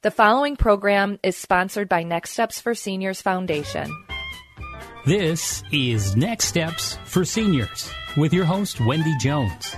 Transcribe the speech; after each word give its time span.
The 0.00 0.12
following 0.12 0.54
program 0.54 1.18
is 1.24 1.36
sponsored 1.36 1.88
by 1.88 2.04
Next 2.04 2.30
Steps 2.30 2.60
for 2.60 2.72
Seniors 2.72 3.20
Foundation. 3.20 3.92
This 5.04 5.64
is 5.72 6.14
Next 6.14 6.44
Steps 6.44 6.96
for 7.04 7.24
Seniors 7.24 7.90
with 8.16 8.32
your 8.32 8.44
host, 8.44 8.80
Wendy 8.80 9.16
Jones. 9.18 9.74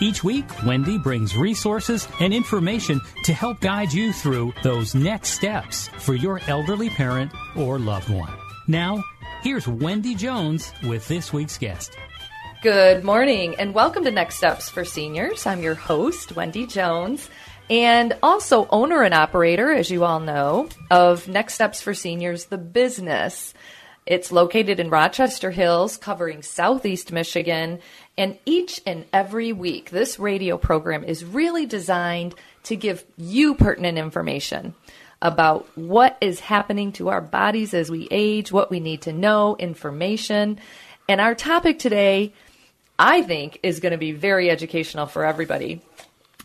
Each 0.00 0.24
week, 0.24 0.64
Wendy 0.64 0.98
brings 0.98 1.36
resources 1.36 2.08
and 2.18 2.34
information 2.34 3.00
to 3.22 3.32
help 3.32 3.60
guide 3.60 3.92
you 3.92 4.12
through 4.12 4.52
those 4.64 4.96
next 4.96 5.34
steps 5.34 5.86
for 5.86 6.14
your 6.14 6.40
elderly 6.48 6.90
parent 6.90 7.30
or 7.54 7.78
loved 7.78 8.10
one. 8.10 8.32
Now, 8.66 9.04
here's 9.42 9.68
Wendy 9.68 10.16
Jones 10.16 10.72
with 10.82 11.06
this 11.06 11.32
week's 11.32 11.58
guest. 11.58 11.96
Good 12.60 13.04
morning 13.04 13.54
and 13.54 13.72
welcome 13.72 14.02
to 14.02 14.10
Next 14.10 14.34
Steps 14.34 14.68
for 14.68 14.84
Seniors. 14.84 15.46
I'm 15.46 15.62
your 15.62 15.76
host, 15.76 16.34
Wendy 16.34 16.66
Jones, 16.66 17.30
and 17.70 18.18
also 18.20 18.66
owner 18.70 19.02
and 19.02 19.14
operator, 19.14 19.72
as 19.72 19.90
you 19.90 20.04
all 20.04 20.18
know, 20.18 20.68
of 20.90 21.28
Next 21.28 21.54
Steps 21.54 21.80
for 21.80 21.94
Seniors, 21.94 22.46
the 22.46 22.58
business. 22.58 23.54
It's 24.06 24.32
located 24.32 24.80
in 24.80 24.90
Rochester 24.90 25.52
Hills, 25.52 25.96
covering 25.96 26.42
southeast 26.42 27.12
Michigan. 27.12 27.78
And 28.18 28.36
each 28.44 28.80
and 28.84 29.04
every 29.12 29.52
week, 29.52 29.90
this 29.90 30.18
radio 30.18 30.58
program 30.58 31.04
is 31.04 31.24
really 31.24 31.64
designed 31.64 32.34
to 32.64 32.74
give 32.74 33.04
you 33.16 33.54
pertinent 33.54 33.98
information 33.98 34.74
about 35.22 35.68
what 35.76 36.18
is 36.20 36.40
happening 36.40 36.90
to 36.92 37.08
our 37.08 37.20
bodies 37.20 37.72
as 37.72 37.88
we 37.88 38.08
age, 38.10 38.50
what 38.50 38.70
we 38.70 38.80
need 38.80 39.02
to 39.02 39.12
know, 39.12 39.54
information. 39.56 40.58
And 41.08 41.20
our 41.20 41.36
topic 41.36 41.78
today, 41.78 42.32
I 42.98 43.22
think, 43.22 43.60
is 43.62 43.78
going 43.78 43.92
to 43.92 43.98
be 43.98 44.12
very 44.12 44.50
educational 44.50 45.06
for 45.06 45.24
everybody 45.24 45.82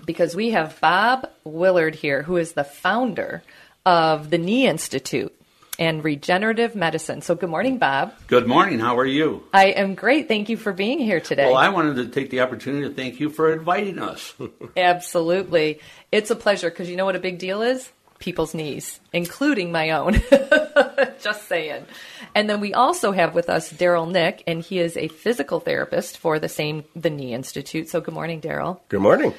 because 0.06 0.35
we 0.35 0.51
have 0.51 0.79
Bob 0.81 1.29
Willard 1.44 1.95
here, 1.95 2.23
who 2.23 2.38
is 2.38 2.53
the 2.53 2.63
founder 2.63 3.44
of 3.85 4.29
the 4.29 4.38
Knee 4.38 4.67
Institute 4.67 5.35
and 5.78 6.03
regenerative 6.03 6.75
medicine. 6.75 7.22
So, 7.22 7.35
good 7.35 7.50
morning, 7.50 7.78
Bob. 7.78 8.13
Good 8.28 8.47
morning. 8.47 8.79
How 8.79 8.97
are 8.97 9.06
you? 9.06 9.44
I 9.53 9.67
am 9.67 9.95
great. 9.95 10.28
Thank 10.28 10.50
you 10.50 10.57
for 10.57 10.73
being 10.73 11.00
here 11.00 11.19
today. 11.19 11.45
Well, 11.45 11.57
I 11.57 11.69
wanted 11.69 11.95
to 11.97 12.07
take 12.07 12.29
the 12.29 12.41
opportunity 12.41 12.88
to 12.88 12.94
thank 12.94 13.19
you 13.19 13.29
for 13.29 13.51
inviting 13.51 14.00
us. 14.00 14.33
Absolutely. 14.78 15.79
It's 16.12 16.31
a 16.31 16.35
pleasure 16.35 16.69
because 16.69 16.89
you 16.89 16.95
know 16.95 17.06
what 17.06 17.16
a 17.16 17.19
big 17.19 17.39
deal 17.39 17.62
is? 17.62 17.91
People's 18.19 18.53
knees, 18.53 19.00
including 19.12 19.72
my 19.72 19.91
own. 19.91 20.22
Just 21.22 21.47
saying. 21.50 21.85
And 22.33 22.50
then 22.50 22.62
we 22.62 22.73
also 22.73 23.12
have 23.12 23.35
with 23.35 23.50
us 23.50 23.69
Darrell 23.69 24.06
Nick, 24.06 24.44
and 24.47 24.62
he 24.62 24.79
is 24.79 24.95
a 24.95 25.09
physical 25.09 25.59
therapist 25.59 26.17
for 26.17 26.39
the 26.39 26.47
same 26.47 26.85
the 26.95 27.09
Knee 27.09 27.33
Institute. 27.33 27.89
So, 27.89 28.00
good 28.00 28.13
morning, 28.13 28.39
Darrell. 28.39 28.81
Good 28.88 29.01
morning. 29.01 29.33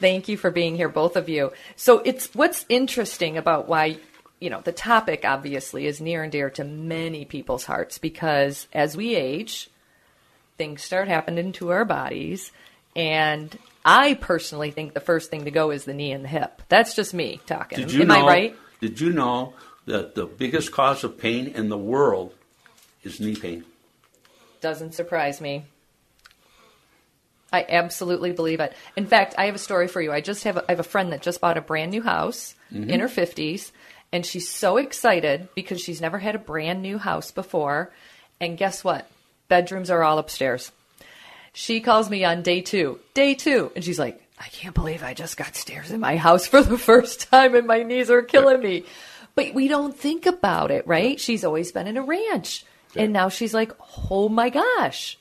Thank 0.00 0.28
you 0.28 0.36
for 0.36 0.50
being 0.50 0.76
here, 0.76 0.88
both 0.88 1.16
of 1.16 1.28
you. 1.28 1.52
So, 1.76 2.00
it's 2.00 2.34
what's 2.34 2.66
interesting 2.68 3.36
about 3.36 3.68
why 3.68 3.98
you 4.40 4.48
know, 4.48 4.62
the 4.62 4.72
topic 4.72 5.24
obviously 5.24 5.86
is 5.86 6.00
near 6.00 6.22
and 6.22 6.32
dear 6.32 6.50
to 6.50 6.64
many 6.64 7.24
people's 7.24 7.64
hearts 7.64 7.98
because 7.98 8.66
as 8.72 8.96
we 8.96 9.14
age, 9.14 9.68
things 10.56 10.82
start 10.82 11.08
happening 11.08 11.52
to 11.52 11.70
our 11.70 11.84
bodies. 11.84 12.50
And 12.96 13.56
I 13.84 14.14
personally 14.14 14.70
think 14.70 14.94
the 14.94 15.00
first 15.00 15.30
thing 15.30 15.44
to 15.44 15.50
go 15.50 15.70
is 15.70 15.84
the 15.84 15.94
knee 15.94 16.12
and 16.12 16.24
the 16.24 16.28
hip. 16.28 16.62
That's 16.68 16.96
just 16.96 17.12
me 17.12 17.40
talking. 17.46 17.80
Am 17.80 18.08
know, 18.08 18.26
I 18.26 18.26
right? 18.26 18.56
Did 18.80 19.00
you 19.00 19.12
know 19.12 19.54
that 19.84 20.14
the 20.14 20.24
biggest 20.24 20.72
cause 20.72 21.04
of 21.04 21.18
pain 21.18 21.46
in 21.46 21.68
the 21.68 21.78
world 21.78 22.34
is 23.04 23.20
knee 23.20 23.36
pain? 23.36 23.64
Doesn't 24.62 24.94
surprise 24.94 25.40
me. 25.40 25.66
I 27.52 27.66
absolutely 27.68 28.32
believe 28.32 28.60
it. 28.60 28.72
In 28.96 29.06
fact, 29.06 29.34
I 29.38 29.46
have 29.46 29.54
a 29.54 29.58
story 29.58 29.88
for 29.88 30.00
you. 30.00 30.12
I 30.12 30.20
just 30.20 30.44
have 30.44 30.56
a, 30.56 30.64
I 30.68 30.72
have 30.72 30.80
a 30.80 30.84
friend 30.84 31.12
that 31.12 31.22
just 31.22 31.40
bought 31.40 31.58
a 31.58 31.60
brand 31.60 31.90
new 31.90 32.02
house 32.02 32.54
Mhm. 32.72 32.88
in 32.88 33.00
her 33.00 33.08
50s 33.08 33.72
and 34.12 34.24
she's 34.26 34.48
so 34.48 34.76
excited 34.76 35.48
because 35.54 35.80
she's 35.80 36.00
never 36.00 36.18
had 36.18 36.34
a 36.34 36.38
brand 36.38 36.82
new 36.82 36.98
house 36.98 37.30
before. 37.30 37.90
And 38.40 38.56
guess 38.58 38.82
what? 38.84 39.08
Bedrooms 39.48 39.90
are 39.90 40.02
all 40.04 40.18
upstairs. 40.18 40.70
She 41.52 41.80
calls 41.80 42.08
me 42.10 42.24
on 42.24 42.42
day 42.42 42.60
2. 42.60 42.98
Day 43.14 43.34
2 43.34 43.72
and 43.74 43.84
she's 43.84 43.98
like, 43.98 44.20
"I 44.38 44.46
can't 44.48 44.74
believe 44.74 45.02
I 45.02 45.14
just 45.14 45.36
got 45.36 45.56
stairs 45.56 45.90
in 45.90 45.98
my 46.00 46.16
house 46.16 46.46
for 46.46 46.62
the 46.62 46.78
first 46.90 47.28
time 47.30 47.54
and 47.56 47.66
my 47.66 47.82
knees 47.82 48.10
are 48.10 48.22
killing 48.22 48.60
me." 48.60 48.84
But 49.34 49.54
we 49.54 49.68
don't 49.68 49.96
think 49.96 50.26
about 50.26 50.70
it, 50.70 50.86
right? 50.86 51.18
She's 51.20 51.44
always 51.44 51.72
been 51.72 51.86
in 51.86 51.96
a 51.96 52.02
ranch. 52.02 52.64
And 52.96 53.12
now 53.12 53.28
she's 53.28 53.54
like, 53.54 53.72
"Oh 54.10 54.28
my 54.28 54.50
gosh." 54.50 55.16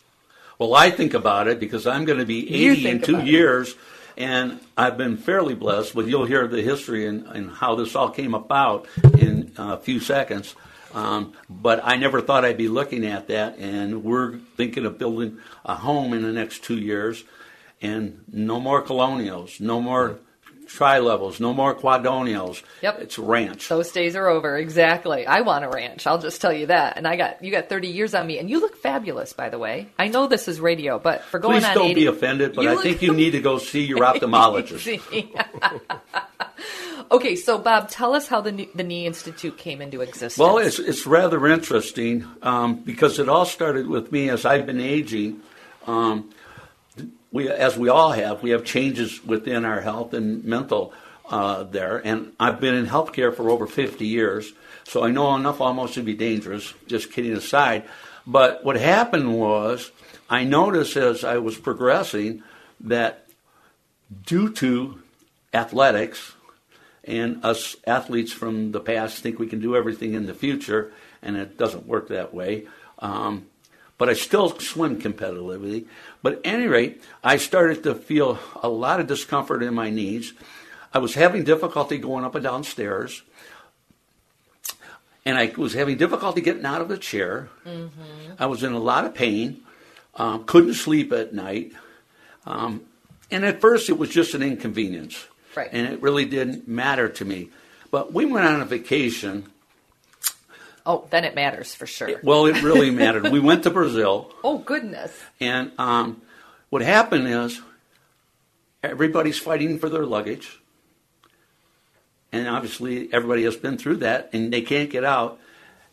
Well, 0.59 0.75
I 0.75 0.91
think 0.91 1.13
about 1.13 1.47
it 1.47 1.57
because 1.57 1.87
I'm 1.87 2.03
going 2.03 2.19
to 2.19 2.25
be 2.25 2.53
80 2.53 2.87
in 2.87 3.01
two 3.01 3.15
about 3.15 3.27
it. 3.27 3.31
years, 3.31 3.75
and 4.17 4.59
I've 4.75 4.97
been 4.97 5.15
fairly 5.15 5.55
blessed. 5.55 5.95
But 5.95 6.07
you'll 6.07 6.25
hear 6.25 6.47
the 6.47 6.61
history 6.61 7.07
and, 7.07 7.25
and 7.27 7.49
how 7.49 7.75
this 7.75 7.95
all 7.95 8.09
came 8.09 8.33
about 8.33 8.85
in 9.17 9.53
a 9.57 9.77
few 9.77 10.01
seconds. 10.01 10.55
Um, 10.93 11.33
but 11.49 11.79
I 11.83 11.95
never 11.95 12.19
thought 12.19 12.43
I'd 12.43 12.57
be 12.57 12.67
looking 12.67 13.05
at 13.05 13.29
that, 13.29 13.57
and 13.57 14.03
we're 14.03 14.37
thinking 14.57 14.85
of 14.85 14.97
building 14.97 15.37
a 15.63 15.75
home 15.75 16.11
in 16.11 16.23
the 16.23 16.33
next 16.33 16.63
two 16.63 16.77
years, 16.77 17.23
and 17.81 18.25
no 18.31 18.59
more 18.59 18.81
colonials, 18.81 19.61
no 19.61 19.79
more 19.79 20.19
tri 20.69 20.99
levels, 20.99 21.39
no 21.39 21.53
more 21.53 21.75
quadonials. 21.75 22.61
Yep. 22.81 22.99
It's 22.99 23.19
ranch. 23.19 23.67
Those 23.67 23.91
days 23.91 24.15
are 24.15 24.27
over. 24.27 24.55
Exactly. 24.55 25.25
I 25.25 25.41
want 25.41 25.65
a 25.65 25.69
ranch. 25.69 26.05
I'll 26.07 26.19
just 26.19 26.39
tell 26.39 26.53
you 26.53 26.67
that. 26.67 26.95
And 26.97 27.07
I 27.07 27.15
got 27.15 27.43
you 27.43 27.51
got 27.51 27.69
30 27.69 27.87
years 27.87 28.13
on 28.13 28.27
me, 28.27 28.39
and 28.39 28.49
you 28.49 28.61
look 28.61 28.77
fabulous, 28.77 29.33
by 29.33 29.49
the 29.49 29.57
way. 29.57 29.89
I 29.97 30.07
know 30.07 30.27
this 30.27 30.47
is 30.47 30.61
radio, 30.61 30.99
but 30.99 31.23
for 31.23 31.39
going 31.39 31.61
Please 31.61 31.65
on 31.65 31.75
don't 31.75 31.91
80, 31.91 31.93
be 31.95 32.05
offended, 32.05 32.55
but 32.55 32.67
I 32.67 32.73
look 32.75 32.83
think 32.83 33.01
you 33.01 33.13
need 33.13 33.31
to 33.31 33.41
go 33.41 33.57
see 33.57 33.85
your 33.85 33.99
ophthalmologist. 33.99 35.01
okay, 37.11 37.35
so 37.35 37.57
Bob, 37.57 37.89
tell 37.89 38.13
us 38.13 38.27
how 38.27 38.41
the 38.41 38.51
Knee- 38.51 38.69
the 38.75 38.83
Knee 38.83 39.05
Institute 39.07 39.57
came 39.57 39.81
into 39.81 40.01
existence. 40.01 40.37
Well, 40.37 40.59
it's 40.59 40.79
it's 40.79 41.07
rather 41.07 41.47
interesting 41.47 42.25
um, 42.43 42.75
because 42.75 43.19
it 43.19 43.27
all 43.27 43.45
started 43.45 43.87
with 43.87 44.11
me 44.11 44.29
as 44.29 44.45
I've 44.45 44.65
been 44.65 44.81
aging. 44.81 45.41
Um, 45.87 46.29
we, 47.31 47.49
as 47.49 47.77
we 47.77 47.89
all 47.89 48.11
have, 48.11 48.41
we 48.41 48.51
have 48.51 48.63
changes 48.63 49.23
within 49.23 49.65
our 49.65 49.81
health 49.81 50.13
and 50.13 50.43
mental 50.43 50.93
uh, 51.29 51.63
there, 51.63 52.01
and 52.05 52.31
I've 52.39 52.59
been 52.59 52.73
in 52.73 52.87
healthcare 52.87 53.35
for 53.35 53.49
over 53.49 53.67
50 53.67 54.05
years, 54.05 54.51
so 54.83 55.03
I 55.03 55.11
know 55.11 55.35
enough 55.35 55.61
almost 55.61 55.93
to 55.93 56.01
be 56.01 56.15
dangerous. 56.15 56.73
Just 56.87 57.11
kidding 57.11 57.33
aside, 57.33 57.83
but 58.25 58.65
what 58.65 58.77
happened 58.77 59.37
was 59.37 59.91
I 60.29 60.43
noticed 60.43 60.97
as 60.97 61.23
I 61.23 61.37
was 61.37 61.57
progressing 61.57 62.43
that 62.79 63.27
due 64.25 64.51
to 64.53 65.01
athletics 65.53 66.33
And 67.09 67.43
us 67.43 67.75
athletes 67.87 68.31
from 68.31 68.71
the 68.71 68.79
past 68.79 69.23
think 69.23 69.39
we 69.39 69.47
can 69.47 69.59
do 69.59 69.75
everything 69.75 70.13
in 70.13 70.27
the 70.27 70.33
future, 70.35 70.91
and 71.23 71.35
it 71.35 71.57
doesn't 71.57 71.87
work 71.87 72.09
that 72.09 72.33
way. 72.35 72.67
Um, 72.99 73.47
but 73.99 74.09
I 74.09 74.13
still 74.13 74.57
swim 74.57 74.99
competitively. 74.99 75.85
But 76.23 76.33
at 76.33 76.41
any 76.45 76.65
rate, 76.65 77.03
I 77.23 77.37
started 77.37 77.83
to 77.83 77.93
feel 77.93 78.39
a 78.63 78.69
lot 78.69 78.99
of 78.99 79.05
discomfort 79.05 79.61
in 79.61 79.75
my 79.75 79.91
knees. 79.91 80.33
I 80.91 80.97
was 80.97 81.13
having 81.13 81.43
difficulty 81.43 81.99
going 81.99 82.25
up 82.25 82.33
and 82.33 82.43
down 82.43 82.63
stairs. 82.63 83.21
And 85.25 85.37
I 85.37 85.53
was 85.55 85.73
having 85.73 85.97
difficulty 85.97 86.41
getting 86.41 86.65
out 86.65 86.81
of 86.81 86.87
the 86.87 86.97
chair. 86.97 87.49
Mm-hmm. 87.65 88.33
I 88.39 88.47
was 88.47 88.63
in 88.63 88.71
a 88.71 88.79
lot 88.79 89.05
of 89.05 89.13
pain. 89.13 89.61
Um, 90.15 90.45
couldn't 90.45 90.73
sleep 90.73 91.11
at 91.11 91.33
night. 91.33 91.73
Um, 92.45 92.81
and 93.29 93.45
at 93.45 93.61
first, 93.61 93.89
it 93.89 93.97
was 93.97 94.09
just 94.09 94.33
an 94.33 94.41
inconvenience. 94.41 95.27
Right. 95.55 95.69
And 95.71 95.85
it 95.85 96.01
really 96.01 96.25
didn't 96.25 96.67
matter 96.67 97.09
to 97.09 97.25
me. 97.25 97.49
But 97.91 98.13
we 98.13 98.25
went 98.25 98.47
on 98.47 98.61
a 98.61 98.65
vacation. 98.65 99.51
Oh, 100.89 101.05
then 101.11 101.23
it 101.23 101.35
matters 101.35 101.75
for 101.75 101.85
sure. 101.85 102.19
Well, 102.23 102.47
it 102.47 102.63
really 102.63 102.89
mattered. 103.03 103.31
We 103.31 103.39
went 103.39 103.61
to 103.63 103.69
Brazil. 103.69 104.33
Oh, 104.43 104.57
goodness. 104.57 105.15
And 105.39 105.71
um, 105.77 106.23
what 106.71 106.81
happened 106.81 107.27
is 107.27 107.61
everybody's 108.81 109.37
fighting 109.37 109.77
for 109.77 109.87
their 109.87 110.03
luggage. 110.03 110.59
And 112.31 112.47
obviously, 112.47 113.07
everybody 113.13 113.43
has 113.43 113.55
been 113.55 113.77
through 113.77 113.97
that, 113.97 114.31
and 114.33 114.51
they 114.51 114.63
can't 114.63 114.89
get 114.89 115.03
out. 115.03 115.39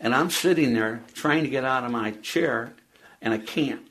And 0.00 0.14
I'm 0.14 0.30
sitting 0.30 0.72
there 0.72 1.02
trying 1.12 1.42
to 1.42 1.50
get 1.50 1.62
out 1.62 1.84
of 1.84 1.90
my 1.90 2.12
chair, 2.12 2.72
and 3.20 3.34
I 3.34 3.38
can't. 3.38 3.86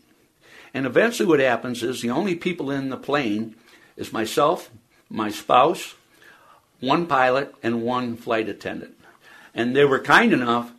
And 0.73 0.87
eventually, 0.87 1.29
what 1.29 1.39
happens 1.39 1.83
is 1.83 2.01
the 2.01 2.09
only 2.09 2.33
people 2.33 2.71
in 2.71 2.89
the 2.89 2.97
plane 2.97 3.53
is 3.95 4.11
myself, 4.11 4.71
my 5.07 5.29
spouse, 5.29 5.93
one 6.79 7.05
pilot, 7.05 7.53
and 7.61 7.83
one 7.83 8.17
flight 8.17 8.49
attendant. 8.49 8.95
And 9.55 9.75
they 9.75 9.85
were 9.85 9.99
kind 9.99 10.33
enough 10.33 10.71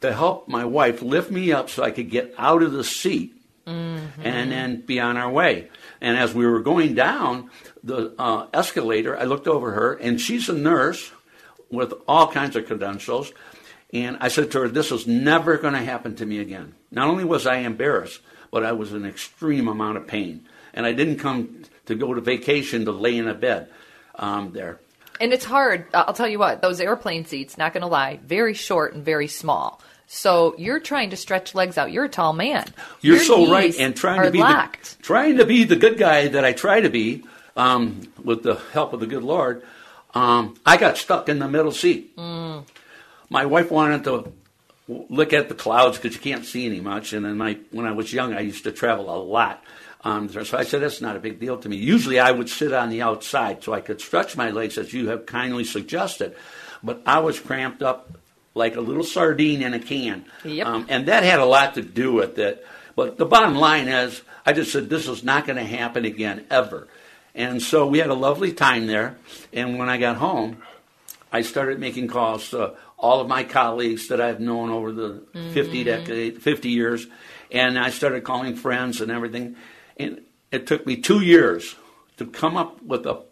to 0.00 0.12
help 0.12 0.48
my 0.48 0.66
wife 0.66 1.00
lift 1.00 1.30
me 1.30 1.52
up 1.52 1.70
so 1.70 1.82
I 1.82 1.90
could 1.90 2.10
get 2.10 2.34
out 2.36 2.62
of 2.62 2.72
the 2.72 2.84
seat 2.84 3.34
mm-hmm. 3.66 4.22
and 4.22 4.52
then 4.52 4.80
be 4.82 5.00
on 5.00 5.16
our 5.16 5.30
way. 5.30 5.70
And 6.00 6.18
as 6.18 6.34
we 6.34 6.46
were 6.46 6.60
going 6.60 6.94
down 6.94 7.50
the 7.82 8.14
uh, 8.18 8.48
escalator, 8.52 9.16
I 9.16 9.24
looked 9.24 9.48
over 9.48 9.72
her, 9.72 9.94
and 9.94 10.20
she's 10.20 10.48
a 10.48 10.52
nurse 10.52 11.10
with 11.70 11.94
all 12.06 12.30
kinds 12.30 12.56
of 12.56 12.66
credentials. 12.66 13.32
And 13.92 14.18
I 14.20 14.28
said 14.28 14.50
to 14.50 14.60
her, 14.60 14.68
This 14.68 14.90
is 14.92 15.06
never 15.06 15.56
going 15.56 15.74
to 15.74 15.80
happen 15.80 16.16
to 16.16 16.26
me 16.26 16.40
again. 16.40 16.74
Not 16.90 17.08
only 17.08 17.24
was 17.24 17.46
I 17.46 17.58
embarrassed, 17.58 18.20
but 18.50 18.64
I 18.64 18.72
was 18.72 18.92
in 18.92 19.06
extreme 19.06 19.68
amount 19.68 19.96
of 19.96 20.06
pain. 20.06 20.46
And 20.74 20.84
I 20.84 20.92
didn't 20.92 21.18
come 21.18 21.62
to 21.86 21.94
go 21.94 22.12
to 22.14 22.20
vacation 22.20 22.84
to 22.84 22.92
lay 22.92 23.16
in 23.16 23.28
a 23.28 23.34
bed 23.34 23.68
um, 24.16 24.52
there. 24.52 24.80
And 25.20 25.32
it's 25.32 25.44
hard. 25.44 25.86
I'll 25.94 26.12
tell 26.12 26.28
you 26.28 26.38
what, 26.38 26.60
those 26.60 26.80
airplane 26.80 27.24
seats, 27.24 27.56
not 27.56 27.72
going 27.72 27.82
to 27.82 27.86
lie, 27.86 28.18
very 28.24 28.54
short 28.54 28.94
and 28.94 29.04
very 29.04 29.28
small. 29.28 29.80
So 30.06 30.54
you're 30.58 30.80
trying 30.80 31.10
to 31.10 31.16
stretch 31.16 31.54
legs 31.54 31.78
out. 31.78 31.92
You're 31.92 32.04
a 32.04 32.08
tall 32.08 32.32
man. 32.32 32.66
You're 33.00 33.16
Your 33.16 33.24
so 33.24 33.50
right, 33.50 33.74
and 33.78 33.96
trying 33.96 34.22
to 34.22 34.30
be 34.30 34.38
the, 34.38 34.96
trying 35.02 35.38
to 35.38 35.46
be 35.46 35.64
the 35.64 35.76
good 35.76 35.98
guy 35.98 36.28
that 36.28 36.44
I 36.44 36.52
try 36.52 36.80
to 36.80 36.90
be, 36.90 37.24
um, 37.56 38.02
with 38.22 38.42
the 38.42 38.56
help 38.72 38.92
of 38.92 39.00
the 39.00 39.06
good 39.06 39.22
Lord. 39.22 39.62
Um, 40.14 40.56
I 40.64 40.76
got 40.76 40.96
stuck 40.98 41.28
in 41.28 41.38
the 41.38 41.48
middle 41.48 41.72
seat. 41.72 42.16
Mm. 42.16 42.64
My 43.30 43.46
wife 43.46 43.70
wanted 43.70 44.04
to 44.04 44.32
look 44.86 45.32
at 45.32 45.48
the 45.48 45.54
clouds 45.54 45.98
because 45.98 46.14
you 46.14 46.20
can't 46.20 46.44
see 46.44 46.66
any 46.66 46.80
much. 46.80 47.12
And 47.12 47.24
then 47.24 47.36
my, 47.36 47.58
when 47.70 47.86
I 47.86 47.92
was 47.92 48.12
young, 48.12 48.34
I 48.34 48.40
used 48.40 48.64
to 48.64 48.72
travel 48.72 49.14
a 49.14 49.16
lot. 49.16 49.64
Um, 50.04 50.28
so 50.28 50.58
I 50.58 50.64
said, 50.64 50.82
that's 50.82 51.00
not 51.00 51.16
a 51.16 51.20
big 51.20 51.40
deal 51.40 51.56
to 51.56 51.68
me. 51.68 51.76
Usually 51.76 52.20
I 52.20 52.30
would 52.30 52.50
sit 52.50 52.74
on 52.74 52.90
the 52.90 53.00
outside 53.00 53.64
so 53.64 53.72
I 53.72 53.80
could 53.80 54.02
stretch 54.02 54.36
my 54.36 54.50
legs 54.50 54.76
as 54.76 54.92
you 54.92 55.08
have 55.08 55.24
kindly 55.24 55.64
suggested. 55.64 56.36
But 56.82 57.02
I 57.06 57.20
was 57.20 57.40
cramped 57.40 57.82
up 57.82 58.18
like 58.54 58.76
a 58.76 58.82
little 58.82 59.02
sardine 59.02 59.62
in 59.62 59.72
a 59.72 59.78
can. 59.78 60.26
Yep. 60.44 60.66
Um, 60.66 60.86
and 60.90 61.06
that 61.06 61.24
had 61.24 61.40
a 61.40 61.46
lot 61.46 61.74
to 61.74 61.82
do 61.82 62.12
with 62.12 62.38
it. 62.38 62.66
But 62.94 63.16
the 63.16 63.24
bottom 63.24 63.54
line 63.54 63.88
is, 63.88 64.20
I 64.44 64.52
just 64.52 64.70
said, 64.72 64.90
this 64.90 65.08
is 65.08 65.24
not 65.24 65.46
going 65.46 65.56
to 65.56 65.64
happen 65.64 66.04
again, 66.04 66.44
ever. 66.50 66.86
And 67.34 67.60
so 67.62 67.86
we 67.86 67.98
had 67.98 68.10
a 68.10 68.14
lovely 68.14 68.52
time 68.52 68.86
there. 68.86 69.16
And 69.52 69.78
when 69.78 69.88
I 69.88 69.96
got 69.96 70.16
home, 70.16 70.58
I 71.32 71.40
started 71.42 71.80
making 71.80 72.08
calls 72.08 72.50
to 72.50 72.74
all 72.96 73.20
of 73.20 73.26
my 73.26 73.42
colleagues 73.42 74.08
that 74.08 74.20
I've 74.20 74.38
known 74.38 74.70
over 74.70 74.92
the 74.92 75.24
mm-hmm. 75.34 75.52
50 75.52 75.84
decade, 75.84 76.42
50 76.42 76.68
years, 76.68 77.06
and 77.50 77.78
I 77.78 77.90
started 77.90 78.22
calling 78.22 78.54
friends 78.54 79.00
and 79.00 79.10
everything. 79.10 79.56
And 79.98 80.22
it 80.50 80.66
took 80.66 80.86
me 80.86 80.96
two 80.96 81.20
years 81.20 81.76
to 82.16 82.26
come 82.26 82.56
up 82.56 82.82
with 82.82 83.06
a 83.06 83.22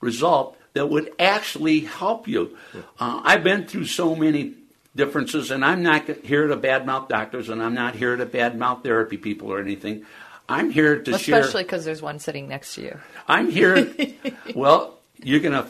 result 0.00 0.56
that 0.74 0.88
would 0.88 1.12
actually 1.18 1.80
help 1.80 2.28
you. 2.28 2.56
Uh, 3.00 3.20
I've 3.24 3.42
been 3.42 3.66
through 3.66 3.86
so 3.86 4.14
many 4.14 4.54
differences, 4.94 5.50
and 5.50 5.64
I'm 5.64 5.82
not 5.82 6.06
here 6.06 6.46
to 6.46 6.56
badmouth 6.56 7.08
doctors, 7.08 7.48
and 7.48 7.62
I'm 7.62 7.74
not 7.74 7.94
here 7.94 8.16
to 8.16 8.26
badmouth 8.26 8.82
therapy 8.82 9.16
people 9.16 9.52
or 9.52 9.60
anything. 9.60 10.04
I'm 10.48 10.70
here 10.70 10.96
to 10.96 11.10
Especially 11.10 11.24
share. 11.24 11.40
Especially 11.40 11.62
because 11.64 11.84
there's 11.84 12.02
one 12.02 12.18
sitting 12.18 12.48
next 12.48 12.74
to 12.76 12.82
you. 12.82 12.98
I'm 13.26 13.50
here. 13.50 13.92
well, 14.54 14.98
you're 15.22 15.40
going 15.40 15.52
to 15.52 15.66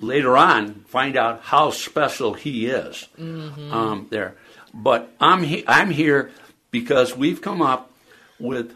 later 0.00 0.36
on 0.36 0.74
find 0.88 1.16
out 1.16 1.42
how 1.42 1.70
special 1.70 2.34
he 2.34 2.66
is 2.66 3.08
mm-hmm. 3.18 3.72
um, 3.72 4.06
there. 4.10 4.34
But 4.74 5.10
I'm 5.20 5.42
he- 5.42 5.64
I'm 5.66 5.90
here 5.90 6.30
because 6.70 7.16
we've 7.16 7.40
come 7.40 7.62
up 7.62 7.90
with 8.38 8.72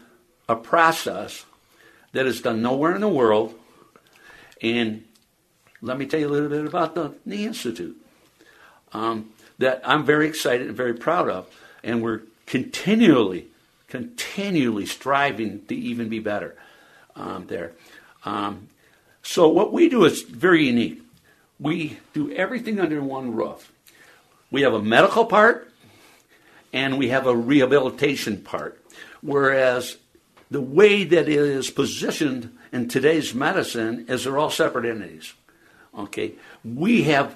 a 0.47 0.55
process 0.55 1.45
that 2.11 2.25
is 2.25 2.41
done 2.41 2.61
nowhere 2.61 2.95
in 2.95 3.01
the 3.01 3.09
world. 3.09 3.53
And 4.61 5.03
let 5.81 5.97
me 5.97 6.05
tell 6.05 6.19
you 6.19 6.27
a 6.27 6.29
little 6.29 6.49
bit 6.49 6.65
about 6.65 6.95
the 6.95 7.13
Knee 7.25 7.45
Institute 7.45 7.97
um, 8.93 9.29
that 9.57 9.81
I'm 9.83 10.05
very 10.05 10.27
excited 10.27 10.67
and 10.67 10.75
very 10.75 10.93
proud 10.93 11.29
of. 11.29 11.47
And 11.83 12.01
we're 12.01 12.21
continually, 12.45 13.47
continually 13.87 14.85
striving 14.85 15.65
to 15.65 15.75
even 15.75 16.09
be 16.09 16.19
better 16.19 16.55
um, 17.15 17.47
there. 17.47 17.71
Um, 18.25 18.69
so 19.21 19.47
what 19.49 19.73
we 19.73 19.89
do 19.89 20.05
is 20.05 20.21
very 20.21 20.67
unique 20.67 21.03
we 21.63 21.97
do 22.13 22.31
everything 22.31 22.79
under 22.79 23.01
one 23.01 23.33
roof. 23.33 23.71
We 24.51 24.61
have 24.63 24.73
a 24.73 24.81
medical 24.81 25.25
part 25.25 25.71
and 26.73 26.97
we 26.97 27.09
have 27.09 27.25
a 27.25 27.35
rehabilitation 27.35 28.41
part. 28.41 28.83
Whereas 29.21 29.97
the 30.53 30.61
way 30.61 31.03
that 31.03 31.27
it 31.27 31.39
is 31.39 31.71
positioned 31.71 32.55
in 32.71 32.87
today's 32.87 33.33
medicine 33.33 34.05
is 34.07 34.23
they're 34.23 34.37
all 34.37 34.51
separate 34.51 34.85
entities. 34.85 35.33
Okay? 35.97 36.33
We 36.63 37.03
have 37.03 37.35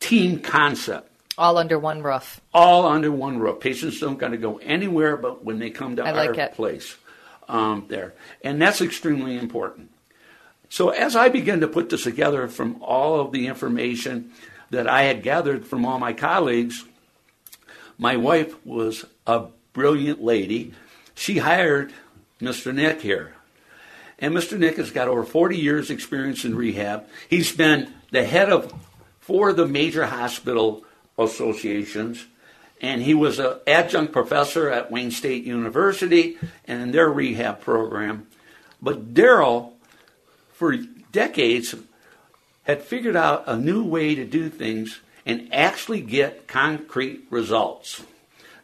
team 0.00 0.40
concept. 0.40 1.10
All 1.36 1.58
under 1.58 1.78
one 1.78 2.02
roof. 2.02 2.40
All 2.54 2.86
under 2.86 3.12
one 3.12 3.38
roof. 3.38 3.60
Patients 3.60 4.00
don't 4.00 4.18
got 4.18 4.28
to 4.28 4.38
go 4.38 4.56
anywhere 4.58 5.18
but 5.18 5.44
when 5.44 5.58
they 5.58 5.68
come 5.68 5.96
to 5.96 6.04
I 6.04 6.12
our 6.12 6.32
like 6.32 6.54
place 6.54 6.96
um, 7.46 7.84
there. 7.88 8.14
And 8.42 8.62
that's 8.62 8.80
extremely 8.80 9.36
important. 9.36 9.90
So 10.70 10.88
as 10.88 11.14
I 11.16 11.28
began 11.28 11.60
to 11.60 11.68
put 11.68 11.90
this 11.90 12.04
together 12.04 12.48
from 12.48 12.82
all 12.82 13.20
of 13.20 13.30
the 13.30 13.46
information 13.46 14.32
that 14.70 14.88
I 14.88 15.02
had 15.02 15.22
gathered 15.22 15.66
from 15.66 15.84
all 15.84 15.98
my 15.98 16.14
colleagues, 16.14 16.82
my 17.98 18.16
wife 18.16 18.54
was 18.64 19.04
a 19.26 19.48
brilliant 19.74 20.24
lady. 20.24 20.72
She 21.14 21.36
hired 21.38 21.92
Mr. 22.40 22.74
Nick 22.74 23.00
here. 23.00 23.34
And 24.18 24.34
Mr. 24.34 24.58
Nick 24.58 24.76
has 24.76 24.90
got 24.90 25.08
over 25.08 25.24
40 25.24 25.56
years 25.56 25.90
experience 25.90 26.44
in 26.44 26.54
rehab. 26.54 27.06
He's 27.28 27.52
been 27.52 27.92
the 28.10 28.24
head 28.24 28.50
of 28.50 28.72
four 29.20 29.50
of 29.50 29.56
the 29.56 29.66
major 29.66 30.06
hospital 30.06 30.84
associations 31.18 32.26
and 32.84 33.02
he 33.02 33.14
was 33.14 33.38
an 33.38 33.54
adjunct 33.66 34.12
professor 34.12 34.68
at 34.68 34.90
Wayne 34.90 35.10
State 35.10 35.44
University 35.44 36.36
and 36.66 36.82
in 36.82 36.92
their 36.92 37.08
rehab 37.08 37.60
program. 37.60 38.26
But 38.82 39.14
Darrell 39.14 39.74
for 40.52 40.76
decades 41.10 41.74
had 42.64 42.82
figured 42.82 43.16
out 43.16 43.44
a 43.46 43.56
new 43.56 43.84
way 43.84 44.14
to 44.14 44.24
do 44.24 44.50
things 44.50 45.00
and 45.24 45.48
actually 45.52 46.02
get 46.02 46.46
concrete 46.46 47.24
results, 47.30 48.02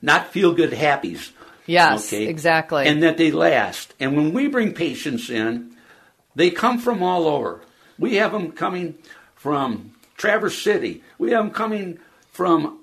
not 0.03 0.33
feel 0.33 0.53
good 0.53 0.73
happies. 0.73 1.31
Yes, 1.71 2.12
okay? 2.12 2.27
exactly. 2.27 2.87
And 2.87 3.03
that 3.03 3.17
they 3.17 3.31
last. 3.31 3.95
And 4.00 4.17
when 4.17 4.33
we 4.33 4.49
bring 4.49 4.73
patients 4.75 5.31
in, 5.31 5.77
they 6.35 6.50
come 6.50 6.79
from 6.79 7.03
all 7.03 7.27
over. 7.27 7.61
We 7.99 8.17
have 8.17 8.33
them 8.33 8.53
coming 8.53 8.99
from 9.37 9.93
Traverse 10.17 10.61
City. 10.61 11.03
We 11.19 11.31
have 11.31 11.45
them 11.45 11.53
coming 11.53 11.99
from 12.33 12.81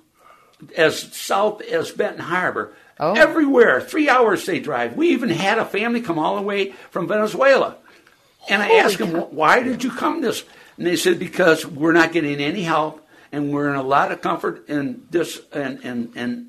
as 0.76 1.00
south 1.16 1.62
as 1.62 1.92
Benton 1.92 2.22
Harbor. 2.22 2.74
Oh. 3.00 3.14
Everywhere, 3.14 3.82
three 3.82 4.10
hours 4.10 4.46
they 4.46 4.60
drive. 4.60 4.96
We 4.96 5.10
even 5.10 5.30
had 5.30 5.60
a 5.60 5.66
family 5.66 6.02
come 6.02 6.18
all 6.18 6.36
the 6.36 6.42
way 6.42 6.72
from 6.90 7.08
Venezuela. 7.08 7.78
And 8.50 8.62
I 8.62 8.76
asked 8.76 8.98
them, 8.98 9.12
why 9.36 9.62
did 9.62 9.84
you 9.84 9.92
come 9.92 10.22
this? 10.22 10.44
And 10.78 10.88
they 10.88 10.96
said, 10.96 11.20
because 11.20 11.66
we're 11.66 11.92
not 11.92 12.14
getting 12.14 12.40
any 12.40 12.64
help 12.64 13.06
and 13.32 13.52
we're 13.52 13.70
in 13.70 13.76
a 13.76 13.84
lot 13.84 14.12
of 14.12 14.22
comfort 14.22 14.70
and 14.70 15.06
this 15.10 15.42
and, 15.52 15.84
and, 15.84 16.12
and 16.16 16.48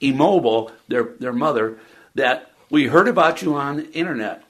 immobile, 0.00 0.70
their, 0.88 1.04
their 1.18 1.32
mother, 1.32 1.78
that 2.14 2.50
we 2.70 2.86
heard 2.86 3.08
about 3.08 3.42
you 3.42 3.54
on 3.54 3.76
the 3.76 3.92
internet 3.92 4.42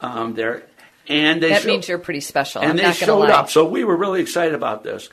um, 0.00 0.34
there. 0.34 0.64
And 1.08 1.42
they 1.42 1.50
that 1.50 1.62
show- 1.62 1.68
means 1.68 1.88
you're 1.88 1.98
pretty 1.98 2.20
special. 2.20 2.62
and 2.62 2.72
I'm 2.72 2.76
they 2.76 2.92
showed 2.92 3.20
lie. 3.20 3.30
up. 3.30 3.50
So 3.50 3.64
we 3.68 3.84
were 3.84 3.96
really 3.96 4.20
excited 4.20 4.54
about 4.54 4.84
this, 4.84 5.08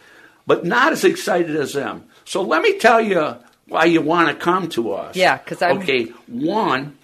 but 0.45 0.65
not 0.65 0.91
as 0.93 1.03
excited 1.03 1.55
as 1.55 1.73
them. 1.73 2.03
So 2.25 2.41
let 2.41 2.61
me 2.61 2.77
tell 2.77 3.01
you 3.01 3.35
why 3.67 3.85
you 3.85 4.01
want 4.01 4.29
to 4.29 4.35
come 4.35 4.69
to 4.69 4.93
us. 4.93 5.15
Yeah, 5.15 5.37
'cause 5.39 5.61
I'm- 5.61 5.79
okay. 5.79 6.05
One, 6.27 6.97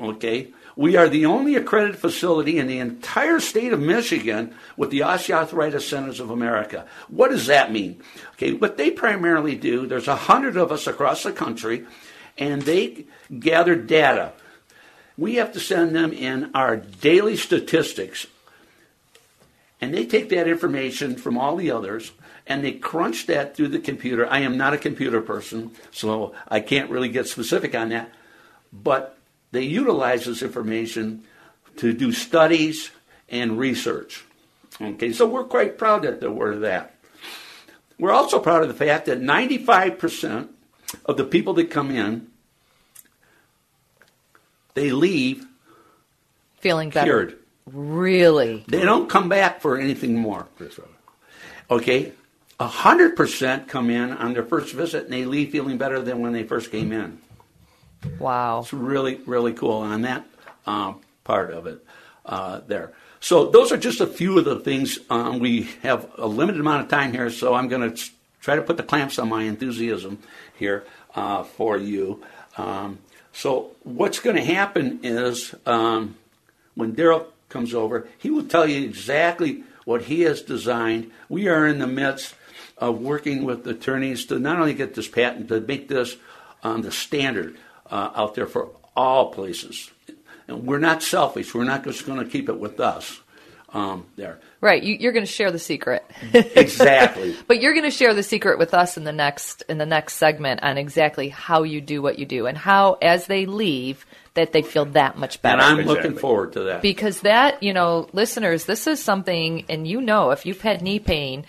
okay, 0.00 0.48
we 0.76 0.96
are 0.96 1.08
the 1.08 1.26
only 1.26 1.56
accredited 1.56 1.98
facility 1.98 2.58
in 2.58 2.66
the 2.68 2.78
entire 2.78 3.40
state 3.40 3.72
of 3.72 3.80
Michigan 3.80 4.54
with 4.76 4.90
the 4.90 5.00
Osteoarthritis 5.00 5.82
Centers 5.82 6.20
of 6.20 6.30
America. 6.30 6.86
What 7.08 7.30
does 7.30 7.46
that 7.46 7.70
mean? 7.72 8.00
Okay, 8.34 8.52
what 8.52 8.76
they 8.76 8.90
primarily 8.90 9.56
do, 9.56 9.86
there's 9.86 10.08
a 10.08 10.16
hundred 10.16 10.56
of 10.56 10.70
us 10.72 10.86
across 10.86 11.22
the 11.24 11.32
country, 11.32 11.84
and 12.38 12.62
they 12.62 13.06
gather 13.38 13.74
data. 13.74 14.32
We 15.16 15.34
have 15.34 15.52
to 15.52 15.60
send 15.60 15.94
them 15.94 16.12
in 16.12 16.50
our 16.54 16.76
daily 16.76 17.36
statistics 17.36 18.26
and 19.80 19.94
they 19.94 20.06
take 20.06 20.28
that 20.30 20.48
information 20.48 21.16
from 21.16 21.38
all 21.38 21.56
the 21.56 21.70
others 21.70 22.12
and 22.46 22.64
they 22.64 22.72
crunch 22.72 23.26
that 23.26 23.54
through 23.54 23.68
the 23.68 23.78
computer. 23.78 24.28
I 24.28 24.40
am 24.40 24.56
not 24.56 24.74
a 24.74 24.78
computer 24.78 25.20
person, 25.20 25.72
so 25.90 26.34
I 26.48 26.60
can't 26.60 26.90
really 26.90 27.08
get 27.08 27.28
specific 27.28 27.74
on 27.74 27.90
that. 27.90 28.12
But 28.72 29.18
they 29.52 29.62
utilize 29.62 30.24
this 30.24 30.42
information 30.42 31.24
to 31.76 31.92
do 31.92 32.10
studies 32.10 32.90
and 33.28 33.58
research. 33.58 34.24
Okay, 34.80 35.12
so 35.12 35.28
we're 35.28 35.44
quite 35.44 35.78
proud 35.78 36.02
that 36.02 36.20
they're 36.20 36.56
that. 36.56 36.94
We're 37.98 38.12
also 38.12 38.38
proud 38.38 38.62
of 38.62 38.68
the 38.68 38.74
fact 38.74 39.06
that 39.06 39.20
95% 39.20 40.48
of 41.04 41.16
the 41.16 41.24
people 41.24 41.54
that 41.54 41.70
come 41.70 41.90
in, 41.90 42.28
they 44.74 44.90
leave 44.92 45.46
Feeling 46.60 46.90
better. 46.90 47.04
cured. 47.06 47.38
Really? 47.66 48.64
They 48.68 48.82
don't 48.82 49.08
come 49.08 49.28
back 49.28 49.60
for 49.60 49.76
anything 49.78 50.16
more. 50.16 50.46
Okay? 51.70 52.12
A 52.60 52.66
hundred 52.66 53.14
percent 53.16 53.68
come 53.68 53.90
in 53.90 54.10
on 54.12 54.32
their 54.32 54.42
first 54.44 54.74
visit 54.74 55.04
and 55.04 55.12
they 55.12 55.24
leave 55.24 55.50
feeling 55.50 55.78
better 55.78 56.00
than 56.00 56.20
when 56.20 56.32
they 56.32 56.42
first 56.44 56.70
came 56.70 56.92
in. 56.92 57.18
Wow. 58.18 58.60
It's 58.60 58.72
really, 58.72 59.20
really 59.26 59.52
cool 59.52 59.78
on 59.78 60.02
that 60.02 60.24
um, 60.66 61.00
part 61.24 61.50
of 61.52 61.66
it 61.66 61.84
uh, 62.24 62.60
there. 62.66 62.92
So 63.20 63.50
those 63.50 63.72
are 63.72 63.76
just 63.76 64.00
a 64.00 64.06
few 64.06 64.38
of 64.38 64.44
the 64.44 64.60
things. 64.60 64.98
Um, 65.10 65.40
we 65.40 65.68
have 65.82 66.08
a 66.16 66.26
limited 66.26 66.60
amount 66.60 66.84
of 66.84 66.88
time 66.88 67.12
here, 67.12 67.30
so 67.30 67.54
I'm 67.54 67.68
going 67.68 67.92
to 67.94 68.10
try 68.40 68.56
to 68.56 68.62
put 68.62 68.76
the 68.76 68.82
clamps 68.82 69.18
on 69.18 69.28
my 69.28 69.42
enthusiasm 69.42 70.18
here 70.56 70.84
uh, 71.14 71.42
for 71.42 71.76
you. 71.76 72.22
Um, 72.56 72.98
so 73.32 73.72
what's 73.84 74.20
going 74.20 74.36
to 74.36 74.44
happen 74.44 75.00
is 75.02 75.54
um, 75.66 76.16
when 76.74 76.94
Darrell 76.94 77.28
comes 77.48 77.74
over, 77.74 78.08
he 78.18 78.30
will 78.30 78.44
tell 78.44 78.66
you 78.66 78.84
exactly 78.84 79.64
what 79.84 80.02
he 80.02 80.22
has 80.22 80.42
designed. 80.42 81.10
We 81.28 81.48
are 81.48 81.66
in 81.66 81.78
the 81.78 81.86
midst 81.86 82.34
of 82.76 83.00
working 83.00 83.44
with 83.44 83.66
attorneys 83.66 84.26
to 84.26 84.38
not 84.38 84.58
only 84.58 84.74
get 84.74 84.94
this 84.94 85.08
patent, 85.08 85.48
to 85.48 85.60
make 85.60 85.88
this 85.88 86.16
um, 86.62 86.82
the 86.82 86.92
standard 86.92 87.56
uh, 87.90 88.10
out 88.14 88.34
there 88.34 88.46
for 88.46 88.70
all 88.96 89.30
places. 89.30 89.90
And 90.46 90.66
we're 90.66 90.78
not 90.78 91.02
selfish. 91.02 91.54
We're 91.54 91.64
not 91.64 91.84
just 91.84 92.06
going 92.06 92.18
to 92.18 92.24
keep 92.24 92.48
it 92.48 92.58
with 92.58 92.80
us 92.80 93.20
um, 93.72 94.06
there. 94.16 94.38
Right. 94.60 94.82
You, 94.82 94.94
you're 94.94 95.12
going 95.12 95.26
to 95.26 95.30
share 95.30 95.50
the 95.52 95.58
secret. 95.58 96.04
Exactly. 96.34 97.36
But 97.46 97.60
you're 97.60 97.72
going 97.74 97.84
to 97.84 97.90
share 97.90 98.14
the 98.14 98.22
secret 98.22 98.58
with 98.58 98.74
us 98.74 98.96
in 98.96 99.04
the 99.04 99.12
next 99.12 99.62
in 99.68 99.78
the 99.78 99.86
next 99.86 100.14
segment 100.14 100.62
on 100.62 100.78
exactly 100.78 101.28
how 101.28 101.62
you 101.62 101.80
do 101.80 102.00
what 102.02 102.18
you 102.18 102.26
do 102.26 102.46
and 102.46 102.56
how, 102.56 102.94
as 103.02 103.26
they 103.26 103.46
leave, 103.46 104.04
that 104.34 104.52
they 104.52 104.62
feel 104.62 104.84
that 104.86 105.18
much 105.18 105.42
better. 105.42 105.60
and 105.60 105.80
I'm 105.80 105.86
looking 105.86 106.16
forward 106.16 106.52
to 106.54 106.60
that. 106.64 106.82
because 106.82 107.20
that 107.22 107.62
you 107.62 107.72
know 107.72 108.08
listeners 108.12 108.64
this 108.66 108.86
is 108.86 109.02
something 109.02 109.64
and 109.68 109.86
you 109.86 110.00
know 110.00 110.30
if 110.30 110.46
you've 110.46 110.60
had 110.60 110.80
knee 110.82 110.98
pain 111.00 111.44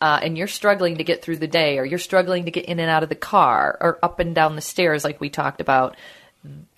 uh, 0.00 0.18
and 0.22 0.36
you're 0.36 0.48
struggling 0.48 0.96
to 0.98 1.04
get 1.04 1.22
through 1.22 1.36
the 1.36 1.46
day 1.46 1.78
or 1.78 1.84
you're 1.84 1.98
struggling 1.98 2.46
to 2.46 2.50
get 2.50 2.64
in 2.64 2.80
and 2.80 2.90
out 2.90 3.04
of 3.04 3.08
the 3.08 3.14
car 3.14 3.78
or 3.80 3.98
up 4.02 4.18
and 4.18 4.34
down 4.34 4.56
the 4.56 4.62
stairs 4.62 5.04
like 5.04 5.20
we 5.20 5.30
talked 5.30 5.60
about 5.60 5.96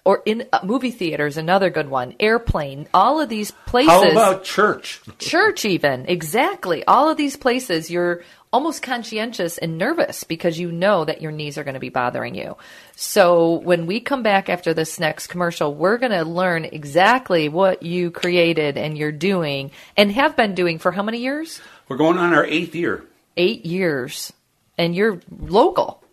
or 0.05 0.23
in 0.27 0.47
uh, 0.53 0.61
movie 0.63 0.91
theaters 0.91 1.37
another 1.37 1.71
good 1.71 1.89
one. 1.89 2.15
Airplane. 2.21 2.87
All 2.93 3.21
of 3.21 3.29
these 3.29 3.51
places. 3.67 3.91
How 3.91 4.11
about 4.11 4.45
church? 4.45 5.01
church 5.19 5.65
even. 5.65 6.07
Exactly. 6.07 6.85
All 6.85 7.09
of 7.09 7.17
these 7.17 7.37
places 7.37 7.91
you're 7.91 8.23
almost 8.53 8.83
conscientious 8.83 9.59
and 9.59 9.79
nervous 9.79 10.23
because 10.23 10.59
you 10.59 10.71
know 10.71 11.05
that 11.05 11.21
your 11.21 11.33
knees 11.33 11.59
are 11.59 11.65
going 11.65 11.75
to 11.75 11.81
be 11.81 11.89
bothering 11.89 12.37
you. 12.37 12.57
So 12.95 13.55
when 13.55 13.87
we 13.87 13.99
come 13.99 14.23
back 14.23 14.49
after 14.49 14.73
this 14.73 15.01
next 15.01 15.27
commercial 15.27 15.75
we're 15.75 15.99
going 15.99 16.13
to 16.13 16.25
learn 16.25 16.65
exactly 16.65 17.49
what 17.49 17.83
you 17.83 18.13
created 18.13 18.79
and 18.79 18.97
you're 18.97 19.11
doing 19.11 19.73
and 19.97 20.13
have 20.13 20.37
been 20.37 20.55
doing 20.55 20.79
for 20.79 20.93
how 20.93 21.03
many 21.03 21.19
years? 21.19 21.61
We're 21.89 21.97
going 21.97 22.19
on 22.19 22.33
our 22.33 22.45
eighth 22.45 22.75
year. 22.75 23.05
eight 23.37 23.67
years. 23.67 24.33
And 24.77 24.95
you're 24.95 25.21
local 25.41 26.04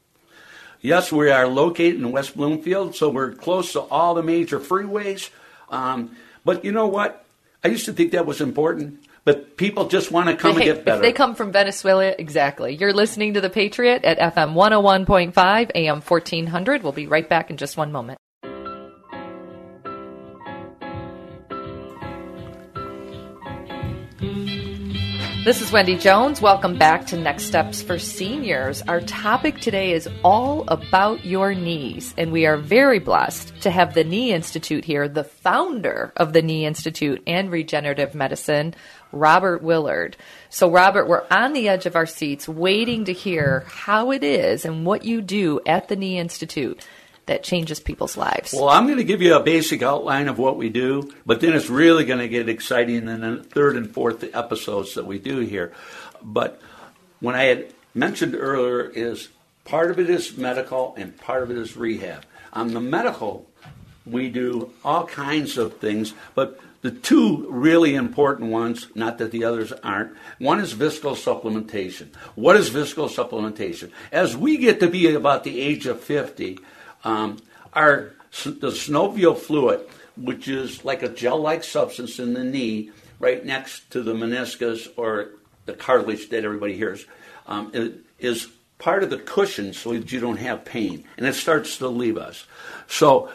Yes, 0.81 1.11
we 1.11 1.29
are 1.29 1.47
located 1.47 1.95
in 1.95 2.11
West 2.11 2.35
Bloomfield, 2.35 2.95
so 2.95 3.09
we're 3.09 3.33
close 3.33 3.73
to 3.73 3.81
all 3.81 4.15
the 4.15 4.23
major 4.23 4.59
freeways. 4.59 5.29
Um, 5.69 6.15
but 6.43 6.65
you 6.65 6.71
know 6.71 6.87
what? 6.87 7.23
I 7.63 7.67
used 7.67 7.85
to 7.85 7.93
think 7.93 8.13
that 8.13 8.25
was 8.25 8.41
important, 8.41 9.03
but 9.23 9.57
people 9.57 9.87
just 9.87 10.11
want 10.11 10.29
to 10.29 10.35
come 10.35 10.57
Hey, 10.57 10.69
and 10.69 10.77
get 10.77 10.85
better. 10.85 10.97
If 10.97 11.01
they 11.03 11.13
come 11.13 11.35
from 11.35 11.51
Venezuela, 11.51 12.15
exactly. 12.17 12.75
You're 12.75 12.93
listening 12.93 13.35
to 13.35 13.41
The 13.41 13.49
Patriot 13.51 14.03
at 14.03 14.17
FM 14.17 14.55
101.5, 14.55 15.71
AM 15.75 16.01
1400. 16.01 16.81
We'll 16.81 16.91
be 16.91 17.05
right 17.05 17.29
back 17.29 17.51
in 17.51 17.57
just 17.57 17.77
one 17.77 17.91
moment. 17.91 18.17
This 25.43 25.59
is 25.59 25.71
Wendy 25.71 25.97
Jones. 25.97 26.39
Welcome 26.39 26.77
back 26.77 27.07
to 27.07 27.17
Next 27.17 27.45
Steps 27.45 27.81
for 27.81 27.97
Seniors. 27.97 28.83
Our 28.83 29.01
topic 29.01 29.59
today 29.59 29.93
is 29.93 30.07
all 30.23 30.65
about 30.67 31.25
your 31.25 31.55
knees, 31.55 32.13
and 32.15 32.31
we 32.31 32.45
are 32.45 32.57
very 32.57 32.99
blessed 32.99 33.59
to 33.63 33.71
have 33.71 33.95
the 33.95 34.03
Knee 34.03 34.33
Institute 34.33 34.85
here, 34.85 35.09
the 35.09 35.23
founder 35.23 36.13
of 36.15 36.33
the 36.33 36.43
Knee 36.43 36.67
Institute 36.67 37.23
and 37.25 37.49
Regenerative 37.49 38.13
Medicine, 38.13 38.75
Robert 39.11 39.63
Willard. 39.63 40.15
So, 40.51 40.69
Robert, 40.69 41.07
we're 41.07 41.25
on 41.31 41.53
the 41.53 41.69
edge 41.69 41.87
of 41.87 41.95
our 41.95 42.05
seats 42.05 42.47
waiting 42.47 43.05
to 43.05 43.11
hear 43.11 43.65
how 43.67 44.11
it 44.11 44.23
is 44.23 44.63
and 44.63 44.85
what 44.85 45.05
you 45.05 45.23
do 45.23 45.59
at 45.65 45.87
the 45.87 45.95
Knee 45.95 46.19
Institute 46.19 46.85
that 47.31 47.43
changes 47.43 47.79
people's 47.79 48.17
lives. 48.17 48.53
Well, 48.53 48.67
I'm 48.67 48.87
going 48.87 48.97
to 48.97 49.05
give 49.05 49.21
you 49.21 49.35
a 49.35 49.39
basic 49.41 49.81
outline 49.81 50.27
of 50.27 50.37
what 50.37 50.57
we 50.57 50.67
do, 50.67 51.13
but 51.25 51.39
then 51.39 51.53
it's 51.53 51.69
really 51.69 52.03
going 52.03 52.19
to 52.19 52.27
get 52.27 52.49
exciting 52.49 53.07
in 53.07 53.21
the 53.21 53.41
third 53.41 53.77
and 53.77 53.89
fourth 53.89 54.23
episodes 54.35 54.95
that 54.95 55.05
we 55.05 55.17
do 55.17 55.39
here. 55.39 55.71
But 56.21 56.61
when 57.21 57.35
I 57.35 57.45
had 57.45 57.73
mentioned 57.93 58.35
earlier 58.35 58.81
is 58.81 59.29
part 59.63 59.91
of 59.91 59.99
it 59.99 60.09
is 60.09 60.35
medical 60.37 60.93
and 60.97 61.17
part 61.17 61.41
of 61.43 61.51
it 61.51 61.57
is 61.57 61.77
rehab. 61.77 62.25
On 62.51 62.73
the 62.73 62.81
medical, 62.81 63.47
we 64.05 64.27
do 64.27 64.73
all 64.83 65.05
kinds 65.05 65.57
of 65.57 65.77
things, 65.77 66.13
but 66.35 66.59
the 66.81 66.91
two 66.91 67.47
really 67.49 67.95
important 67.95 68.51
ones, 68.51 68.87
not 68.93 69.19
that 69.19 69.31
the 69.31 69.45
others 69.45 69.71
aren't, 69.71 70.17
one 70.37 70.59
is 70.59 70.73
visco 70.73 71.15
supplementation. 71.15 72.07
What 72.35 72.57
is 72.57 72.71
visco 72.71 73.07
supplementation? 73.07 73.91
As 74.11 74.35
we 74.35 74.57
get 74.57 74.81
to 74.81 74.89
be 74.89 75.13
about 75.13 75.45
the 75.45 75.61
age 75.61 75.85
of 75.85 76.01
50, 76.01 76.59
um, 77.03 77.37
our 77.73 78.13
the 78.43 78.71
synovial 78.71 79.37
fluid, 79.37 79.81
which 80.15 80.47
is 80.47 80.85
like 80.85 81.03
a 81.03 81.09
gel-like 81.09 81.63
substance 81.63 82.19
in 82.19 82.33
the 82.33 82.43
knee, 82.43 82.91
right 83.19 83.45
next 83.45 83.89
to 83.91 84.01
the 84.01 84.13
meniscus 84.13 84.87
or 84.95 85.31
the 85.65 85.73
cartilage 85.73 86.29
that 86.29 86.45
everybody 86.45 86.75
hears, 86.75 87.05
um, 87.47 87.71
is 88.19 88.47
part 88.79 89.03
of 89.03 89.09
the 89.09 89.17
cushion 89.17 89.73
so 89.73 89.93
that 89.93 90.11
you 90.11 90.19
don't 90.19 90.37
have 90.37 90.65
pain, 90.65 91.03
and 91.17 91.25
it 91.25 91.35
starts 91.35 91.77
to 91.77 91.87
leave 91.87 92.17
us. 92.17 92.45
So, 92.87 93.29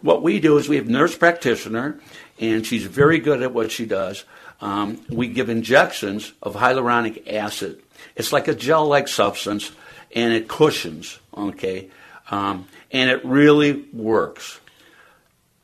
what 0.00 0.22
we 0.22 0.40
do 0.40 0.58
is 0.58 0.68
we 0.68 0.76
have 0.76 0.88
nurse 0.88 1.16
practitioner, 1.16 2.00
and 2.38 2.66
she's 2.66 2.84
very 2.84 3.18
good 3.18 3.42
at 3.42 3.52
what 3.52 3.70
she 3.70 3.86
does. 3.86 4.24
Um, 4.60 5.00
we 5.10 5.28
give 5.28 5.48
injections 5.48 6.32
of 6.42 6.54
hyaluronic 6.54 7.30
acid. 7.32 7.82
It's 8.14 8.32
like 8.32 8.48
a 8.48 8.54
gel-like 8.54 9.08
substance, 9.08 9.72
and 10.14 10.32
it 10.32 10.48
cushions. 10.48 11.18
Okay. 11.36 11.90
Um, 12.30 12.66
and 12.90 13.10
it 13.10 13.24
really 13.24 13.84
works. 13.92 14.60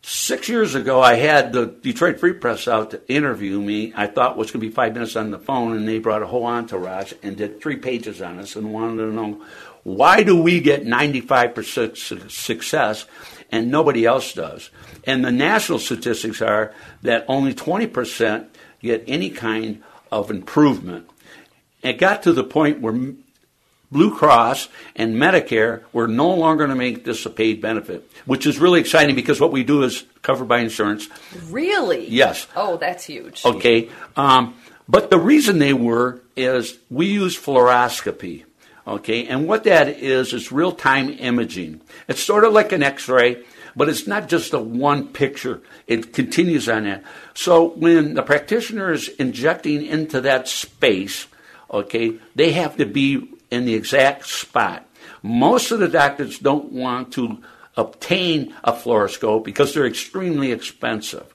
Six 0.04 0.48
years 0.48 0.74
ago, 0.74 1.00
I 1.00 1.14
had 1.14 1.52
the 1.52 1.66
Detroit 1.66 2.18
Free 2.18 2.32
Press 2.32 2.66
out 2.66 2.90
to 2.90 3.08
interview 3.08 3.60
me. 3.60 3.92
I 3.94 4.08
thought 4.08 4.32
it 4.32 4.36
was 4.36 4.50
going 4.50 4.60
to 4.60 4.66
be 4.66 4.74
five 4.74 4.94
minutes 4.94 5.14
on 5.14 5.30
the 5.30 5.38
phone, 5.38 5.76
and 5.76 5.86
they 5.86 6.00
brought 6.00 6.22
a 6.22 6.26
whole 6.26 6.44
entourage 6.44 7.12
and 7.22 7.36
did 7.36 7.60
three 7.60 7.76
pages 7.76 8.20
on 8.20 8.40
us 8.40 8.56
and 8.56 8.72
wanted 8.72 8.96
to 8.96 9.12
know 9.12 9.42
why 9.84 10.22
do 10.22 10.40
we 10.40 10.60
get 10.60 10.84
95% 10.84 12.30
success 12.30 13.06
and 13.50 13.70
nobody 13.70 14.04
else 14.04 14.32
does. 14.32 14.70
And 15.04 15.24
the 15.24 15.32
national 15.32 15.78
statistics 15.78 16.40
are 16.40 16.74
that 17.02 17.24
only 17.28 17.54
20% 17.54 18.48
get 18.80 19.04
any 19.06 19.30
kind 19.30 19.82
of 20.10 20.30
improvement. 20.30 21.08
It 21.82 21.94
got 21.94 22.22
to 22.24 22.32
the 22.32 22.44
point 22.44 22.80
where 22.80 23.14
Blue 23.92 24.16
Cross 24.16 24.68
and 24.96 25.16
Medicare, 25.16 25.82
we're 25.92 26.06
no 26.06 26.34
longer 26.34 26.66
going 26.66 26.76
to 26.76 26.82
make 26.82 27.04
this 27.04 27.26
a 27.26 27.30
paid 27.30 27.60
benefit, 27.60 28.10
which 28.24 28.46
is 28.46 28.58
really 28.58 28.80
exciting 28.80 29.14
because 29.14 29.38
what 29.38 29.52
we 29.52 29.62
do 29.62 29.82
is 29.82 30.04
covered 30.22 30.46
by 30.46 30.60
insurance. 30.60 31.08
Really? 31.50 32.08
Yes. 32.08 32.46
Oh, 32.56 32.78
that's 32.78 33.04
huge. 33.04 33.44
Okay. 33.44 33.90
Um, 34.16 34.54
but 34.88 35.10
the 35.10 35.18
reason 35.18 35.58
they 35.58 35.74
were 35.74 36.22
is 36.36 36.78
we 36.90 37.06
use 37.06 37.38
fluoroscopy. 37.38 38.44
Okay. 38.86 39.26
And 39.26 39.46
what 39.46 39.64
that 39.64 39.88
is, 39.88 40.32
is 40.32 40.50
real 40.50 40.72
time 40.72 41.10
imaging. 41.10 41.82
It's 42.08 42.22
sort 42.22 42.44
of 42.44 42.54
like 42.54 42.72
an 42.72 42.82
x 42.82 43.08
ray, 43.08 43.44
but 43.76 43.90
it's 43.90 44.06
not 44.06 44.28
just 44.28 44.54
a 44.54 44.58
one 44.58 45.08
picture. 45.08 45.60
It 45.86 46.14
continues 46.14 46.68
on 46.68 46.84
that. 46.84 47.04
So 47.34 47.68
when 47.68 48.14
the 48.14 48.22
practitioner 48.22 48.90
is 48.90 49.08
injecting 49.08 49.84
into 49.84 50.22
that 50.22 50.48
space, 50.48 51.26
okay, 51.70 52.14
they 52.34 52.52
have 52.52 52.76
to 52.78 52.86
be 52.86 53.28
in 53.52 53.66
the 53.66 53.74
exact 53.74 54.26
spot. 54.26 54.88
Most 55.22 55.70
of 55.70 55.78
the 55.78 55.88
doctors 55.88 56.38
don't 56.38 56.72
want 56.72 57.12
to 57.12 57.42
obtain 57.76 58.54
a 58.64 58.72
fluoroscope 58.72 59.44
because 59.44 59.74
they're 59.74 59.86
extremely 59.86 60.52
expensive. 60.52 61.32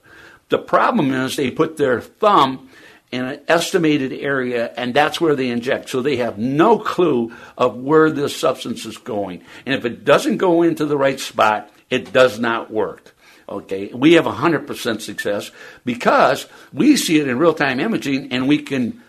The 0.48 0.58
problem 0.58 1.12
is 1.12 1.36
they 1.36 1.50
put 1.50 1.76
their 1.76 2.00
thumb 2.00 2.70
in 3.12 3.24
an 3.24 3.40
estimated 3.48 4.12
area 4.12 4.72
and 4.76 4.92
that's 4.92 5.20
where 5.20 5.36
they 5.36 5.48
inject. 5.48 5.90
So 5.90 6.02
they 6.02 6.16
have 6.16 6.38
no 6.38 6.78
clue 6.78 7.32
of 7.56 7.76
where 7.76 8.10
this 8.10 8.36
substance 8.36 8.84
is 8.84 8.98
going. 8.98 9.42
And 9.64 9.74
if 9.74 9.84
it 9.84 10.04
doesn't 10.04 10.38
go 10.38 10.62
into 10.62 10.86
the 10.86 10.98
right 10.98 11.20
spot, 11.20 11.70
it 11.88 12.12
does 12.12 12.38
not 12.38 12.70
work. 12.70 13.14
Okay, 13.48 13.86
we 13.94 14.14
have 14.14 14.26
100% 14.26 15.00
success 15.00 15.50
because 15.84 16.46
we 16.72 16.96
see 16.96 17.18
it 17.18 17.28
in 17.28 17.38
real 17.38 17.54
time 17.54 17.80
imaging 17.80 18.32
and 18.32 18.46
we 18.46 18.58
can 18.58 19.02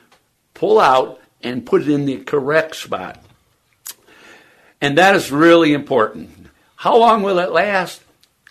pull 0.54 0.80
out 0.80 1.20
and 1.42 1.66
put 1.66 1.82
it 1.82 1.90
in 1.90 2.06
the 2.06 2.18
correct 2.18 2.76
spot. 2.76 3.24
And 4.82 4.98
that 4.98 5.16
is 5.16 5.32
really 5.32 5.74
important. 5.74 6.48
How 6.78 6.98
long 6.98 7.24
will 7.24 7.40
it 7.40 7.52
last? 7.52 8.02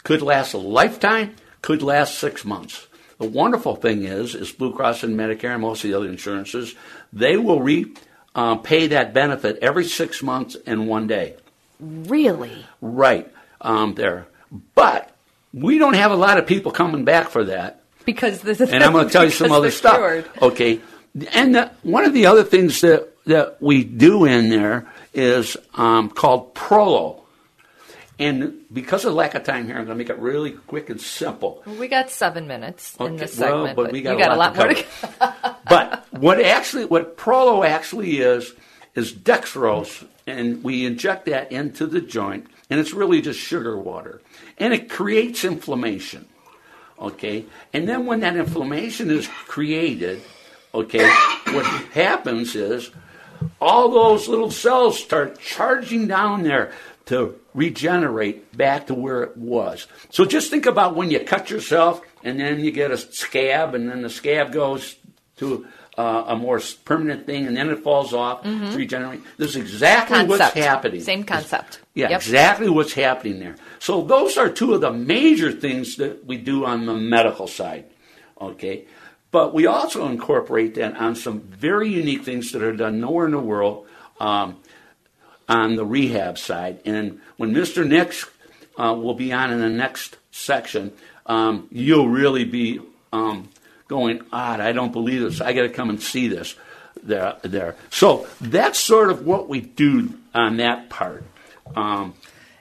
Could 0.05 0.23
last 0.23 0.55
a 0.55 0.59
lifetime, 0.59 1.35
could 1.63 1.83
last 1.83 2.19
six 2.19 2.45
months. 2.45 2.87
The 3.19 3.29
wonderful 3.29 3.77
thing 3.77 4.05
is, 4.05 4.35
is 4.35 4.53
Blue 4.53 4.73
Cross 4.73 5.03
and 5.03 5.19
Medicare 5.19 5.53
and 5.53 5.63
most 5.63 5.85
of 5.85 5.91
the 5.91 5.97
other 5.97 6.09
insurances, 6.09 6.75
they 7.13 7.37
will 7.37 7.61
re, 7.61 7.93
uh, 8.35 8.57
pay 8.57 8.87
that 8.89 9.13
benefit 9.13 9.59
every 9.61 9.85
six 9.85 10.23
months 10.23 10.57
and 10.67 10.87
one 10.87 11.07
day. 11.07 11.35
Really? 11.81 12.65
Right 12.81 13.31
um, 13.61 13.95
there. 13.95 14.27
But 14.75 15.11
we 15.53 15.79
don't 15.79 15.95
have 15.95 16.13
a 16.13 16.17
lot 16.17 16.39
of 16.39 16.47
people 16.47 16.71
coming 16.71 17.05
back 17.05 17.29
for 17.29 17.45
that. 17.45 17.83
Because 18.05 18.41
this 18.41 18.61
is 18.61 18.71
and 18.73 18.83
I'm 18.83 18.93
going 18.93 19.07
to 19.07 19.13
tell 19.13 19.25
you 19.25 19.31
some 19.31 19.53
other 19.53 19.71
stuff. 19.71 19.97
Cured. 19.97 20.31
Okay, 20.41 20.81
and 21.33 21.55
the, 21.55 21.71
one 21.83 22.05
of 22.05 22.13
the 22.13 22.27
other 22.27 22.45
things 22.45 22.81
that 22.81 23.09
that 23.27 23.61
we 23.61 23.85
do 23.85 24.25
in 24.25 24.49
there 24.49 24.87
is 25.13 25.57
um, 25.75 26.09
called 26.09 26.55
Prolo. 26.55 27.21
And 28.19 28.65
because 28.73 29.05
of 29.05 29.15
lack 29.15 29.35
of 29.35 29.45
time 29.45 29.67
here, 29.67 29.77
I'm 29.77 29.85
going 29.85 29.97
to 29.97 30.05
make 30.05 30.11
it 30.11 30.19
really 30.19 30.53
quick 30.53 30.91
and 30.91 31.01
simple. 31.01 31.63
We 31.67 31.87
got 31.87 32.11
seven 32.11 32.49
minutes 32.49 32.97
okay, 32.99 33.07
in 33.07 33.17
this 33.17 33.39
well, 33.39 33.67
segment, 33.67 33.77
but, 33.77 33.83
but 33.85 33.93
we 33.93 34.03
got 34.03 34.17
a 34.17 34.19
got 34.19 34.37
lot, 34.39 34.57
a 34.57 34.61
lot 34.61 34.71
to 34.71 34.75
more 34.75 34.75
to 35.21 35.57
but 35.69 36.07
what 36.11 36.41
actually, 36.43 36.87
what 36.87 37.17
Prolo 37.17 37.65
actually 37.65 38.19
is, 38.19 38.55
is 38.97 39.13
dextrose, 39.13 40.05
and 40.27 40.65
we 40.65 40.85
inject 40.85 41.27
that 41.27 41.53
into 41.53 41.87
the 41.87 42.01
joint, 42.01 42.47
and 42.71 42.81
it's 42.81 42.93
really 42.93 43.21
just 43.21 43.39
sugar 43.39 43.79
water, 43.79 44.21
and 44.57 44.75
it 44.75 44.91
creates 44.91 45.45
inflammation. 45.45 46.27
Okay, 46.99 47.45
and 47.73 47.89
then 47.89 48.07
when 48.07 48.21
that 48.21 48.35
inflammation 48.35 49.11
is 49.11 49.29
created, 49.29 50.21
okay, 50.75 51.09
what 51.53 51.65
happens 51.93 52.55
is 52.55 52.91
all 53.61 53.89
those 53.91 54.29
little 54.29 54.51
cells 54.51 54.99
start 55.03 55.39
charging 55.41 56.07
down 56.09 56.43
there 56.43 56.73
to 57.07 57.39
regenerate 57.55 58.57
back 58.57 58.87
to 58.89 58.95
where 58.95 59.23
it 59.23 59.37
was. 59.37 59.87
So 60.11 60.25
just 60.25 60.51
think 60.51 60.67
about 60.67 60.95
when 60.97 61.11
you 61.11 61.21
cut 61.21 61.51
yourself 61.51 62.03
and 62.23 62.39
then 62.39 62.61
you 62.61 62.71
get 62.71 62.91
a 62.91 62.99
scab 62.99 63.75
and 63.75 63.89
then 63.89 64.03
the 64.03 64.11
scab 64.11 64.53
goes 64.53 64.97
to 65.39 65.67
uh, 65.97 66.25
a 66.29 66.37
more 66.37 66.61
permanent 66.85 67.27
thing 67.27 67.47
and 67.47 67.57
then 67.57 67.71
it 67.71 67.83
falls 67.83 68.13
off 68.13 68.45
Mhm. 68.45 68.77
regenerate. 68.77 69.21
This 69.37 69.51
is 69.51 69.57
exactly 69.57 70.19
concept. 70.19 70.29
what's 70.55 70.55
happening. 70.67 71.01
Same 71.01 71.25
concept. 71.25 71.81
Yeah, 71.95 72.11
Yep. 72.11 72.21
exactly 72.21 72.69
what's 72.69 72.93
happening 72.93 73.41
there. 73.41 73.57
So 73.81 74.03
those 74.03 74.39
are 74.39 74.49
two 74.49 74.75
of 74.75 74.81
the 74.81 74.93
major 74.93 75.51
things 75.51 75.97
that 75.97 76.25
we 76.25 76.37
do 76.37 76.65
on 76.65 76.87
the 76.87 76.95
medical 76.95 77.49
side. 77.49 77.87
Okay. 78.41 78.85
But 79.31 79.53
we 79.53 79.67
also 79.67 80.07
incorporate 80.07 80.75
that 80.77 80.97
on 80.97 81.15
some 81.15 81.41
very 81.41 81.89
unique 81.89 82.25
things 82.25 82.53
that 82.53 82.63
are 82.63 82.73
done 82.73 83.01
nowhere 83.01 83.27
in 83.27 83.33
the 83.33 83.39
world 83.39 83.87
um, 84.21 84.57
on 85.49 85.77
the 85.77 85.85
rehab 85.85 86.39
side. 86.39 86.81
And 86.85 87.21
when 87.37 87.53
Mr. 87.53 87.87
Nicks 87.87 88.27
uh, 88.79 88.95
will 88.95 89.15
be 89.15 89.33
on 89.33 89.53
in 89.53 89.61
the 89.61 89.69
next 89.69 90.17
section, 90.31 90.93
um, 91.27 91.69
you'll 91.71 92.09
really 92.09 92.45
be 92.45 92.81
um, 93.13 93.51
going, 93.87 94.23
odd, 94.33 94.61
I 94.61 94.73
don't 94.73 94.93
believe 94.93 95.21
this. 95.21 95.41
I 95.41 95.53
got 95.53 95.63
to 95.63 95.69
come 95.69 95.91
and 95.91 96.01
see 96.01 96.29
this 96.29 96.55
there. 97.03 97.37
there. 97.43 97.77
So 97.91 98.27
that's 98.41 98.79
sort 98.79 99.11
of 99.11 99.27
what 99.27 99.49
we 99.49 99.61
do 99.61 100.15
on 100.35 100.57
that 100.59 100.89
part. 100.89 101.25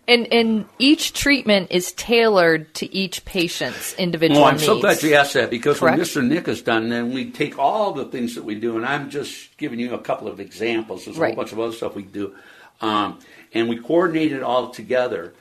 And 0.10 0.32
and 0.32 0.66
each 0.80 1.12
treatment 1.12 1.68
is 1.70 1.92
tailored 1.94 2.74
to 2.76 2.94
each 2.96 3.26
patient's 3.26 3.94
individual 3.96 4.42
Oh, 4.42 4.46
I'm 4.46 4.54
needs. 4.54 4.66
so 4.66 4.80
glad 4.80 5.04
you 5.04 5.14
asked 5.16 5.34
that 5.34 5.50
because 5.50 5.80
Correct. 5.80 5.98
when 5.98 6.06
Mr. 6.06 6.26
Nick 6.26 6.48
is 6.48 6.62
done, 6.62 6.88
then 6.90 7.12
we 7.14 7.30
take 7.30 7.60
all 7.60 7.92
the 7.92 8.06
things 8.06 8.36
that 8.36 8.44
we 8.46 8.56
do, 8.56 8.78
and 8.78 8.86
I'm 8.86 9.10
just 9.10 9.58
giving 9.58 9.80
you 9.80 9.94
a 9.94 10.00
couple 10.00 10.30
of 10.30 10.40
examples. 10.40 11.04
There's 11.06 11.18
a 11.18 11.20
Right. 11.20 11.34
whole 11.36 11.44
bunch 11.44 11.52
of 11.52 11.60
other 11.60 11.74
stuff 11.74 11.94
we 11.96 12.04
do, 12.04 12.34
um, 12.80 13.20
and 13.54 13.68
we 13.68 13.76
coordinate 13.78 14.32
it 14.32 14.44
all 14.44 14.70
together. 14.70 15.34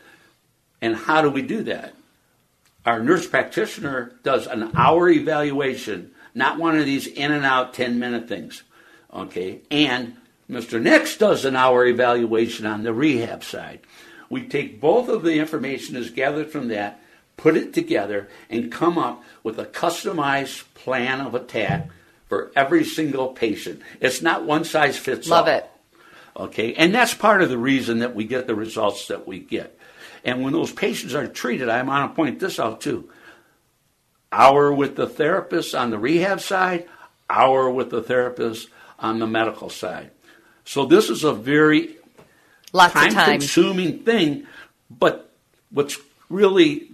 And 0.83 0.97
how 0.97 1.23
do 1.23 1.31
we 1.31 1.43
do 1.43 1.63
that? 1.63 1.95
Our 2.85 3.01
nurse 3.01 3.27
practitioner 3.27 4.13
does 4.25 4.47
an 4.49 4.73
hour 4.77 5.09
evaluation, 5.09 6.11
not 6.35 6.59
one 6.59 6.77
of 6.77 6.85
these 6.87 7.07
in 7.07 7.31
and 7.31 7.45
out 7.45 7.73
10 7.73 7.99
minute 8.01 8.29
things. 8.29 8.63
Okay, 9.15 9.61
and 9.71 10.17
Mr. 10.51 10.81
Nicks 10.83 11.17
does 11.17 11.45
an 11.45 11.55
hour 11.57 11.87
evaluation 11.87 12.67
on 12.67 12.83
the 12.83 12.93
rehab 12.93 13.45
side. 13.45 13.81
We 14.29 14.43
take 14.43 14.81
both 14.81 15.09
of 15.09 15.23
the 15.23 15.39
information 15.39 15.95
that's 15.95 16.11
gathered 16.11 16.51
from 16.51 16.69
that, 16.69 17.01
put 17.37 17.57
it 17.57 17.73
together, 17.73 18.29
and 18.51 18.73
come 18.73 18.99
up 18.99 19.23
with 19.43 19.59
a 19.59 19.67
customized 19.67 20.65
plan 20.75 21.21
of 21.21 21.35
attack 21.35 21.89
for 22.29 22.51
every 22.57 22.85
single 22.85 23.29
patient. 23.29 23.83
It's 24.01 24.23
not 24.23 24.45
one 24.45 24.65
size 24.65 24.99
fits 24.99 25.31
all. 25.31 25.39
Love 25.39 25.49
it. 25.49 25.71
Okay, 26.37 26.75
and 26.75 26.95
that's 26.95 27.15
part 27.15 27.41
of 27.41 27.49
the 27.49 27.59
reason 27.59 28.01
that 28.01 28.15
we 28.15 28.25
get 28.25 28.47
the 28.47 28.55
results 28.55 29.09
that 29.09 29.27
we 29.27 29.39
get. 29.39 29.79
And 30.25 30.43
when 30.43 30.53
those 30.53 30.73
patients 30.73 31.15
are 31.15 31.27
treated, 31.27 31.69
I 31.69 31.81
want 31.83 32.11
to 32.11 32.17
point 32.17 32.41
this 32.41 32.59
out 32.59 32.81
too. 32.81 33.09
Hour 34.33 34.73
with 34.73 34.97
the 34.97 35.07
therapist 35.07 35.75
on 35.75 35.91
the 35.91 35.99
rehab 35.99 36.41
side, 36.41 36.89
hour 37.31 37.71
with 37.71 37.91
the 37.91 38.03
therapist 38.03 38.69
on 38.99 39.19
the 39.19 39.27
medical 39.27 39.71
side. 39.71 40.11
So 40.65 40.85
this 40.85 41.09
is 41.09 41.23
a 41.23 41.33
very 41.33 41.97
Lots 42.77 42.95
of 42.95 43.01
time 43.01 43.12
time. 43.12 43.39
consuming 43.41 44.01
thing, 44.01 44.47
but 44.91 45.33
what's 45.71 45.99
really 46.29 46.91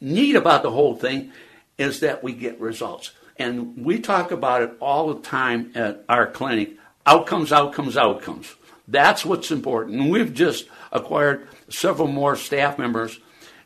neat 0.00 0.36
about 0.36 0.62
the 0.62 0.70
whole 0.70 0.94
thing 0.94 1.32
is 1.78 2.00
that 2.00 2.22
we 2.22 2.32
get 2.32 2.60
results. 2.60 3.12
And 3.36 3.84
we 3.84 3.98
talk 3.98 4.30
about 4.30 4.62
it 4.62 4.72
all 4.78 5.14
the 5.14 5.22
time 5.22 5.72
at 5.74 6.04
our 6.08 6.26
clinic 6.26 6.72
outcomes, 7.06 7.52
outcomes, 7.52 7.96
outcomes. 7.96 8.54
That's 8.86 9.24
what's 9.24 9.50
important. 9.50 10.00
And 10.00 10.10
we've 10.10 10.34
just 10.34 10.66
acquired 10.92 11.48
several 11.68 12.08
more 12.08 12.36
staff 12.36 12.78
members, 12.78 13.18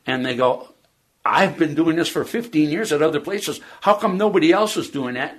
and 0.07 0.25
they 0.25 0.37
go, 0.37 0.69
I've 1.25 1.59
been 1.59 1.75
doing 1.75 1.97
this 1.97 2.09
for 2.09 2.25
15 2.25 2.71
years 2.71 2.93
at 2.93 3.03
other 3.03 3.21
places. 3.21 3.61
How 3.81 3.95
come 3.95 4.17
nobody 4.17 4.53
else 4.53 4.77
is 4.77 4.91
doing 4.91 5.15
that? 5.15 5.37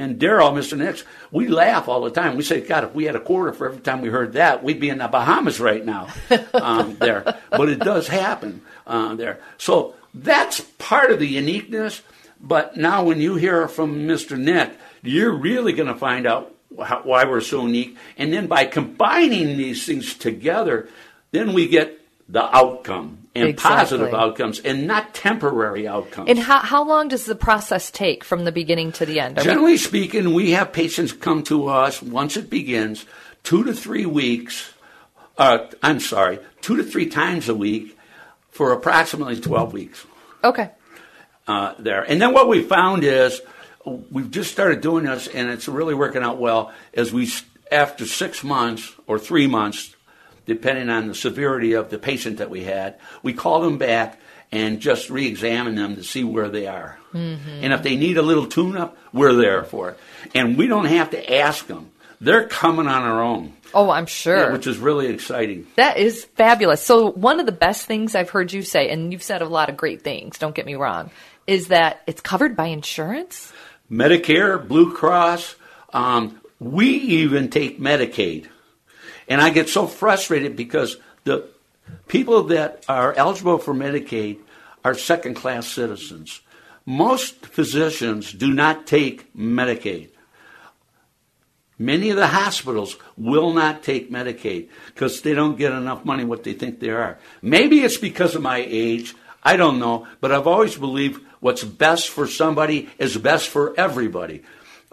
And 0.00 0.18
Darrell, 0.18 0.52
Mr. 0.52 0.78
Nicks, 0.78 1.04
we 1.30 1.48
laugh 1.48 1.86
all 1.86 2.00
the 2.00 2.10
time. 2.10 2.36
We 2.36 2.42
say, 2.42 2.62
God, 2.62 2.84
if 2.84 2.94
we 2.94 3.04
had 3.04 3.16
a 3.16 3.20
quarter 3.20 3.52
for 3.52 3.68
every 3.68 3.82
time 3.82 4.00
we 4.00 4.08
heard 4.08 4.32
that, 4.32 4.64
we'd 4.64 4.80
be 4.80 4.88
in 4.88 4.98
the 4.98 5.08
Bahamas 5.08 5.60
right 5.60 5.84
now 5.84 6.08
um, 6.54 6.96
there. 6.96 7.38
But 7.50 7.68
it 7.68 7.80
does 7.80 8.08
happen 8.08 8.62
uh, 8.86 9.14
there. 9.14 9.40
So 9.58 9.94
that's 10.14 10.60
part 10.78 11.10
of 11.10 11.18
the 11.18 11.26
uniqueness. 11.26 12.00
But 12.40 12.78
now 12.78 13.04
when 13.04 13.20
you 13.20 13.36
hear 13.36 13.68
from 13.68 14.08
Mr. 14.08 14.38
Nick, 14.38 14.72
you're 15.02 15.36
really 15.36 15.74
going 15.74 15.88
to 15.88 15.94
find 15.94 16.26
out 16.26 16.54
how, 16.82 17.02
why 17.02 17.24
we're 17.24 17.42
so 17.42 17.66
unique. 17.66 17.98
And 18.16 18.32
then 18.32 18.46
by 18.46 18.64
combining 18.64 19.58
these 19.58 19.84
things 19.84 20.14
together, 20.14 20.88
then 21.30 21.52
we 21.52 21.68
get 21.68 22.00
the 22.26 22.56
outcome 22.56 23.19
and 23.34 23.48
Exactly. 23.48 23.76
positive 23.76 24.14
outcomes 24.14 24.58
and 24.60 24.86
not 24.86 25.14
temporary 25.14 25.86
outcomes. 25.86 26.28
And 26.28 26.38
how 26.38 26.58
how 26.58 26.82
long 26.84 27.08
does 27.08 27.26
the 27.26 27.34
process 27.36 27.90
take 27.90 28.24
from 28.24 28.44
the 28.44 28.52
beginning 28.52 28.92
to 28.92 29.06
the 29.06 29.20
end? 29.20 29.38
Are 29.38 29.42
we- 29.42 29.44
Generally 29.44 29.76
speaking, 29.78 30.34
we 30.34 30.50
have 30.50 30.72
patients 30.72 31.12
come 31.12 31.42
to 31.44 31.68
us 31.68 32.02
once 32.02 32.36
it 32.36 32.50
begins, 32.50 33.06
two 33.44 33.62
to 33.64 33.72
three 33.72 34.06
weeks. 34.06 34.72
Uh, 35.38 35.66
I'm 35.82 36.00
sorry, 36.00 36.38
two 36.60 36.76
to 36.76 36.82
three 36.82 37.06
times 37.06 37.48
a 37.48 37.54
week 37.54 37.96
for 38.50 38.72
approximately 38.72 39.40
12 39.40 39.72
weeks. 39.72 40.04
okay. 40.44 40.70
uh, 41.48 41.74
there. 41.78 42.02
And 42.02 42.20
then 42.20 42.34
what 42.34 42.46
we 42.48 42.62
found 42.62 43.04
is 43.04 43.40
we've 44.10 44.30
just 44.30 44.50
started 44.52 44.80
doing 44.82 45.04
this, 45.04 45.28
and 45.28 45.48
it's 45.48 45.66
really 45.68 45.94
working 45.94 46.22
out 46.22 46.38
well. 46.38 46.72
As 46.94 47.12
we 47.12 47.30
after 47.72 48.04
six 48.06 48.42
months 48.44 48.92
or 49.06 49.18
three 49.18 49.46
months, 49.46 49.94
depending 50.46 50.88
on 50.88 51.08
the 51.08 51.14
severity 51.14 51.72
of 51.72 51.90
the 51.90 51.98
patient 51.98 52.38
that 52.38 52.50
we 52.50 52.64
had, 52.64 52.98
we 53.22 53.32
call 53.32 53.60
them 53.60 53.78
back 53.78 54.20
and 54.52 54.80
just 54.80 55.10
re-examine 55.10 55.74
them 55.76 55.96
to 55.96 56.02
see 56.02 56.24
where 56.24 56.48
they 56.48 56.66
are. 56.66 56.98
Mm-hmm. 57.12 57.48
And 57.62 57.72
if 57.72 57.82
they 57.82 57.96
need 57.96 58.16
a 58.16 58.22
little 58.22 58.46
tune-up, 58.46 58.96
we're 59.12 59.32
there 59.32 59.64
for 59.64 59.90
it. 59.90 59.98
And 60.34 60.56
we 60.58 60.66
don't 60.66 60.86
have 60.86 61.10
to 61.10 61.34
ask 61.36 61.66
them; 61.66 61.90
they're 62.20 62.46
coming 62.48 62.86
on 62.86 63.02
their 63.02 63.22
own. 63.22 63.54
Oh, 63.72 63.90
I'm 63.90 64.06
sure. 64.06 64.36
Yeah, 64.36 64.52
which 64.52 64.66
is 64.66 64.78
really 64.78 65.06
exciting. 65.06 65.66
That 65.76 65.96
is 65.96 66.24
fabulous. 66.24 66.82
So, 66.82 67.10
one 67.12 67.38
of 67.38 67.46
the 67.46 67.52
best 67.52 67.86
things 67.86 68.14
I've 68.14 68.30
heard 68.30 68.52
you 68.52 68.62
say, 68.62 68.90
and 68.90 69.12
you've 69.12 69.22
said 69.22 69.42
a 69.42 69.48
lot 69.48 69.68
of 69.68 69.76
great 69.76 70.02
things, 70.02 70.38
don't 70.38 70.54
get 70.54 70.66
me 70.66 70.74
wrong, 70.74 71.10
is 71.46 71.68
that 71.68 72.02
it's 72.06 72.20
covered 72.20 72.56
by 72.56 72.66
insurance? 72.66 73.52
Medicare, 73.90 74.66
Blue 74.66 74.92
Cross, 74.94 75.56
um, 75.92 76.40
we 76.58 76.88
even 76.88 77.50
take 77.50 77.80
Medicaid. 77.80 78.46
And 79.30 79.40
I 79.40 79.50
get 79.50 79.68
so 79.68 79.86
frustrated 79.86 80.56
because 80.56 80.96
the 81.22 81.48
people 82.08 82.42
that 82.44 82.84
are 82.88 83.14
eligible 83.14 83.58
for 83.58 83.72
Medicaid 83.72 84.40
are 84.84 84.94
second 84.94 85.34
class 85.34 85.68
citizens. 85.68 86.40
Most 86.84 87.46
physicians 87.46 88.32
do 88.32 88.52
not 88.52 88.88
take 88.88 89.32
Medicaid. 89.34 90.10
Many 91.78 92.10
of 92.10 92.16
the 92.16 92.26
hospitals 92.26 92.96
will 93.16 93.54
not 93.54 93.82
take 93.82 94.10
Medicaid 94.10 94.68
because 94.86 95.22
they 95.22 95.32
don't 95.32 95.56
get 95.56 95.72
enough 95.72 96.04
money 96.04 96.24
what 96.24 96.42
they 96.42 96.52
think 96.52 96.80
they 96.80 96.90
are. 96.90 97.18
Maybe 97.40 97.80
it's 97.80 97.96
because 97.96 98.34
of 98.34 98.42
my 98.42 98.58
age. 98.58 99.14
I 99.42 99.56
don't 99.56 99.78
know. 99.78 100.06
But 100.20 100.32
I've 100.32 100.48
always 100.48 100.76
believed 100.76 101.24
what's 101.38 101.64
best 101.64 102.10
for 102.10 102.26
somebody 102.26 102.90
is 102.98 103.16
best 103.16 103.48
for 103.48 103.78
everybody. 103.78 104.42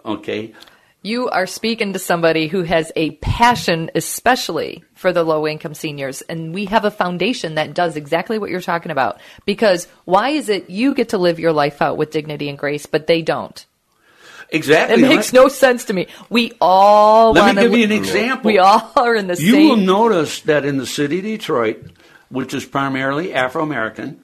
Okay? 0.04 0.54
You 1.02 1.28
are 1.28 1.46
speaking 1.46 1.92
to 1.92 1.98
somebody 1.98 2.48
who 2.48 2.62
has 2.62 2.90
a 2.96 3.12
passion, 3.12 3.90
especially 3.94 4.82
for 4.94 5.12
the 5.12 5.22
low 5.22 5.46
income 5.46 5.74
seniors. 5.74 6.22
And 6.22 6.52
we 6.52 6.64
have 6.66 6.84
a 6.84 6.90
foundation 6.90 7.54
that 7.54 7.72
does 7.72 7.96
exactly 7.96 8.38
what 8.38 8.50
you're 8.50 8.60
talking 8.60 8.90
about. 8.90 9.20
Because 9.46 9.86
why 10.04 10.30
is 10.30 10.48
it 10.48 10.68
you 10.70 10.94
get 10.94 11.10
to 11.10 11.18
live 11.18 11.38
your 11.38 11.52
life 11.52 11.80
out 11.80 11.96
with 11.96 12.10
dignity 12.10 12.48
and 12.48 12.58
grace, 12.58 12.86
but 12.86 13.06
they 13.06 13.22
don't? 13.22 13.64
Exactly. 14.50 15.02
It 15.02 15.08
makes 15.08 15.32
no 15.32 15.48
sense 15.48 15.84
to 15.84 15.92
me. 15.92 16.08
We 16.30 16.52
all 16.60 17.32
Let 17.32 17.54
me 17.54 17.62
give 17.62 17.72
you 17.74 17.84
an 17.84 17.92
example. 17.92 18.50
We 18.50 18.58
all 18.58 18.90
are 18.96 19.14
in 19.14 19.28
the 19.28 19.36
you 19.36 19.52
same. 19.52 19.68
will 19.68 19.76
notice 19.76 20.40
that 20.42 20.64
in 20.64 20.78
the 20.78 20.86
city 20.86 21.18
of 21.18 21.24
Detroit, 21.24 21.92
which 22.28 22.54
is 22.54 22.64
primarily 22.64 23.34
Afro 23.34 23.62
American, 23.62 24.22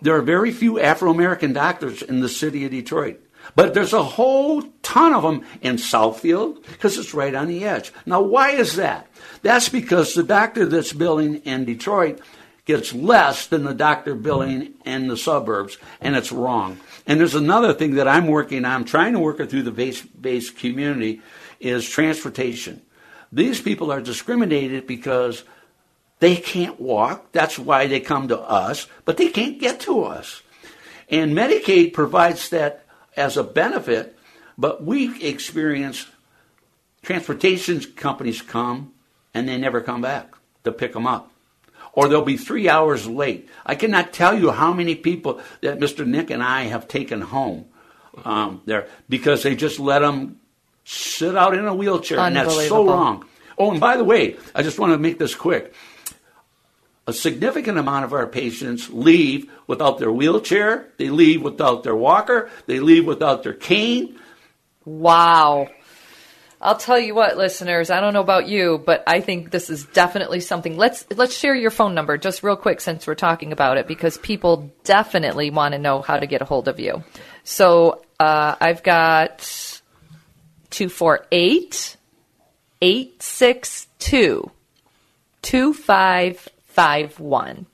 there 0.00 0.14
are 0.16 0.22
very 0.22 0.52
few 0.52 0.80
Afro 0.80 1.10
American 1.10 1.52
doctors 1.52 2.00
in 2.00 2.20
the 2.20 2.28
city 2.28 2.64
of 2.64 2.70
Detroit. 2.70 3.20
But 3.56 3.72
there's 3.72 3.94
a 3.94 4.02
whole 4.02 4.62
ton 4.82 5.14
of 5.14 5.22
them 5.22 5.44
in 5.62 5.76
Southfield 5.76 6.62
because 6.66 6.98
it's 6.98 7.14
right 7.14 7.34
on 7.34 7.48
the 7.48 7.64
edge. 7.64 7.90
Now, 8.04 8.20
why 8.20 8.50
is 8.50 8.76
that? 8.76 9.08
That's 9.42 9.70
because 9.70 10.14
the 10.14 10.22
doctor 10.22 10.66
that's 10.66 10.92
billing 10.92 11.36
in 11.36 11.64
Detroit 11.64 12.20
gets 12.66 12.92
less 12.92 13.46
than 13.46 13.64
the 13.64 13.72
doctor 13.72 14.14
billing 14.14 14.74
in 14.84 15.08
the 15.08 15.16
suburbs, 15.16 15.78
and 16.00 16.14
it's 16.14 16.32
wrong. 16.32 16.78
And 17.06 17.18
there's 17.18 17.34
another 17.34 17.72
thing 17.72 17.94
that 17.94 18.08
I'm 18.08 18.26
working 18.26 18.64
on, 18.64 18.72
I'm 18.72 18.84
trying 18.84 19.14
to 19.14 19.20
work 19.20 19.40
it 19.40 19.48
through 19.48 19.62
the 19.62 19.72
base 19.72 20.02
based 20.02 20.58
community, 20.58 21.22
is 21.58 21.88
transportation. 21.88 22.82
These 23.32 23.60
people 23.60 23.90
are 23.90 24.00
discriminated 24.00 24.86
because 24.86 25.44
they 26.18 26.36
can't 26.36 26.80
walk. 26.80 27.32
That's 27.32 27.58
why 27.58 27.86
they 27.86 28.00
come 28.00 28.28
to 28.28 28.38
us, 28.38 28.86
but 29.04 29.16
they 29.16 29.28
can't 29.28 29.58
get 29.58 29.80
to 29.80 30.02
us. 30.02 30.42
And 31.08 31.34
Medicaid 31.34 31.92
provides 31.92 32.50
that 32.50 32.85
as 33.16 33.36
a 33.36 33.44
benefit, 33.44 34.16
but 34.58 34.84
we 34.84 35.22
experience 35.22 36.06
transportation 37.02 37.80
companies 37.80 38.42
come 38.42 38.92
and 39.32 39.48
they 39.48 39.56
never 39.56 39.80
come 39.80 40.02
back 40.02 40.34
to 40.64 40.72
pick 40.72 40.92
them 40.92 41.06
up. 41.06 41.30
Or 41.92 42.08
they'll 42.08 42.22
be 42.22 42.36
three 42.36 42.68
hours 42.68 43.06
late. 43.06 43.48
I 43.64 43.74
cannot 43.74 44.12
tell 44.12 44.38
you 44.38 44.50
how 44.50 44.72
many 44.72 44.94
people 44.94 45.40
that 45.62 45.78
Mr. 45.78 46.06
Nick 46.06 46.30
and 46.30 46.42
I 46.42 46.64
have 46.64 46.88
taken 46.88 47.22
home 47.22 47.66
um, 48.24 48.60
there 48.66 48.88
because 49.08 49.42
they 49.42 49.54
just 49.54 49.78
let 49.78 50.00
them 50.00 50.38
sit 50.84 51.36
out 51.36 51.54
in 51.54 51.66
a 51.66 51.74
wheelchair, 51.74 52.18
and 52.18 52.36
that's 52.36 52.68
so 52.68 52.86
wrong. 52.86 53.24
Oh, 53.58 53.70
and 53.70 53.80
by 53.80 53.96
the 53.96 54.04
way, 54.04 54.36
I 54.54 54.62
just 54.62 54.78
want 54.78 54.92
to 54.92 54.98
make 54.98 55.18
this 55.18 55.34
quick. 55.34 55.72
A 57.08 57.12
significant 57.12 57.78
amount 57.78 58.04
of 58.04 58.12
our 58.12 58.26
patients 58.26 58.90
leave 58.90 59.50
without 59.66 59.98
their 59.98 60.10
wheelchair, 60.10 60.88
they 60.96 61.08
leave 61.08 61.42
without 61.42 61.84
their 61.84 61.94
walker, 61.94 62.50
they 62.66 62.80
leave 62.80 63.06
without 63.06 63.44
their 63.44 63.52
cane. 63.52 64.18
Wow. 64.84 65.68
I'll 66.60 66.76
tell 66.76 66.98
you 66.98 67.14
what, 67.14 67.36
listeners, 67.36 67.90
I 67.90 68.00
don't 68.00 68.14
know 68.14 68.22
about 68.22 68.48
you, 68.48 68.82
but 68.84 69.04
I 69.06 69.20
think 69.20 69.50
this 69.50 69.70
is 69.70 69.84
definitely 69.84 70.40
something. 70.40 70.76
Let's 70.76 71.06
let's 71.14 71.36
share 71.36 71.54
your 71.54 71.70
phone 71.70 71.94
number 71.94 72.16
just 72.16 72.42
real 72.42 72.56
quick 72.56 72.80
since 72.80 73.06
we're 73.06 73.14
talking 73.14 73.52
about 73.52 73.76
it 73.76 73.86
because 73.86 74.18
people 74.18 74.72
definitely 74.82 75.50
want 75.50 75.74
to 75.74 75.78
know 75.78 76.00
how 76.00 76.18
to 76.18 76.26
get 76.26 76.42
a 76.42 76.44
hold 76.44 76.66
of 76.66 76.80
you. 76.80 77.04
So 77.44 78.02
uh, 78.18 78.56
I've 78.58 78.82
got 78.82 79.40
248 80.70 81.96
862 82.80 84.50
2551. 86.76 87.66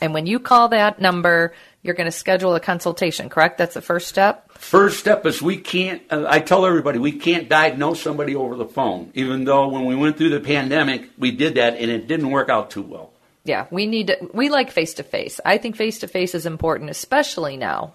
And 0.00 0.14
when 0.14 0.26
you 0.26 0.38
call 0.38 0.68
that 0.68 1.00
number, 1.00 1.52
you're 1.82 1.94
going 1.94 2.06
to 2.06 2.12
schedule 2.12 2.54
a 2.54 2.60
consultation, 2.60 3.28
correct? 3.28 3.58
That's 3.58 3.74
the 3.74 3.82
first 3.82 4.08
step? 4.08 4.50
First 4.52 4.98
step 4.98 5.26
is 5.26 5.42
we 5.42 5.56
can't, 5.56 6.02
uh, 6.10 6.26
I 6.28 6.38
tell 6.38 6.64
everybody, 6.64 6.98
we 6.98 7.12
can't 7.12 7.48
diagnose 7.48 8.00
somebody 8.00 8.34
over 8.34 8.54
the 8.54 8.66
phone, 8.66 9.10
even 9.14 9.44
though 9.44 9.68
when 9.68 9.84
we 9.84 9.96
went 9.96 10.16
through 10.16 10.30
the 10.30 10.40
pandemic, 10.40 11.10
we 11.18 11.32
did 11.32 11.56
that 11.56 11.76
and 11.76 11.90
it 11.90 12.06
didn't 12.06 12.30
work 12.30 12.48
out 12.48 12.70
too 12.70 12.82
well. 12.82 13.12
Yeah, 13.44 13.66
we 13.70 13.86
need 13.86 14.06
to, 14.08 14.30
we 14.32 14.48
like 14.48 14.70
face 14.70 14.94
to 14.94 15.02
face. 15.02 15.40
I 15.44 15.58
think 15.58 15.76
face 15.76 15.98
to 15.98 16.08
face 16.08 16.34
is 16.34 16.46
important, 16.46 16.90
especially 16.90 17.56
now. 17.56 17.94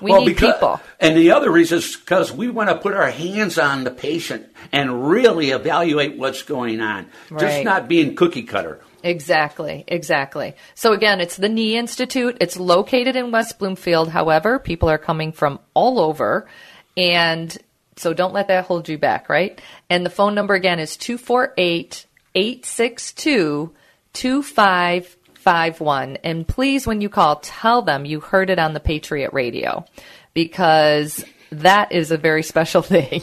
We 0.00 0.10
well, 0.10 0.20
need 0.20 0.34
because, 0.34 0.54
people. 0.54 0.80
And 0.98 1.16
the 1.16 1.32
other 1.32 1.50
reason 1.50 1.78
is 1.78 1.96
because 1.96 2.32
we 2.32 2.50
want 2.50 2.68
to 2.68 2.76
put 2.76 2.94
our 2.94 3.10
hands 3.10 3.58
on 3.58 3.84
the 3.84 3.90
patient 3.90 4.46
and 4.72 5.08
really 5.08 5.50
evaluate 5.50 6.16
what's 6.16 6.42
going 6.42 6.80
on, 6.80 7.06
just 7.38 7.64
not 7.64 7.86
being 7.86 8.16
cookie 8.16 8.42
cutter. 8.42 8.80
Exactly, 9.04 9.84
exactly. 9.86 10.56
So 10.74 10.94
again, 10.94 11.20
it's 11.20 11.36
the 11.36 11.50
Knee 11.50 11.76
Institute. 11.76 12.38
It's 12.40 12.56
located 12.56 13.16
in 13.16 13.30
West 13.30 13.58
Bloomfield. 13.58 14.08
However, 14.08 14.58
people 14.58 14.88
are 14.88 14.96
coming 14.96 15.30
from 15.30 15.60
all 15.74 16.00
over. 16.00 16.48
And 16.96 17.54
so 17.96 18.14
don't 18.14 18.32
let 18.32 18.48
that 18.48 18.64
hold 18.64 18.88
you 18.88 18.96
back, 18.96 19.28
right? 19.28 19.60
And 19.90 20.06
the 20.06 20.10
phone 20.10 20.34
number 20.34 20.54
again 20.54 20.80
is 20.80 20.96
248 20.96 22.06
862 22.34 23.74
2551. 24.14 26.16
And 26.24 26.48
please, 26.48 26.86
when 26.86 27.02
you 27.02 27.10
call, 27.10 27.36
tell 27.36 27.82
them 27.82 28.06
you 28.06 28.20
heard 28.20 28.48
it 28.48 28.58
on 28.58 28.72
the 28.72 28.80
Patriot 28.80 29.34
Radio 29.34 29.84
because 30.32 31.22
that 31.52 31.92
is 31.92 32.10
a 32.10 32.16
very 32.16 32.42
special 32.42 32.80
thing. 32.82 33.22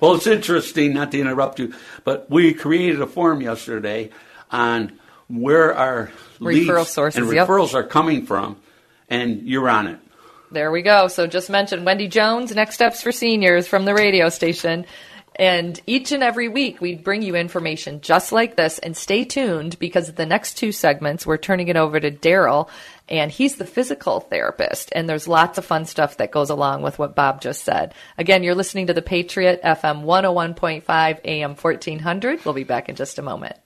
Well, 0.00 0.16
it's 0.16 0.26
interesting, 0.26 0.94
not 0.94 1.12
to 1.12 1.20
interrupt 1.20 1.60
you, 1.60 1.74
but 2.02 2.28
we 2.28 2.54
created 2.54 3.00
a 3.00 3.06
form 3.06 3.40
yesterday 3.40 4.10
on 4.50 4.98
where 5.28 5.74
our 5.74 6.10
Referral 6.40 6.78
leads 6.78 6.90
sources, 6.90 7.22
and 7.22 7.32
yep. 7.32 7.46
referrals 7.46 7.74
are 7.74 7.84
coming 7.84 8.26
from, 8.26 8.56
and 9.08 9.42
you're 9.42 9.68
on 9.68 9.86
it. 9.86 10.00
There 10.50 10.72
we 10.72 10.82
go. 10.82 11.06
So 11.06 11.26
just 11.26 11.48
mentioned 11.48 11.86
Wendy 11.86 12.08
Jones, 12.08 12.54
Next 12.54 12.74
Steps 12.74 13.02
for 13.02 13.12
Seniors 13.12 13.68
from 13.68 13.84
the 13.84 13.94
radio 13.94 14.28
station. 14.28 14.84
And 15.36 15.80
each 15.86 16.10
and 16.12 16.22
every 16.22 16.48
week 16.48 16.80
we 16.80 16.96
bring 16.96 17.22
you 17.22 17.36
information 17.36 18.00
just 18.00 18.32
like 18.32 18.56
this 18.56 18.78
and 18.80 18.96
stay 18.96 19.24
tuned 19.24 19.78
because 19.78 20.12
the 20.12 20.26
next 20.26 20.58
two 20.58 20.72
segments 20.72 21.24
we're 21.24 21.38
turning 21.38 21.68
it 21.68 21.76
over 21.76 22.00
to 22.00 22.10
Darrell 22.10 22.68
and 23.08 23.30
he's 23.30 23.56
the 23.56 23.64
physical 23.64 24.20
therapist 24.20 24.90
and 24.92 25.08
there's 25.08 25.28
lots 25.28 25.56
of 25.56 25.64
fun 25.64 25.86
stuff 25.86 26.16
that 26.16 26.32
goes 26.32 26.50
along 26.50 26.82
with 26.82 26.98
what 26.98 27.14
Bob 27.14 27.40
just 27.40 27.64
said. 27.64 27.94
Again, 28.18 28.42
you're 28.42 28.56
listening 28.56 28.88
to 28.88 28.94
the 28.94 29.02
Patriot 29.02 29.62
FM 29.62 30.02
101.5 30.02 31.20
AM 31.24 31.54
1400. 31.54 32.44
We'll 32.44 32.52
be 32.52 32.64
back 32.64 32.88
in 32.88 32.96
just 32.96 33.18
a 33.18 33.22
moment. 33.22 33.56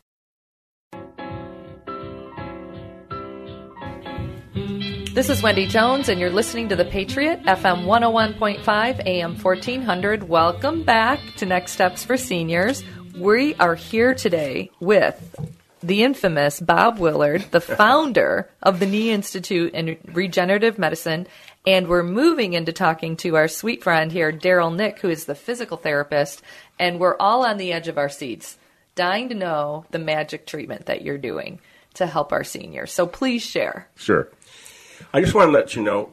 This 5.14 5.30
is 5.30 5.44
Wendy 5.44 5.68
Jones, 5.68 6.08
and 6.08 6.18
you're 6.18 6.28
listening 6.28 6.70
to 6.70 6.76
The 6.76 6.84
Patriot, 6.84 7.44
FM 7.44 7.84
101.5, 7.84 9.06
AM 9.06 9.36
1400. 9.36 10.28
Welcome 10.28 10.82
back 10.82 11.20
to 11.36 11.46
Next 11.46 11.70
Steps 11.70 12.02
for 12.02 12.16
Seniors. 12.16 12.82
We 13.16 13.54
are 13.54 13.76
here 13.76 14.16
today 14.16 14.72
with 14.80 15.36
the 15.84 16.02
infamous 16.02 16.58
Bob 16.58 16.98
Willard, 16.98 17.44
the 17.52 17.60
founder 17.60 18.50
of 18.60 18.80
the 18.80 18.86
Knee 18.86 19.12
Institute 19.12 19.72
in 19.72 19.98
Regenerative 20.12 20.80
Medicine. 20.80 21.28
And 21.64 21.86
we're 21.86 22.02
moving 22.02 22.54
into 22.54 22.72
talking 22.72 23.16
to 23.18 23.36
our 23.36 23.46
sweet 23.46 23.84
friend 23.84 24.10
here, 24.10 24.32
Darrell 24.32 24.72
Nick, 24.72 24.98
who 24.98 25.10
is 25.10 25.26
the 25.26 25.36
physical 25.36 25.76
therapist. 25.76 26.42
And 26.76 26.98
we're 26.98 27.16
all 27.18 27.46
on 27.46 27.58
the 27.58 27.72
edge 27.72 27.86
of 27.86 27.98
our 27.98 28.08
seats, 28.08 28.58
dying 28.96 29.28
to 29.28 29.36
know 29.36 29.84
the 29.92 30.00
magic 30.00 30.44
treatment 30.44 30.86
that 30.86 31.02
you're 31.02 31.18
doing 31.18 31.60
to 31.94 32.06
help 32.06 32.32
our 32.32 32.42
seniors. 32.42 32.92
So 32.92 33.06
please 33.06 33.42
share. 33.42 33.88
Sure. 33.94 34.28
I 35.12 35.20
just 35.20 35.34
want 35.34 35.48
to 35.48 35.52
let 35.52 35.76
you 35.76 35.82
know 35.82 36.12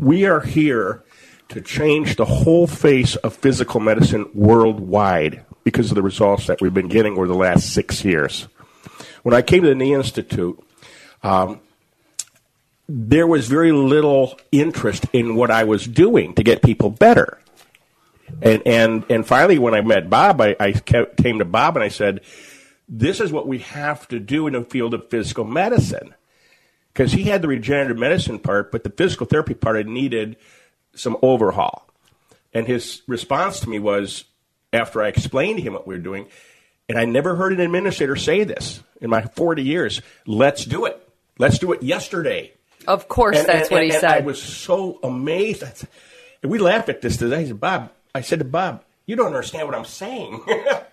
we 0.00 0.24
are 0.24 0.40
here 0.40 1.02
to 1.48 1.60
change 1.60 2.16
the 2.16 2.24
whole 2.24 2.66
face 2.66 3.16
of 3.16 3.34
physical 3.34 3.80
medicine 3.80 4.28
worldwide. 4.34 5.44
because 5.64 5.90
of 5.90 5.94
the 5.94 6.02
results 6.02 6.46
that 6.46 6.60
we've 6.60 6.74
been 6.74 6.88
getting 6.88 7.14
over 7.14 7.26
the 7.26 7.34
last 7.34 7.72
six 7.72 8.04
years. 8.04 8.48
When 9.22 9.34
I 9.34 9.40
came 9.40 9.62
to 9.62 9.68
the 9.68 9.74
Knee 9.74 9.94
Institute, 9.94 10.62
um, 11.22 11.60
there 12.86 13.26
was 13.26 13.48
very 13.48 13.72
little 13.72 14.38
interest 14.52 15.06
in 15.14 15.36
what 15.36 15.50
I 15.50 15.64
was 15.64 15.86
doing 15.86 16.34
to 16.34 16.42
get 16.42 16.62
people 16.62 16.90
better. 16.90 17.40
And 18.42 18.62
and 18.66 19.04
and 19.08 19.26
finally, 19.26 19.58
when 19.58 19.74
I 19.74 19.80
met 19.80 20.10
Bob, 20.10 20.40
I, 20.40 20.54
I 20.60 20.72
came 20.72 21.38
to 21.38 21.44
Bob 21.44 21.76
and 21.76 21.84
I 21.84 21.88
said, 21.88 22.20
"This 22.88 23.20
is 23.20 23.32
what 23.32 23.46
we 23.46 23.58
have 23.58 24.06
to 24.08 24.20
do 24.20 24.46
in 24.46 24.52
the 24.52 24.62
field 24.62 24.92
of 24.92 25.08
physical 25.08 25.44
medicine." 25.44 26.14
Because 26.94 27.12
he 27.12 27.24
had 27.24 27.42
the 27.42 27.48
regenerative 27.48 27.98
medicine 27.98 28.38
part, 28.38 28.70
but 28.70 28.84
the 28.84 28.90
physical 28.90 29.26
therapy 29.26 29.54
part 29.54 29.76
had 29.76 29.88
needed 29.88 30.36
some 30.94 31.16
overhaul. 31.22 31.88
And 32.52 32.68
his 32.68 33.02
response 33.08 33.58
to 33.60 33.68
me 33.68 33.80
was, 33.80 34.24
after 34.72 35.02
I 35.02 35.08
explained 35.08 35.56
to 35.58 35.62
him 35.62 35.72
what 35.72 35.88
we 35.88 35.96
were 35.96 36.00
doing, 36.00 36.26
and 36.88 36.96
I 36.96 37.04
never 37.04 37.34
heard 37.34 37.52
an 37.52 37.60
administrator 37.60 38.14
say 38.14 38.44
this 38.44 38.80
in 39.00 39.10
my 39.10 39.22
40 39.22 39.62
years, 39.64 40.02
let's 40.24 40.64
do 40.64 40.84
it. 40.86 41.00
Let's 41.36 41.58
do 41.58 41.72
it 41.72 41.82
yesterday. 41.82 42.52
Of 42.86 43.08
course, 43.08 43.38
And- 43.38 43.46
that's 43.48 43.68
and- 43.68 43.72
what 43.76 43.82
he 43.82 43.90
and 43.90 44.00
said. 44.00 44.10
I 44.10 44.20
was 44.20 44.40
so 44.40 45.00
amazed. 45.02 45.86
And 46.42 46.52
we 46.52 46.58
laughed 46.58 46.88
at 46.88 47.00
this 47.00 47.16
today. 47.16 47.38
I 47.38 47.44
said, 47.46 47.58
Bob, 47.58 47.90
I 48.14 48.20
said 48.20 48.38
to 48.38 48.44
Bob, 48.44 48.84
you 49.06 49.16
don't 49.16 49.26
understand 49.26 49.66
what 49.66 49.76
I'm 49.76 49.84
saying. 49.84 50.42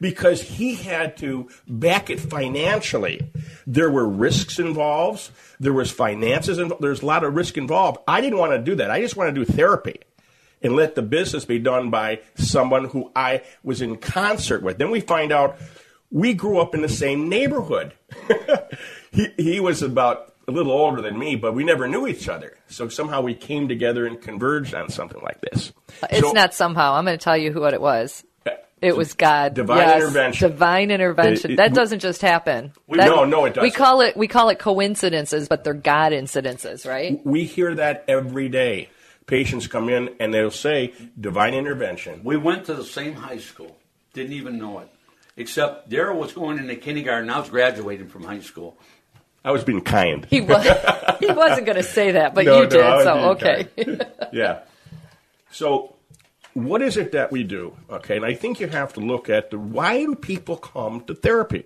because 0.00 0.40
he 0.42 0.74
had 0.74 1.16
to 1.18 1.48
back 1.68 2.10
it 2.10 2.20
financially. 2.20 3.20
There 3.66 3.90
were 3.90 4.06
risks 4.08 4.58
involved. 4.58 5.30
There 5.60 5.72
was 5.72 5.90
finances 5.90 6.58
involved. 6.58 6.82
There's 6.82 7.02
a 7.02 7.06
lot 7.06 7.24
of 7.24 7.34
risk 7.34 7.56
involved. 7.56 7.98
I 8.06 8.20
didn't 8.20 8.38
want 8.38 8.52
to 8.52 8.58
do 8.58 8.74
that. 8.76 8.90
I 8.90 9.00
just 9.00 9.16
want 9.16 9.34
to 9.34 9.44
do 9.44 9.50
therapy 9.50 10.00
and 10.62 10.74
let 10.76 10.94
the 10.94 11.02
business 11.02 11.44
be 11.44 11.58
done 11.58 11.90
by 11.90 12.20
someone 12.36 12.86
who 12.86 13.10
I 13.14 13.42
was 13.62 13.82
in 13.82 13.96
concert 13.96 14.62
with. 14.62 14.78
Then 14.78 14.90
we 14.90 15.00
find 15.00 15.32
out 15.32 15.56
we 16.10 16.32
grew 16.34 16.58
up 16.58 16.74
in 16.74 16.80
the 16.82 16.88
same 16.88 17.28
neighborhood. 17.28 17.92
he, 19.12 19.28
he 19.36 19.60
was 19.60 19.82
about 19.82 20.32
a 20.46 20.52
little 20.52 20.72
older 20.72 21.00
than 21.00 21.18
me, 21.18 21.36
but 21.36 21.54
we 21.54 21.64
never 21.64 21.88
knew 21.88 22.06
each 22.06 22.28
other. 22.28 22.56
So 22.68 22.88
somehow 22.88 23.22
we 23.22 23.34
came 23.34 23.66
together 23.68 24.06
and 24.06 24.20
converged 24.20 24.74
on 24.74 24.90
something 24.90 25.20
like 25.22 25.40
this. 25.40 25.72
It's 26.10 26.20
So- 26.20 26.32
not 26.32 26.54
somehow. 26.54 26.94
I'm 26.94 27.04
going 27.04 27.18
to 27.18 27.22
tell 27.22 27.36
you 27.36 27.52
who 27.52 27.60
what 27.60 27.74
it 27.74 27.80
was. 27.80 28.24
It 28.82 28.96
was 28.96 29.14
God. 29.14 29.54
Divine 29.54 29.78
Yes, 29.78 30.02
intervention. 30.02 30.50
Divine 30.50 30.90
intervention. 30.90 31.50
It- 31.52 31.54
it- 31.54 31.56
that 31.56 31.74
doesn't 31.74 32.00
just 32.00 32.20
happen. 32.20 32.72
We- 32.86 32.98
That- 32.98 33.06
no, 33.06 33.24
no, 33.24 33.44
it 33.46 33.54
doesn't. 33.54 33.74
call 33.74 34.00
it 34.02 34.16
we 34.16 34.28
call 34.28 34.48
it 34.50 34.58
coincidences, 34.58 35.48
but 35.48 35.64
they're 35.64 35.72
God 35.74 36.12
incidences, 36.12 36.86
right? 36.88 37.18
We 37.24 37.44
hear 37.44 37.74
that 37.76 38.04
every 38.08 38.48
day. 38.48 38.88
Patients 39.26 39.66
come 39.66 39.88
in 39.88 40.10
and 40.20 40.34
they'll 40.34 40.50
say 40.50 40.92
divine 41.18 41.54
intervention. 41.54 42.20
We 42.24 42.36
went 42.36 42.66
to 42.66 42.74
the 42.74 42.84
same 42.84 43.14
high 43.14 43.38
school. 43.38 43.74
Didn't 44.12 44.34
even 44.34 44.58
know 44.58 44.80
it. 44.80 44.88
Except 45.38 45.88
Darrell 45.88 46.18
was 46.18 46.32
going 46.32 46.58
into 46.58 46.76
kindergarten. 46.76 47.30
I 47.30 47.38
was 47.38 47.48
graduating 47.48 48.08
from 48.08 48.24
high 48.24 48.40
school. 48.40 48.76
I 49.42 49.50
was 49.50 49.64
being 49.64 49.80
kind. 49.80 50.26
He 50.28 50.40
was 50.42 50.62
he 51.20 51.26
wasn't 51.32 51.66
going 51.66 51.76
to 51.76 51.82
say 51.82 52.12
that, 52.12 52.34
but 52.34 52.44
No, 52.46 52.58
you 52.58 52.64
no, 52.64 52.68
did. 52.68 53.02
So 53.04 53.30
okay. 53.30 53.68
yeah. 54.32 54.58
So, 55.50 55.93
what 56.54 56.82
is 56.82 56.96
it 56.96 57.12
that 57.12 57.30
we 57.30 57.44
do? 57.44 57.76
Okay, 57.90 58.16
and 58.16 58.24
I 58.24 58.34
think 58.34 58.60
you 58.60 58.68
have 58.68 58.92
to 58.94 59.00
look 59.00 59.28
at 59.28 59.50
the 59.50 59.58
why 59.58 59.98
do 59.98 60.14
people 60.14 60.56
come 60.56 61.02
to 61.02 61.14
therapy? 61.14 61.64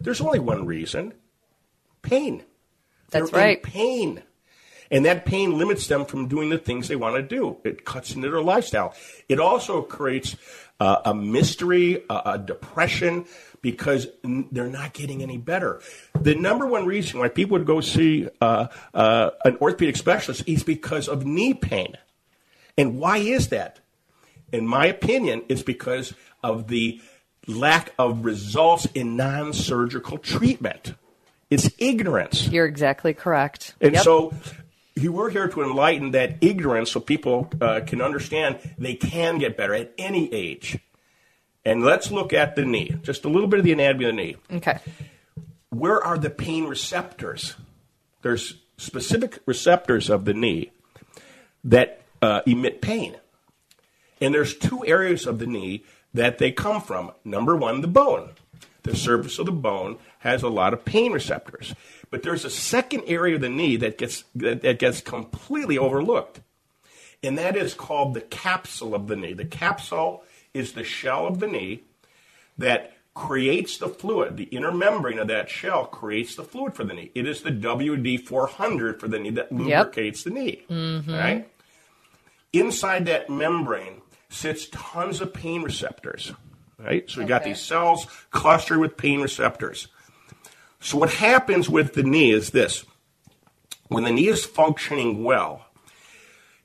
There's 0.00 0.20
only 0.20 0.38
one 0.38 0.66
reason: 0.66 1.14
pain. 2.02 2.44
That's 3.10 3.30
They're 3.30 3.40
in 3.40 3.46
right. 3.46 3.62
pain. 3.62 4.22
And 4.90 5.04
that 5.04 5.26
pain 5.26 5.58
limits 5.58 5.86
them 5.86 6.06
from 6.06 6.28
doing 6.28 6.48
the 6.48 6.56
things 6.56 6.88
they 6.88 6.96
want 6.96 7.16
to 7.16 7.22
do. 7.22 7.58
It 7.62 7.84
cuts 7.84 8.14
into 8.14 8.30
their 8.30 8.40
lifestyle. 8.40 8.94
It 9.28 9.38
also 9.38 9.82
creates 9.82 10.34
uh, 10.80 11.02
a 11.04 11.14
mystery, 11.14 12.04
a, 12.08 12.22
a 12.24 12.38
depression, 12.38 13.26
because 13.60 14.06
they're 14.22 14.70
not 14.70 14.94
getting 14.94 15.22
any 15.22 15.36
better. 15.36 15.82
The 16.18 16.34
number 16.34 16.66
one 16.66 16.86
reason 16.86 17.20
why 17.20 17.28
people 17.28 17.58
would 17.58 17.66
go 17.66 17.82
see 17.82 18.28
uh, 18.40 18.68
uh, 18.94 19.30
an 19.44 19.56
orthopedic 19.60 19.96
specialist 19.96 20.44
is 20.46 20.62
because 20.62 21.06
of 21.06 21.26
knee 21.26 21.52
pain. 21.52 21.98
And 22.78 22.98
why 22.98 23.18
is 23.18 23.48
that? 23.48 23.80
In 24.52 24.66
my 24.66 24.86
opinion, 24.86 25.42
it's 25.48 25.62
because 25.62 26.14
of 26.42 26.68
the 26.68 27.00
lack 27.46 27.92
of 27.98 28.24
results 28.24 28.86
in 28.94 29.16
non 29.16 29.52
surgical 29.52 30.18
treatment. 30.18 30.94
It's 31.50 31.70
ignorance. 31.78 32.48
You're 32.48 32.66
exactly 32.66 33.14
correct. 33.14 33.74
And 33.80 33.94
Yep. 33.94 34.02
so 34.02 34.34
you 34.94 35.12
we're 35.12 35.30
here 35.30 35.48
to 35.48 35.62
enlighten 35.62 36.10
that 36.10 36.36
ignorance 36.40 36.90
so 36.90 37.00
people 37.00 37.50
uh, 37.60 37.80
can 37.86 38.02
understand 38.02 38.58
they 38.78 38.94
can 38.94 39.38
get 39.38 39.56
better 39.56 39.74
at 39.74 39.92
any 39.96 40.32
age. 40.32 40.78
And 41.64 41.84
let's 41.84 42.10
look 42.10 42.32
at 42.32 42.56
the 42.56 42.64
knee, 42.64 42.94
just 43.02 43.24
a 43.24 43.28
little 43.28 43.48
bit 43.48 43.58
of 43.60 43.64
the 43.64 43.72
anatomy 43.72 44.04
of 44.06 44.16
the 44.16 44.22
knee. 44.22 44.36
Okay. 44.52 44.78
Where 45.70 46.02
are 46.02 46.18
the 46.18 46.30
pain 46.30 46.64
receptors? 46.64 47.56
There's 48.22 48.54
specific 48.78 49.38
receptors 49.46 50.08
of 50.08 50.24
the 50.24 50.34
knee 50.34 50.70
that 51.64 52.00
uh, 52.22 52.40
emit 52.46 52.80
pain. 52.80 53.16
And 54.20 54.34
there's 54.34 54.56
two 54.56 54.84
areas 54.86 55.26
of 55.26 55.38
the 55.38 55.46
knee 55.46 55.84
that 56.14 56.38
they 56.38 56.50
come 56.50 56.80
from. 56.80 57.12
Number 57.24 57.56
one, 57.56 57.80
the 57.80 57.88
bone. 57.88 58.30
The 58.82 58.96
surface 58.96 59.38
of 59.38 59.46
the 59.46 59.52
bone 59.52 59.98
has 60.20 60.42
a 60.42 60.48
lot 60.48 60.72
of 60.72 60.84
pain 60.84 61.12
receptors. 61.12 61.74
But 62.10 62.22
there's 62.22 62.44
a 62.44 62.50
second 62.50 63.04
area 63.06 63.34
of 63.34 63.40
the 63.42 63.48
knee 63.48 63.76
that 63.76 63.98
gets, 63.98 64.24
that, 64.34 64.62
that 64.62 64.78
gets 64.78 65.00
completely 65.00 65.76
overlooked. 65.76 66.40
And 67.22 67.36
that 67.36 67.56
is 67.56 67.74
called 67.74 68.14
the 68.14 68.20
capsule 68.22 68.94
of 68.94 69.08
the 69.08 69.16
knee. 69.16 69.32
The 69.34 69.44
capsule 69.44 70.22
is 70.54 70.72
the 70.72 70.84
shell 70.84 71.26
of 71.26 71.40
the 71.40 71.48
knee 71.48 71.82
that 72.56 72.94
creates 73.14 73.76
the 73.78 73.88
fluid. 73.88 74.36
The 74.36 74.44
inner 74.44 74.70
membrane 74.72 75.18
of 75.18 75.26
that 75.28 75.50
shell 75.50 75.84
creates 75.86 76.36
the 76.36 76.44
fluid 76.44 76.74
for 76.74 76.84
the 76.84 76.94
knee. 76.94 77.10
It 77.14 77.26
is 77.26 77.42
the 77.42 77.50
WD 77.50 78.24
400 78.24 79.00
for 79.00 79.08
the 79.08 79.18
knee 79.18 79.30
that 79.30 79.50
lubricates 79.52 80.22
the 80.22 80.30
knee. 80.30 80.62
Mhm. 80.70 81.08
Right? 81.08 81.48
Inside 82.52 83.06
that 83.06 83.28
membrane 83.28 83.97
sits 84.30 84.68
tons 84.70 85.20
of 85.20 85.32
pain 85.32 85.62
receptors. 85.62 86.32
Right? 86.78 87.08
So 87.10 87.20
we 87.20 87.26
got 87.26 87.44
these 87.44 87.60
cells 87.60 88.06
clustered 88.30 88.78
with 88.78 88.96
pain 88.96 89.20
receptors. 89.20 89.88
So 90.80 90.98
what 90.98 91.10
happens 91.10 91.68
with 91.68 91.94
the 91.94 92.04
knee 92.04 92.30
is 92.30 92.50
this. 92.50 92.84
When 93.88 94.04
the 94.04 94.12
knee 94.12 94.28
is 94.28 94.44
functioning 94.44 95.24
well, 95.24 95.66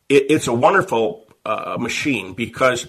it, 0.10 0.28
it's 0.30 0.47
a 0.47 0.54
wonderful 0.54 1.26
uh, 1.45 1.78
machine 1.80 2.34
because 2.34 2.88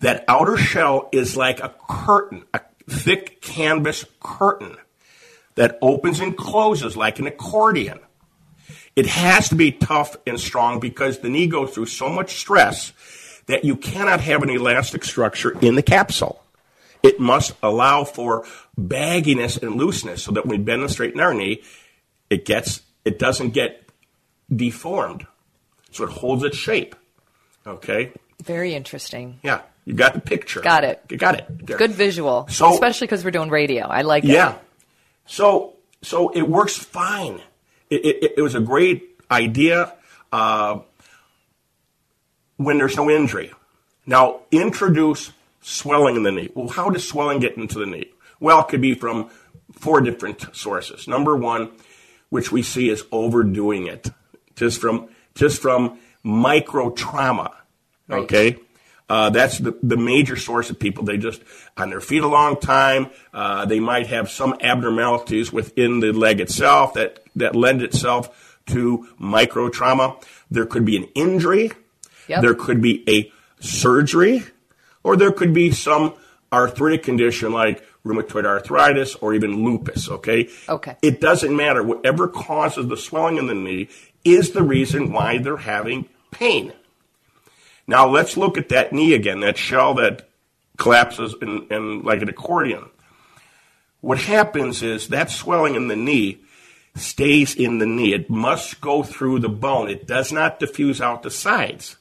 that 0.00 0.24
outer 0.28 0.56
shell 0.56 1.08
is 1.12 1.36
like 1.36 1.60
a 1.60 1.74
curtain, 1.88 2.44
a 2.52 2.60
thick 2.88 3.40
canvas 3.40 4.04
curtain 4.20 4.76
that 5.54 5.78
opens 5.80 6.20
and 6.20 6.36
closes 6.36 6.96
like 6.96 7.18
an 7.18 7.26
accordion. 7.26 8.00
It 8.94 9.06
has 9.06 9.48
to 9.48 9.54
be 9.54 9.72
tough 9.72 10.16
and 10.26 10.38
strong 10.38 10.80
because 10.80 11.20
the 11.20 11.30
knee 11.30 11.46
goes 11.46 11.72
through 11.72 11.86
so 11.86 12.10
much 12.10 12.36
stress 12.36 12.92
that 13.46 13.64
you 13.64 13.76
cannot 13.76 14.20
have 14.20 14.42
an 14.42 14.50
elastic 14.50 15.04
structure 15.04 15.56
in 15.60 15.74
the 15.74 15.82
capsule. 15.82 16.42
It 17.02 17.18
must 17.18 17.52
allow 17.62 18.04
for 18.04 18.44
bagginess 18.80 19.60
and 19.60 19.76
looseness 19.76 20.22
so 20.22 20.32
that 20.32 20.46
when 20.46 20.58
we 20.58 20.64
bend 20.64 20.82
and 20.82 20.90
straighten 20.90 21.20
our 21.20 21.34
knee, 21.34 21.62
it 22.30 22.44
gets 22.44 22.82
it 23.04 23.18
doesn't 23.18 23.50
get 23.50 23.88
deformed. 24.54 25.26
So 25.90 26.04
it 26.04 26.10
holds 26.10 26.44
its 26.44 26.56
shape. 26.56 26.94
Okay? 27.66 28.12
Very 28.42 28.74
interesting. 28.74 29.40
Yeah. 29.42 29.62
You 29.84 29.94
got 29.94 30.14
the 30.14 30.20
picture. 30.20 30.60
Got 30.60 30.84
it. 30.84 31.02
You 31.10 31.16
got 31.16 31.34
it. 31.40 31.66
There. 31.66 31.76
Good 31.76 31.90
visual, 31.90 32.46
So- 32.48 32.72
especially 32.72 33.08
because 33.08 33.24
we're 33.24 33.32
doing 33.32 33.50
radio. 33.50 33.86
I 33.86 34.02
like 34.02 34.22
it. 34.24 34.30
Yeah. 34.30 34.56
So 35.26 35.74
so 36.02 36.28
it 36.30 36.42
works 36.48 36.76
fine. 36.76 37.40
It, 37.90 38.04
it, 38.04 38.32
it 38.38 38.42
was 38.42 38.54
a 38.54 38.60
great 38.60 39.20
idea 39.30 39.92
uh, 40.32 40.80
when 42.64 42.78
there's 42.78 42.96
no 42.96 43.10
injury. 43.10 43.52
Now 44.06 44.40
introduce 44.50 45.32
swelling 45.60 46.16
in 46.16 46.22
the 46.22 46.32
knee. 46.32 46.50
Well, 46.54 46.68
how 46.68 46.90
does 46.90 47.06
swelling 47.06 47.40
get 47.40 47.56
into 47.56 47.78
the 47.78 47.86
knee? 47.86 48.10
Well, 48.40 48.60
it 48.60 48.68
could 48.68 48.80
be 48.80 48.94
from 48.94 49.30
four 49.72 50.00
different 50.00 50.54
sources. 50.54 51.06
Number 51.06 51.36
one, 51.36 51.70
which 52.30 52.50
we 52.50 52.62
see 52.62 52.88
is 52.88 53.04
overdoing 53.12 53.86
it, 53.86 54.10
just 54.56 54.80
from 54.80 55.08
just 55.34 55.62
from 55.62 55.98
micro 56.22 56.90
trauma. 56.90 57.56
Okay. 58.10 58.58
Uh, 59.08 59.28
that's 59.30 59.58
the, 59.58 59.76
the 59.82 59.96
major 59.96 60.36
source 60.36 60.70
of 60.70 60.78
people. 60.78 61.04
They 61.04 61.18
just 61.18 61.42
on 61.76 61.90
their 61.90 62.00
feet 62.00 62.22
a 62.22 62.28
long 62.28 62.58
time. 62.58 63.10
Uh, 63.32 63.66
they 63.66 63.80
might 63.80 64.06
have 64.06 64.30
some 64.30 64.56
abnormalities 64.60 65.52
within 65.52 66.00
the 66.00 66.12
leg 66.12 66.40
itself 66.40 66.94
that, 66.94 67.22
that 67.36 67.54
lend 67.54 67.82
itself 67.82 68.58
to 68.66 69.06
micro 69.18 69.68
trauma. 69.68 70.16
There 70.50 70.66
could 70.66 70.84
be 70.84 70.96
an 70.96 71.04
injury. 71.14 71.72
Yep. 72.28 72.42
There 72.42 72.54
could 72.54 72.80
be 72.80 73.04
a 73.08 73.32
surgery, 73.60 74.44
or 75.02 75.16
there 75.16 75.32
could 75.32 75.52
be 75.52 75.72
some 75.72 76.14
arthritic 76.52 77.02
condition 77.02 77.52
like 77.52 77.84
rheumatoid 78.04 78.44
arthritis 78.44 79.14
or 79.16 79.34
even 79.34 79.64
lupus. 79.64 80.08
Okay. 80.08 80.48
Okay. 80.68 80.96
It 81.02 81.20
doesn't 81.20 81.54
matter. 81.54 81.82
Whatever 81.82 82.28
causes 82.28 82.88
the 82.88 82.96
swelling 82.96 83.38
in 83.38 83.46
the 83.46 83.54
knee 83.54 83.88
is 84.24 84.50
the 84.50 84.62
reason 84.62 85.12
why 85.12 85.38
they're 85.38 85.56
having 85.56 86.08
pain. 86.30 86.72
Now 87.86 88.08
let's 88.08 88.36
look 88.36 88.56
at 88.58 88.68
that 88.70 88.92
knee 88.92 89.14
again, 89.14 89.40
that 89.40 89.56
shell 89.56 89.94
that 89.94 90.28
collapses 90.76 91.34
in, 91.40 91.66
in 91.70 92.02
like 92.02 92.22
an 92.22 92.28
accordion. 92.28 92.88
What 94.00 94.18
happens 94.18 94.82
is 94.82 95.08
that 95.08 95.30
swelling 95.30 95.74
in 95.74 95.88
the 95.88 95.96
knee 95.96 96.40
stays 96.96 97.54
in 97.54 97.78
the 97.78 97.86
knee. 97.86 98.12
It 98.12 98.28
must 98.28 98.80
go 98.80 99.02
through 99.02 99.40
the 99.40 99.48
bone. 99.48 99.88
It 99.88 100.06
does 100.06 100.32
not 100.32 100.58
diffuse 100.58 101.00
out 101.00 101.22
the 101.22 101.30
sides. 101.30 101.96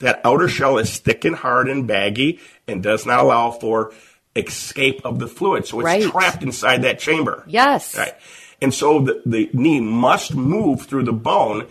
That 0.00 0.20
outer 0.24 0.48
shell 0.48 0.78
is 0.78 0.98
thick 0.98 1.24
and 1.24 1.34
hard 1.36 1.68
and 1.68 1.86
baggy 1.86 2.40
and 2.68 2.82
does 2.82 3.06
not 3.06 3.20
allow 3.20 3.50
for 3.50 3.92
escape 4.34 5.00
of 5.04 5.18
the 5.18 5.26
fluid. 5.26 5.66
So 5.66 5.80
it's 5.80 5.84
Right. 5.86 6.02
trapped 6.02 6.42
inside 6.42 6.82
that 6.82 6.98
chamber. 6.98 7.44
Yes. 7.46 7.96
Right. 7.96 8.12
And 8.60 8.72
so 8.74 9.00
the, 9.00 9.22
the 9.24 9.50
knee 9.52 9.80
must 9.80 10.34
move 10.34 10.82
through 10.82 11.04
the 11.04 11.12
bone 11.12 11.66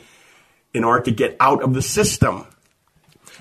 in 0.73 0.83
order 0.83 1.03
to 1.03 1.11
get 1.11 1.38
out 1.39 1.61
of 1.63 1.73
the 1.73 1.81
system. 1.81 2.45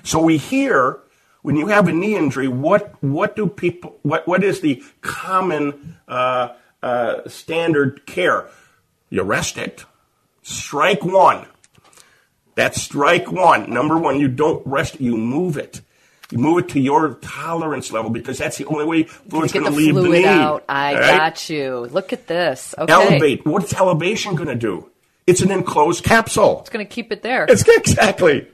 So 0.03 0.19
we 0.19 0.37
hear 0.37 0.99
when 1.41 1.55
you 1.55 1.67
have 1.67 1.87
a 1.87 1.91
knee 1.91 2.15
injury, 2.15 2.47
what 2.47 2.93
what 3.03 3.35
do 3.35 3.47
people 3.47 3.97
what 4.03 4.27
what 4.27 4.43
is 4.43 4.61
the 4.61 4.83
common 5.01 5.97
uh, 6.07 6.49
uh, 6.81 7.27
standard 7.27 8.05
care? 8.05 8.47
You 9.09 9.23
rest 9.23 9.57
it. 9.57 9.85
Strike 10.43 11.03
one. 11.03 11.45
That's 12.55 12.81
strike 12.81 13.31
one. 13.31 13.71
Number 13.71 13.97
one, 13.97 14.19
you 14.19 14.27
don't 14.27 14.65
rest 14.65 14.99
you 14.99 15.17
move 15.17 15.57
it. 15.57 15.81
You 16.31 16.39
move 16.39 16.59
it 16.59 16.69
to 16.69 16.79
your 16.79 17.15
tolerance 17.15 17.91
level 17.91 18.09
because 18.09 18.39
that's 18.39 18.57
the 18.57 18.65
only 18.65 18.85
way 18.85 19.03
fluid's 19.03 19.53
going 19.53 19.65
to 19.65 19.71
leave 19.71 19.93
fluid 19.93 20.11
the 20.11 20.19
knee. 20.19 20.25
out. 20.25 20.63
I 20.67 20.93
right? 20.95 21.17
got 21.17 21.49
you. 21.49 21.87
Look 21.91 22.13
at 22.13 22.27
this. 22.27 22.73
Okay. 22.77 22.91
Elevate. 22.91 23.45
What's 23.45 23.73
elevation 23.73 24.35
going 24.35 24.47
to 24.47 24.55
do? 24.55 24.89
It's 25.27 25.41
an 25.41 25.51
enclosed 25.51 26.03
capsule. 26.03 26.61
It's 26.61 26.69
going 26.69 26.85
to 26.85 26.91
keep 26.91 27.11
it 27.11 27.21
there. 27.21 27.45
It's 27.47 27.63
exactly 27.67 28.47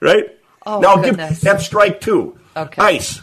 right. 0.00 0.24
Oh, 0.64 0.80
now 0.80 0.96
give 0.96 1.16
that's 1.16 1.66
strike 1.66 2.00
two. 2.00 2.38
Okay. 2.56 2.80
Ice. 2.82 3.20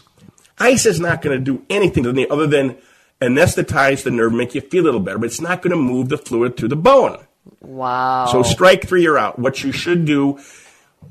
Ice 0.60 0.86
is 0.86 1.00
not 1.00 1.21
going 1.21 1.38
to 1.38 1.43
do 1.43 1.65
anything 1.69 2.04
to 2.04 2.12
the 2.12 2.15
knee 2.15 2.28
other 2.30 2.48
than 2.48 2.78
anesthetize 3.21 4.04
the 4.04 4.12
nerve, 4.12 4.34
make 4.34 4.56
you 4.56 4.62
feel 4.62 4.84
a 4.84 4.86
little 4.86 5.00
better, 5.00 5.17
but 5.17 5.26
it's 5.26 5.41
not 5.41 5.62
going 5.62 5.71
to 5.71 5.78
move 5.82 6.10
the 6.10 6.17
fluid 6.17 6.58
through 6.58 6.69
the 6.69 6.76
bone. 6.76 7.25
Wow. 7.62 8.27
So 8.27 8.43
strike 8.43 8.88
three, 8.88 9.03
you're 9.03 9.17
out. 9.17 9.39
What 9.39 9.63
you 9.63 9.71
should 9.71 10.05
do, 10.05 10.39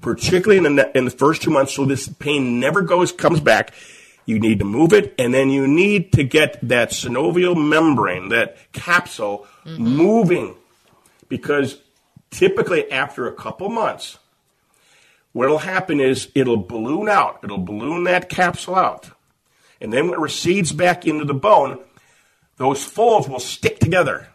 particularly 0.00 0.64
in 0.64 0.76
the 0.76 0.96
in 0.96 1.04
the 1.04 1.10
first 1.10 1.42
two 1.42 1.50
months, 1.50 1.74
so 1.74 1.84
this 1.84 2.08
pain 2.08 2.60
never 2.60 2.82
goes 2.82 3.12
comes 3.12 3.40
back. 3.40 3.74
You 4.26 4.38
need 4.38 4.60
to 4.60 4.64
move 4.64 4.92
it, 4.92 5.14
and 5.18 5.34
then 5.34 5.50
you 5.50 5.66
need 5.66 6.12
to 6.12 6.24
get 6.24 6.58
that 6.68 6.90
synovial 6.90 7.54
membrane, 7.56 8.30
that 8.30 8.56
capsule, 8.72 9.46
mm-hmm. 9.66 9.82
moving, 9.82 10.56
because 11.28 11.78
typically 12.30 12.90
after 12.90 13.26
a 13.26 13.34
couple 13.34 13.68
months, 13.68 14.18
what'll 15.32 15.58
happen 15.58 16.00
is 16.00 16.30
it'll 16.34 16.56
balloon 16.56 17.08
out. 17.08 17.40
It'll 17.44 17.58
balloon 17.58 18.04
that 18.04 18.30
capsule 18.30 18.76
out, 18.76 19.10
and 19.80 19.92
then 19.92 20.06
when 20.06 20.14
it 20.14 20.22
recedes 20.22 20.72
back 20.72 21.06
into 21.06 21.26
the 21.26 21.34
bone, 21.34 21.80
those 22.56 22.82
folds 22.82 23.28
will 23.28 23.40
stick 23.40 23.78
together. 23.78 24.28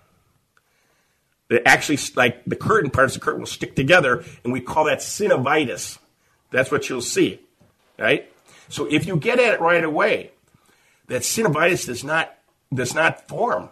They 1.49 1.61
actually, 1.63 1.97
like 2.15 2.45
the 2.45 2.55
curtain 2.55 2.91
parts 2.91 3.15
of 3.15 3.21
the 3.21 3.25
curtain 3.25 3.41
will 3.41 3.47
stick 3.47 3.75
together, 3.75 4.23
and 4.43 4.53
we 4.53 4.61
call 4.61 4.85
that 4.85 4.99
synovitis. 4.99 5.97
That's 6.51 6.71
what 6.71 6.89
you'll 6.89 7.01
see, 7.01 7.41
right? 7.97 8.31
So 8.69 8.85
if 8.85 9.05
you 9.05 9.17
get 9.17 9.39
at 9.39 9.55
it 9.55 9.61
right 9.61 9.83
away, 9.83 10.31
that 11.07 11.23
synovitis 11.23 11.87
does 11.87 12.03
not 12.03 12.35
does 12.73 12.93
not 12.93 13.27
form. 13.27 13.69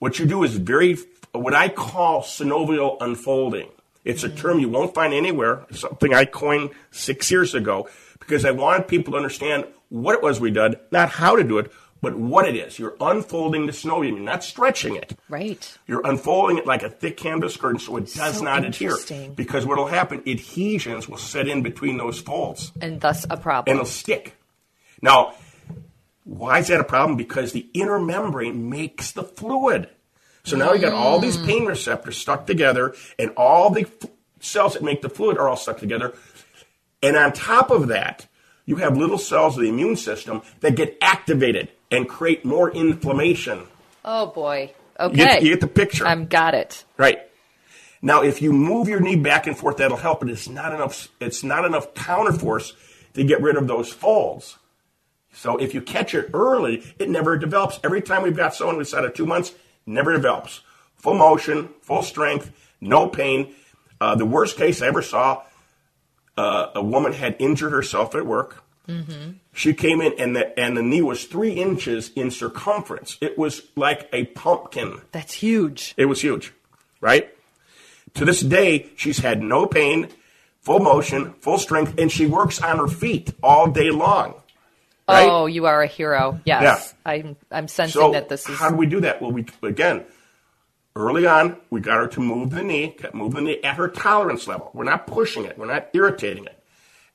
What 0.00 0.18
you 0.18 0.26
do 0.26 0.42
is 0.42 0.56
very 0.56 0.98
what 1.32 1.54
I 1.54 1.68
call 1.68 2.22
synovial 2.22 2.96
unfolding. 3.00 3.70
It's 4.04 4.24
a 4.24 4.28
term 4.28 4.58
you 4.58 4.68
won't 4.68 4.94
find 4.94 5.14
anywhere. 5.14 5.66
Something 5.70 6.14
I 6.14 6.24
coined 6.24 6.70
six 6.90 7.30
years 7.30 7.54
ago 7.54 7.88
because 8.18 8.44
I 8.44 8.50
wanted 8.50 8.88
people 8.88 9.12
to 9.12 9.16
understand 9.18 9.66
what 9.88 10.14
it 10.14 10.22
was 10.22 10.40
we 10.40 10.50
did, 10.50 10.78
not 10.90 11.10
how 11.10 11.36
to 11.36 11.44
do 11.44 11.58
it, 11.58 11.70
but 12.00 12.16
what 12.16 12.48
it 12.48 12.54
is. 12.56 12.78
You're 12.78 12.96
unfolding 13.00 13.66
the 13.66 13.72
snow 13.72 14.02
You're 14.02 14.18
not 14.18 14.44
stretching 14.44 14.96
it. 14.96 15.18
right. 15.28 15.78
You're 15.86 16.06
unfolding 16.06 16.58
it 16.58 16.66
like 16.66 16.82
a 16.82 16.90
thick 16.90 17.16
canvas 17.16 17.56
curtain 17.56 17.80
so 17.80 17.96
it 17.96 18.12
does 18.14 18.38
So 18.38 18.44
not 18.44 18.64
adhere. 18.64 18.90
interesting. 18.90 19.34
Because 19.34 19.66
what 19.66 19.78
will 19.78 19.86
happen, 19.86 20.22
adhesions 20.26 21.08
will 21.08 21.18
set 21.18 21.48
in 21.48 21.62
between 21.62 21.96
those 21.98 22.20
folds 22.20 22.72
And 22.80 23.00
thus 23.00 23.26
a 23.28 23.36
problem. 23.36 23.72
and 23.72 23.80
it'll 23.80 23.90
stick. 23.90 24.36
Now, 25.02 25.34
why 26.24 26.58
is 26.58 26.68
that 26.68 26.80
a 26.80 26.84
problem? 26.84 27.16
Because 27.16 27.52
the 27.52 27.66
inner 27.74 27.98
membrane 27.98 28.68
makes 28.68 29.12
the 29.12 29.22
fluid. 29.24 29.88
So 30.44 30.56
now 30.56 30.72
you 30.72 30.80
got 30.80 30.92
all 30.92 31.18
these 31.18 31.36
mm. 31.36 31.46
pain 31.46 31.64
receptors 31.66 32.16
stuck 32.16 32.46
together, 32.46 32.94
and 33.18 33.30
all 33.36 33.70
the 33.70 33.82
f- 33.82 34.10
cells 34.40 34.74
that 34.74 34.82
make 34.82 35.02
the 35.02 35.08
fluid 35.10 35.36
are 35.36 35.48
all 35.48 35.56
stuck 35.56 35.78
together. 35.78 36.14
And 37.02 37.16
on 37.16 37.32
top 37.32 37.70
of 37.70 37.88
that, 37.88 38.26
you 38.64 38.76
have 38.76 38.96
little 38.96 39.18
cells 39.18 39.56
of 39.56 39.62
the 39.62 39.68
immune 39.68 39.96
system 39.96 40.42
that 40.60 40.74
get 40.74 40.96
activated 41.00 41.70
and 41.90 42.08
create 42.08 42.44
more 42.44 42.70
inflammation. 42.70 43.66
Oh 44.04 44.26
boy. 44.26 44.72
You 45.00 45.04
Okay. 45.06 45.16
get, 45.16 45.42
you 45.42 45.50
get 45.50 45.60
the 45.60 45.68
picture. 45.68 46.06
I'm 46.06 46.26
got 46.26 46.54
it. 46.54 46.84
Right. 46.96 47.20
Now, 48.02 48.22
if 48.22 48.42
you 48.42 48.52
move 48.52 48.88
your 48.88 49.00
knee 49.00 49.16
back 49.16 49.46
and 49.46 49.56
forth, 49.56 49.76
that'll 49.78 49.96
help, 49.96 50.20
but 50.20 50.28
it's 50.28 50.48
not 50.48 50.72
enough. 50.72 51.08
It's 51.20 51.42
not 51.44 51.64
enough 51.64 51.94
counterforce 51.94 52.72
to 53.14 53.24
get 53.24 53.40
rid 53.40 53.56
of 53.56 53.66
those 53.66 53.92
folds. 53.92 54.56
So 55.32 55.56
if 55.56 55.74
you 55.74 55.80
catch 55.82 56.14
it 56.14 56.30
early, 56.34 56.82
it 56.98 57.08
never 57.08 57.36
develops. 57.36 57.78
Every 57.84 58.02
time 58.02 58.22
we've 58.22 58.36
got 58.36 58.54
someone 58.54 58.80
out 58.80 59.04
of 59.04 59.14
two 59.14 59.26
months, 59.26 59.52
never 59.86 60.12
develops. 60.12 60.62
Full 60.96 61.14
motion, 61.14 61.68
full 61.82 62.02
strength, 62.02 62.50
no 62.80 63.08
pain. 63.08 63.54
Uh, 64.00 64.14
the 64.16 64.26
worst 64.26 64.56
case 64.56 64.82
I 64.82 64.86
ever 64.88 65.02
saw, 65.02 65.42
uh, 66.36 66.70
a 66.74 66.82
woman 66.82 67.12
had 67.12 67.36
injured 67.38 67.72
herself 67.72 68.14
at 68.14 68.26
work. 68.26 68.62
Mm-hmm. 68.88 69.32
She 69.52 69.74
came 69.74 70.00
in 70.00 70.14
and 70.18 70.34
the 70.34 70.58
and 70.58 70.76
the 70.76 70.82
knee 70.82 71.02
was 71.02 71.24
three 71.24 71.52
inches 71.52 72.10
in 72.16 72.30
circumference. 72.30 73.18
It 73.20 73.36
was 73.36 73.62
like 73.76 74.08
a 74.12 74.24
pumpkin. 74.26 75.02
That's 75.12 75.34
huge. 75.34 75.94
It 75.98 76.06
was 76.06 76.22
huge, 76.22 76.54
right? 77.00 77.28
To 78.14 78.24
this 78.24 78.40
day, 78.40 78.88
she's 78.96 79.18
had 79.18 79.42
no 79.42 79.66
pain, 79.66 80.08
full 80.60 80.78
motion, 80.78 81.34
full 81.40 81.58
strength, 81.58 81.94
and 81.98 82.10
she 82.10 82.26
works 82.26 82.62
on 82.62 82.78
her 82.78 82.88
feet 82.88 83.34
all 83.42 83.70
day 83.70 83.90
long. 83.90 84.34
Right? 85.06 85.28
Oh, 85.28 85.46
you 85.46 85.66
are 85.66 85.82
a 85.82 85.86
hero. 85.86 86.40
Yes. 86.44 86.94
I'm 87.04 87.36
I'm 87.50 87.68
sensing 87.68 88.00
so 88.00 88.12
that 88.12 88.28
this 88.28 88.48
is 88.48 88.56
how 88.56 88.70
do 88.70 88.76
we 88.76 88.86
do 88.86 89.00
that? 89.02 89.20
Well, 89.20 89.32
we 89.32 89.46
again 89.62 90.04
early 90.96 91.26
on 91.26 91.56
we 91.70 91.80
got 91.80 91.96
her 91.96 92.08
to 92.08 92.20
move 92.20 92.50
the 92.50 92.62
knee, 92.62 92.96
move 93.12 93.34
the 93.34 93.42
knee 93.42 93.60
at 93.62 93.76
her 93.76 93.88
tolerance 93.88 94.46
level. 94.46 94.70
We're 94.72 94.84
not 94.84 95.06
pushing 95.06 95.44
it, 95.44 95.58
we're 95.58 95.66
not 95.66 95.88
irritating 95.92 96.44
it. 96.46 96.57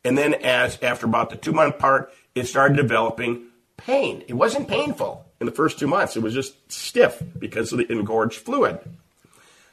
And 0.06 0.18
then, 0.18 0.34
as 0.34 0.78
after 0.82 1.06
about 1.06 1.30
the 1.30 1.36
two 1.36 1.54
month 1.54 1.80
part, 1.80 2.14
it 2.36 2.46
started 2.46 2.76
developing 2.76 3.48
pain. 3.78 4.24
It 4.28 4.34
wasn't 4.34 4.68
painful 4.68 5.26
in 5.40 5.46
the 5.46 5.52
first 5.52 5.80
two 5.80 5.88
months. 5.88 6.16
It 6.16 6.24
was 6.24 6.34
just 6.34 6.72
stiff 6.72 7.22
because 7.38 7.72
of 7.72 7.78
the 7.78 7.92
engorged 7.92 8.40
fluid. 8.40 8.80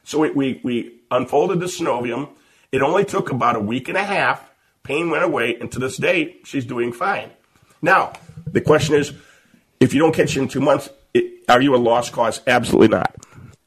So 0.05 0.21
we, 0.21 0.31
we, 0.31 0.61
we 0.63 0.95
unfolded 1.11 1.61
the 1.61 1.67
synovium. 1.67 2.31
It 2.73 2.83
only 2.83 3.05
took 3.05 3.31
about 3.31 3.57
a 3.57 3.61
week 3.61 3.89
and 3.89 3.99
a 3.99 4.05
half. 4.05 4.49
Pain 4.83 5.11
went 5.11 5.25
away, 5.25 5.57
and 5.61 5.71
to 5.73 5.79
this 5.79 5.97
day, 5.97 6.37
she's 6.45 6.65
doing 6.65 6.93
fine. 6.93 7.31
Now, 7.83 8.13
the 8.47 8.61
question 8.61 8.95
is 8.95 9.13
if 9.79 9.95
you 9.95 10.01
don't 10.01 10.15
catch 10.15 10.37
it 10.37 10.41
in 10.41 10.49
two 10.49 10.61
months, 10.61 10.89
it, 11.13 11.45
are 11.49 11.61
you 11.61 11.75
a 11.75 11.79
lost 11.79 12.13
cause? 12.13 12.41
Absolutely 12.47 12.89
not. 12.89 13.15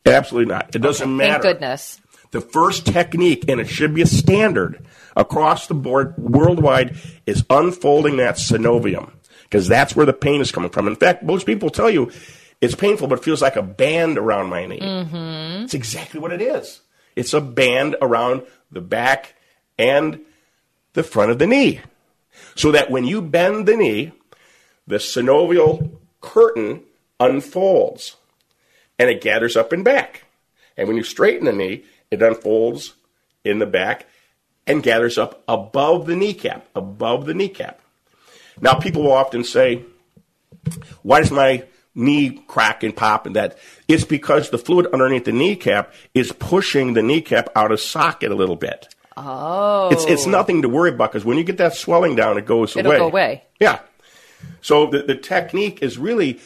Absolutely 0.06 0.54
not. 0.54 0.76
It 0.76 0.80
doesn't 0.80 1.16
matter. 1.16 1.32
thank 1.32 1.44
goodness. 1.44 2.02
The 2.34 2.42
first 2.42 2.88
technique, 2.88 3.46
and 3.48 3.62
it 3.62 3.70
should 3.70 3.94
be 3.94 4.02
a 4.02 4.08
standard 4.08 4.84
across 5.16 5.68
the 5.68 5.76
board 5.76 6.18
worldwide, 6.18 6.98
is 7.28 7.46
unfolding 7.48 8.18
that 8.18 8.38
synovium 8.38 9.12
because 9.44 9.68
that's 9.68 9.96
where 9.96 10.08
the 10.08 10.14
pain 10.14 10.42
is 10.42 10.52
coming 10.52 10.72
from. 10.72 10.88
In 10.88 10.96
fact, 10.96 11.22
most 11.22 11.46
people 11.46 11.70
tell 11.70 11.92
you 11.92 12.12
it's 12.60 12.74
painful, 12.74 13.08
but 13.08 13.20
it 13.20 13.24
feels 13.24 13.44
like 13.44 13.56
a 13.56 13.62
band 13.62 14.18
around 14.18 14.50
my 14.50 14.66
knee. 14.66 14.80
Mm-hmm. 14.80 15.66
It's 15.66 15.76
exactly 15.76 16.20
what 16.20 16.34
it 16.34 16.42
is. 16.42 16.82
It's 17.16 17.36
a 17.36 17.40
band 17.40 17.98
around 18.02 18.48
the 18.72 18.82
back 18.82 19.36
and 19.78 20.20
the 20.94 21.04
front 21.04 21.30
of 21.30 21.38
the 21.38 21.46
knee. 21.46 21.82
So 22.56 22.72
that 22.72 22.90
when 22.90 23.06
you 23.06 23.22
bend 23.22 23.68
the 23.68 23.78
knee, 23.78 24.12
the 24.88 24.96
synovial 24.96 25.98
curtain 26.20 26.82
unfolds 27.20 28.16
and 28.98 29.08
it 29.08 29.22
gathers 29.22 29.56
up 29.56 29.72
and 29.72 29.86
back. 29.86 30.24
And 30.76 30.88
when 30.88 30.98
you 30.98 31.04
straighten 31.04 31.46
the 31.46 31.54
knee, 31.54 31.84
it 32.14 32.22
unfolds 32.22 32.94
in 33.44 33.60
the 33.60 33.66
back 33.66 34.06
and 34.66 34.82
gathers 34.82 35.18
up 35.18 35.44
above 35.48 36.06
the 36.06 36.16
kneecap, 36.16 36.68
above 36.76 37.26
the 37.26 37.34
kneecap. 37.34 37.82
Now, 38.62 38.76
people 38.76 39.04
will 39.04 39.14
often 39.14 39.44
say, 39.44 39.84
why 41.02 41.20
does 41.20 41.32
my 41.32 41.66
knee 41.96 42.42
crack 42.48 42.84
and 42.84 42.96
pop 42.96 43.26
and 43.26 43.36
that? 43.36 43.58
It's 43.88 44.06
because 44.06 44.50
the 44.50 44.58
fluid 44.58 44.88
underneath 44.94 45.26
the 45.26 45.32
kneecap 45.32 45.94
is 46.14 46.32
pushing 46.32 46.94
the 46.94 47.04
kneecap 47.04 47.50
out 47.56 47.72
of 47.72 47.80
socket 47.82 48.32
a 48.32 48.36
little 48.36 48.56
bit. 48.56 48.94
Oh. 49.18 49.90
It's, 49.90 50.06
it's 50.06 50.26
nothing 50.26 50.62
to 50.62 50.70
worry 50.70 50.92
about 50.92 51.12
because 51.12 51.26
when 51.26 51.38
you 51.38 51.44
get 51.44 51.58
that 51.58 51.76
swelling 51.76 52.16
down, 52.16 52.38
it 52.38 52.46
goes 52.46 52.76
It'll 52.76 52.92
away. 52.92 53.00
go 53.00 53.08
away. 53.08 53.44
Yeah. 53.60 53.80
So 54.62 54.88
the, 54.88 55.04
the 55.04 55.16
technique 55.16 55.82
is 55.82 55.98
really 55.98 56.40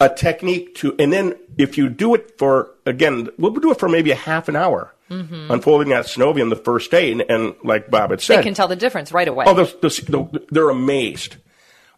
a 0.00 0.08
technique 0.08 0.74
to, 0.76 0.94
and 0.98 1.12
then 1.12 1.34
if 1.56 1.78
you 1.78 1.88
do 1.88 2.14
it 2.14 2.36
for, 2.38 2.70
again, 2.86 3.28
we'll 3.38 3.52
do 3.52 3.70
it 3.70 3.78
for 3.78 3.88
maybe 3.88 4.10
a 4.10 4.16
half 4.16 4.48
an 4.48 4.56
hour, 4.56 4.93
Mhm. 5.10 5.50
unfolding 5.50 5.90
that 5.90 6.06
synovium 6.06 6.48
the 6.50 6.56
first 6.56 6.90
day. 6.90 7.12
And, 7.12 7.22
and 7.28 7.54
like 7.62 7.90
Bob 7.90 8.10
had 8.10 8.20
said, 8.20 8.38
They 8.38 8.42
can 8.42 8.54
tell 8.54 8.68
the 8.68 8.76
difference 8.76 9.12
right 9.12 9.28
away. 9.28 9.44
oh, 9.46 9.54
they're, 9.54 9.90
they're, 10.08 10.28
they're 10.50 10.70
amazed. 10.70 11.36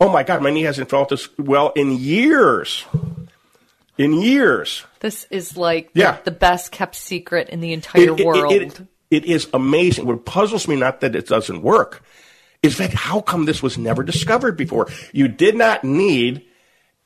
Oh 0.01 0.11
my 0.11 0.23
God, 0.25 0.43
my 0.43 0.51
knee 0.51 0.63
hasn't 0.63 0.91
felt 0.91 1.09
this 1.11 1.29
well 1.39 1.73
in 1.77 1.93
years. 1.93 2.85
In 3.99 4.21
years. 4.21 4.85
This 5.01 5.27
is 5.31 5.57
like 5.57 5.91
Yeah. 5.95 6.19
the, 6.25 6.31
the 6.31 6.37
best 6.37 6.71
kept 6.73 6.97
secret 6.97 7.49
in 7.49 7.61
the 7.61 7.73
entire 7.73 8.03
It- 8.03 8.21
it- 8.21 8.27
world. 8.27 8.53
it- 8.53 8.81
it 9.09 9.25
is 9.25 9.47
amazing. 9.55 10.05
What 10.05 10.25
puzzles 10.25 10.67
me, 10.67 10.75
not 10.75 11.01
that 11.01 11.15
it 11.15 11.29
doesn't 11.29 11.63
work, 11.63 12.03
is 12.61 12.79
that 12.79 12.93
how 12.93 13.21
come 13.21 13.45
this 13.45 13.63
was 13.63 13.79
never 13.79 14.03
discovered 14.03 14.57
before? 14.57 14.89
You 15.13 15.29
did 15.29 15.55
not 15.55 15.85
need 15.85 16.43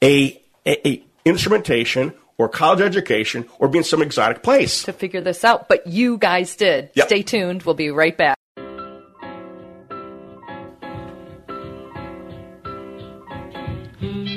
a, 0.03 0.41
a, 0.65 0.89
a 0.89 1.05
instrumentation 1.27 2.15
or 2.41 2.49
college 2.49 2.81
education 2.81 3.47
or 3.59 3.69
be 3.69 3.79
in 3.79 3.85
some 3.85 4.01
exotic 4.01 4.43
place. 4.43 4.85
to 4.85 4.93
figure 4.95 5.21
this 5.21 5.45
out, 5.45 5.69
but 5.69 5.87
you 5.87 6.17
guys 6.17 6.57
did. 6.57 6.91
Yep. 6.95 7.07
Stay 7.07 7.23
tuned. 7.23 7.63
We'll 7.65 7.75
be 7.75 7.91
right 7.91 8.17
back. 8.17 8.37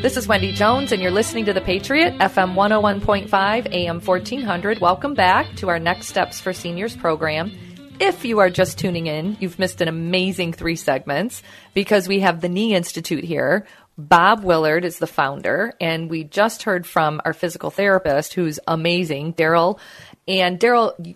This 0.01 0.17
is 0.17 0.27
Wendy 0.27 0.51
Jones, 0.51 0.91
and 0.91 1.01
you're 1.01 1.11
listening 1.11 1.45
to 1.45 1.53
The 1.53 1.61
Patriot, 1.61 2.15
FM 2.19 2.55
101.5, 2.55 3.73
AM 3.73 4.01
1400. 4.01 4.79
Welcome 4.81 5.13
back 5.13 5.55
to 5.55 5.69
our 5.69 5.79
Next 5.79 6.07
Steps 6.07 6.41
for 6.41 6.51
Seniors 6.51 6.93
program. 6.97 7.53
If 7.99 8.25
you 8.25 8.39
are 8.39 8.49
just 8.49 8.77
tuning 8.79 9.07
in, 9.07 9.37
you've 9.39 9.59
missed 9.59 9.79
an 9.81 9.87
amazing 9.87 10.53
three 10.53 10.75
segments 10.75 11.41
because 11.73 12.07
we 12.07 12.19
have 12.19 12.41
the 12.41 12.49
Knee 12.49 12.75
Institute 12.75 13.23
here. 13.23 13.65
Bob 13.97 14.43
Willard 14.43 14.83
is 14.83 14.97
the 14.97 15.07
founder, 15.07 15.73
and 15.79 16.09
we 16.09 16.23
just 16.23 16.63
heard 16.63 16.85
from 16.87 17.21
our 17.23 17.33
physical 17.33 17.69
therapist, 17.69 18.33
who's 18.33 18.59
amazing, 18.67 19.31
Darrell. 19.33 19.79
And 20.27 20.59
Darrell, 20.59 20.95
you- 21.01 21.15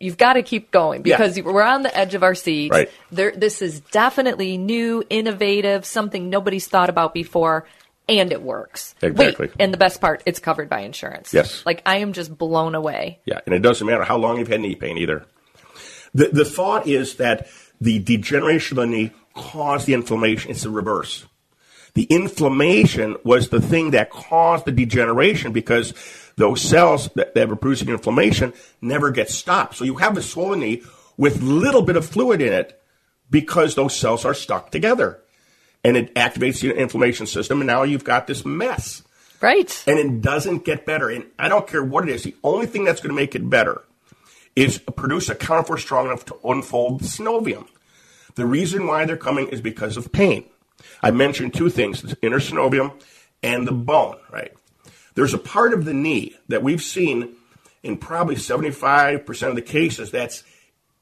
you've 0.00 0.16
got 0.18 0.34
to 0.34 0.42
keep 0.42 0.70
going 0.72 1.02
Yeah. 1.06 1.16
because 1.16 1.40
we're 1.40 1.62
on 1.62 1.82
the 1.82 1.96
edge 1.96 2.14
of 2.14 2.22
our 2.22 2.34
seats. 2.34 2.72
Right. 2.72 2.90
There, 3.12 3.30
this 3.30 3.62
is 3.62 3.80
definitely 3.80 4.58
new, 4.58 5.04
innovative, 5.08 5.86
something 5.86 6.28
nobody's 6.28 6.66
thought 6.66 6.90
about 6.90 7.14
before, 7.14 7.64
and 8.08 8.32
it 8.32 8.42
works. 8.42 8.94
Exactly. 9.00 9.46
Wait, 9.46 9.54
and 9.60 9.72
the 9.72 9.78
best 9.78 10.00
part, 10.00 10.22
it's 10.26 10.40
covered 10.40 10.68
by 10.68 10.80
insurance. 10.80 11.32
Yes. 11.32 11.62
Like 11.64 11.82
I 11.86 11.98
am 11.98 12.12
just 12.12 12.36
blown 12.36 12.74
away. 12.74 13.20
Yeah, 13.24 13.38
and 13.46 13.54
it 13.54 13.60
doesn't 13.62 13.86
matter 13.86 14.04
how 14.04 14.16
long 14.18 14.38
you've 14.38 14.48
had 14.48 14.60
knee 14.60 14.74
pain 14.74 14.98
either. 14.98 15.24
The, 16.16 16.28
the 16.28 16.44
thought 16.46 16.86
is 16.86 17.16
that 17.16 17.46
the 17.78 17.98
degeneration 17.98 18.78
of 18.78 18.88
the 18.88 18.96
knee 18.96 19.12
caused 19.34 19.86
the 19.86 19.92
inflammation. 19.92 20.50
It's 20.50 20.62
the 20.62 20.70
reverse. 20.70 21.26
The 21.92 22.04
inflammation 22.04 23.16
was 23.22 23.50
the 23.50 23.60
thing 23.60 23.90
that 23.90 24.10
caused 24.10 24.64
the 24.64 24.72
degeneration 24.72 25.52
because 25.52 25.92
those 26.36 26.62
cells 26.62 27.10
that, 27.16 27.34
that 27.34 27.50
were 27.50 27.56
producing 27.56 27.90
inflammation 27.90 28.54
never 28.80 29.10
get 29.10 29.28
stopped. 29.28 29.76
So 29.76 29.84
you 29.84 29.96
have 29.96 30.16
a 30.16 30.22
swollen 30.22 30.60
knee 30.60 30.82
with 31.18 31.42
little 31.42 31.82
bit 31.82 31.96
of 31.96 32.06
fluid 32.06 32.40
in 32.40 32.52
it 32.52 32.80
because 33.30 33.74
those 33.74 33.94
cells 33.94 34.24
are 34.24 34.34
stuck 34.34 34.70
together. 34.70 35.20
And 35.84 35.98
it 35.98 36.14
activates 36.14 36.62
the 36.62 36.74
inflammation 36.74 37.26
system, 37.26 37.60
and 37.60 37.66
now 37.66 37.82
you've 37.82 38.04
got 38.04 38.26
this 38.26 38.44
mess. 38.44 39.02
Right. 39.42 39.84
And 39.86 39.98
it 39.98 40.22
doesn't 40.22 40.64
get 40.64 40.86
better. 40.86 41.10
And 41.10 41.26
I 41.38 41.50
don't 41.50 41.66
care 41.66 41.84
what 41.84 42.08
it 42.08 42.14
is, 42.14 42.22
the 42.22 42.34
only 42.42 42.66
thing 42.66 42.84
that's 42.84 43.02
going 43.02 43.14
to 43.14 43.20
make 43.20 43.34
it 43.34 43.48
better 43.48 43.82
is 44.56 44.78
produce 44.78 45.28
a 45.28 45.34
counterforce 45.34 45.80
strong 45.80 46.06
enough 46.06 46.24
to 46.24 46.36
unfold 46.44 47.00
the 47.00 47.04
synovium. 47.04 47.68
The 48.34 48.46
reason 48.46 48.86
why 48.86 49.04
they're 49.04 49.16
coming 49.16 49.48
is 49.48 49.60
because 49.60 49.96
of 49.96 50.10
pain. 50.10 50.44
I 51.02 51.10
mentioned 51.10 51.54
two 51.54 51.68
things 51.68 52.02
the 52.02 52.16
inner 52.22 52.40
synovium 52.40 53.00
and 53.42 53.66
the 53.66 53.72
bone, 53.72 54.16
right? 54.30 54.52
There's 55.14 55.34
a 55.34 55.38
part 55.38 55.72
of 55.72 55.84
the 55.84 55.94
knee 55.94 56.36
that 56.48 56.62
we've 56.62 56.82
seen 56.82 57.36
in 57.82 57.96
probably 57.96 58.34
75% 58.34 59.48
of 59.48 59.54
the 59.54 59.62
cases 59.62 60.10
that's 60.10 60.42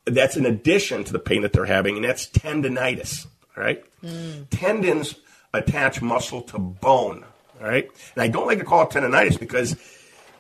that's 0.07 0.37
in 0.37 0.45
addition 0.45 1.03
to 1.05 1.13
the 1.13 1.19
pain 1.19 1.43
that 1.43 1.55
they're 1.55 1.65
having, 1.65 1.97
and 1.97 2.05
that's 2.05 2.27
tendonitis, 2.27 3.27
right? 3.57 3.83
Mm. 4.03 4.47
Tendons 4.51 5.15
attach 5.55 6.03
muscle 6.03 6.43
to 6.43 6.59
bone, 6.59 7.25
right? 7.59 7.89
And 8.15 8.23
I 8.23 8.29
don't 8.29 8.47
like 8.47 8.59
to 8.59 8.65
call 8.65 8.83
it 8.83 8.91
tendonitis 8.91 9.41
because 9.41 9.77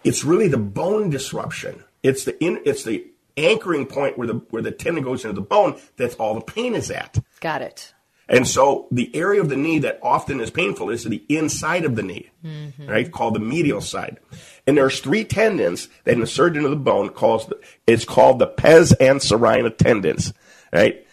it's 0.02 0.22
really 0.22 0.48
the 0.48 0.58
bone 0.58 1.08
disruption. 1.08 1.82
It's 2.04 2.24
the 2.24 2.40
in, 2.44 2.60
it's 2.64 2.84
the 2.84 3.04
anchoring 3.36 3.86
point 3.86 4.16
where 4.16 4.28
the 4.28 4.34
where 4.50 4.62
the 4.62 4.70
tendon 4.70 5.02
goes 5.02 5.24
into 5.24 5.34
the 5.34 5.40
bone. 5.40 5.80
That's 5.96 6.14
all 6.14 6.34
the 6.34 6.40
pain 6.40 6.76
is 6.76 6.90
at. 6.90 7.18
Got 7.40 7.62
it. 7.62 7.92
And 8.28 8.48
so 8.48 8.86
the 8.90 9.14
area 9.14 9.40
of 9.40 9.48
the 9.48 9.56
knee 9.56 9.80
that 9.80 9.98
often 10.02 10.40
is 10.40 10.50
painful 10.50 10.88
is 10.88 11.04
the 11.04 11.22
inside 11.28 11.84
of 11.84 11.94
the 11.94 12.02
knee, 12.02 12.30
mm-hmm. 12.44 12.86
right? 12.86 13.10
Called 13.10 13.34
the 13.34 13.40
medial 13.40 13.82
side. 13.82 14.18
And 14.66 14.78
there's 14.78 15.00
three 15.00 15.24
tendons 15.24 15.88
that 16.04 16.16
insert 16.16 16.56
into 16.56 16.70
the 16.70 16.76
bone 16.76 17.10
calls 17.10 17.46
the, 17.46 17.60
it's 17.86 18.06
called 18.06 18.38
the 18.38 18.46
pes 18.46 18.94
anserina 18.94 19.76
tendons, 19.76 20.32
right? 20.72 21.06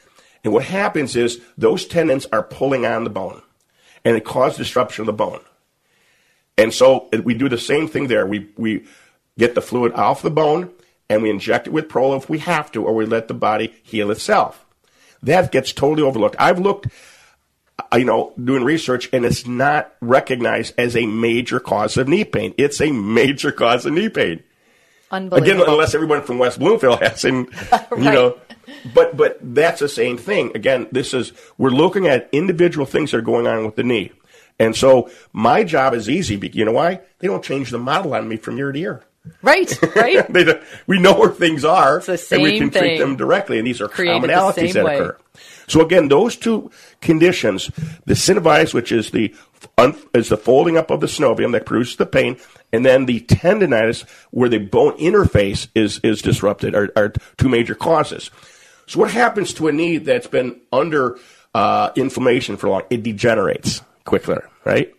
And 0.45 0.53
what 0.53 0.63
happens 0.63 1.17
is 1.17 1.41
those 1.57 1.85
tendons 1.85 2.27
are 2.31 2.43
pulling 2.43 2.85
on 2.85 3.03
the 3.03 3.09
bone 3.09 3.41
and 4.05 4.15
it 4.15 4.23
causes 4.23 4.57
disruption 4.57 5.01
of 5.01 5.07
the 5.07 5.13
bone. 5.13 5.41
And 6.57 6.73
so 6.73 7.09
we 7.23 7.33
do 7.33 7.49
the 7.49 7.57
same 7.57 7.89
thing 7.89 8.07
there. 8.07 8.25
We, 8.25 8.49
we 8.57 8.85
get 9.37 9.53
the 9.53 9.61
fluid 9.61 9.91
off 9.93 10.21
the 10.21 10.31
bone 10.31 10.71
and 11.11 11.21
we 11.21 11.29
inject 11.29 11.67
it 11.67 11.73
with 11.73 11.89
Prolo 11.89 12.15
if 12.15 12.29
we 12.29 12.39
have 12.39 12.71
to, 12.71 12.85
or 12.85 12.95
we 12.95 13.05
let 13.05 13.27
the 13.27 13.33
body 13.33 13.73
heal 13.83 14.11
itself. 14.11 14.65
That 15.21 15.51
gets 15.51 15.73
totally 15.73 16.07
overlooked. 16.07 16.37
I've 16.39 16.59
looked, 16.59 16.87
uh, 17.77 17.97
you 17.97 18.05
know, 18.05 18.33
doing 18.41 18.63
research, 18.63 19.09
and 19.11 19.25
it's 19.25 19.45
not 19.45 19.93
recognized 19.99 20.73
as 20.77 20.95
a 20.95 21.05
major 21.05 21.59
cause 21.59 21.97
of 21.97 22.07
knee 22.07 22.23
pain. 22.23 22.53
It's 22.57 22.79
a 22.79 22.91
major 22.91 23.51
cause 23.51 23.85
of 23.85 23.91
knee 23.91 24.07
pain. 24.07 24.41
Unbelievable. 25.11 25.63
Again, 25.63 25.69
unless 25.69 25.93
everyone 25.93 26.21
from 26.21 26.39
West 26.39 26.59
Bloomfield 26.59 27.01
has, 27.01 27.25
and 27.25 27.49
you 27.91 28.03
know, 28.03 28.37
but 28.95 29.17
but 29.17 29.37
that's 29.41 29.81
the 29.81 29.89
same 29.89 30.17
thing. 30.17 30.53
Again, 30.55 30.87
this 30.93 31.13
is 31.13 31.33
we're 31.57 31.71
looking 31.71 32.07
at 32.07 32.29
individual 32.31 32.85
things 32.85 33.11
that 33.11 33.17
are 33.17 33.21
going 33.21 33.47
on 33.47 33.65
with 33.65 33.75
the 33.75 33.83
knee, 33.83 34.13
and 34.57 34.77
so 34.77 35.11
my 35.33 35.65
job 35.65 35.93
is 35.93 36.09
easy. 36.09 36.39
You 36.53 36.63
know 36.63 36.71
why? 36.71 37.01
They 37.19 37.27
don't 37.27 37.43
change 37.43 37.69
the 37.69 37.79
model 37.79 38.13
on 38.13 38.29
me 38.29 38.37
from 38.37 38.57
year 38.57 38.71
to 38.71 38.79
year. 38.79 39.03
Right. 39.41 39.95
Right. 39.95 40.27
they 40.33 40.61
we 40.87 40.99
know 40.99 41.17
where 41.17 41.29
things 41.29 41.63
are, 41.63 41.99
the 41.99 42.27
and 42.31 42.41
we 42.41 42.57
can 42.57 42.71
treat 42.71 42.97
them 42.97 43.15
directly. 43.15 43.59
And 43.59 43.67
these 43.67 43.81
are 43.81 43.87
Created 43.87 44.29
commonalities 44.29 44.55
same 44.55 44.73
that 44.73 44.85
way. 44.85 44.95
occur. 44.97 45.17
So 45.67 45.81
again, 45.81 46.07
those 46.07 46.35
two 46.35 46.71
conditions, 47.01 47.67
the 48.05 48.13
synovitis, 48.13 48.73
which 48.73 48.91
is 48.91 49.11
the 49.11 49.33
un, 49.77 49.95
is 50.13 50.29
the 50.29 50.37
folding 50.37 50.75
up 50.75 50.89
of 50.89 51.01
the 51.01 51.07
synovium 51.07 51.51
that 51.51 51.65
produces 51.65 51.97
the 51.97 52.05
pain, 52.05 52.37
and 52.73 52.85
then 52.85 53.05
the 53.05 53.21
tendonitis, 53.21 54.09
where 54.31 54.49
the 54.49 54.57
bone 54.57 54.97
interface 54.97 55.67
is 55.75 55.99
is 56.03 56.21
disrupted, 56.21 56.75
are, 56.75 56.91
are 56.95 57.13
two 57.37 57.47
major 57.47 57.75
causes. 57.75 58.31
So 58.87 58.99
what 58.99 59.11
happens 59.11 59.53
to 59.55 59.67
a 59.67 59.71
knee 59.71 59.97
that's 59.97 60.27
been 60.27 60.59
under 60.71 61.17
uh, 61.53 61.91
inflammation 61.95 62.57
for 62.57 62.69
long? 62.69 62.81
It 62.89 63.03
degenerates 63.03 63.81
quickly, 64.03 64.37
right? 64.65 64.93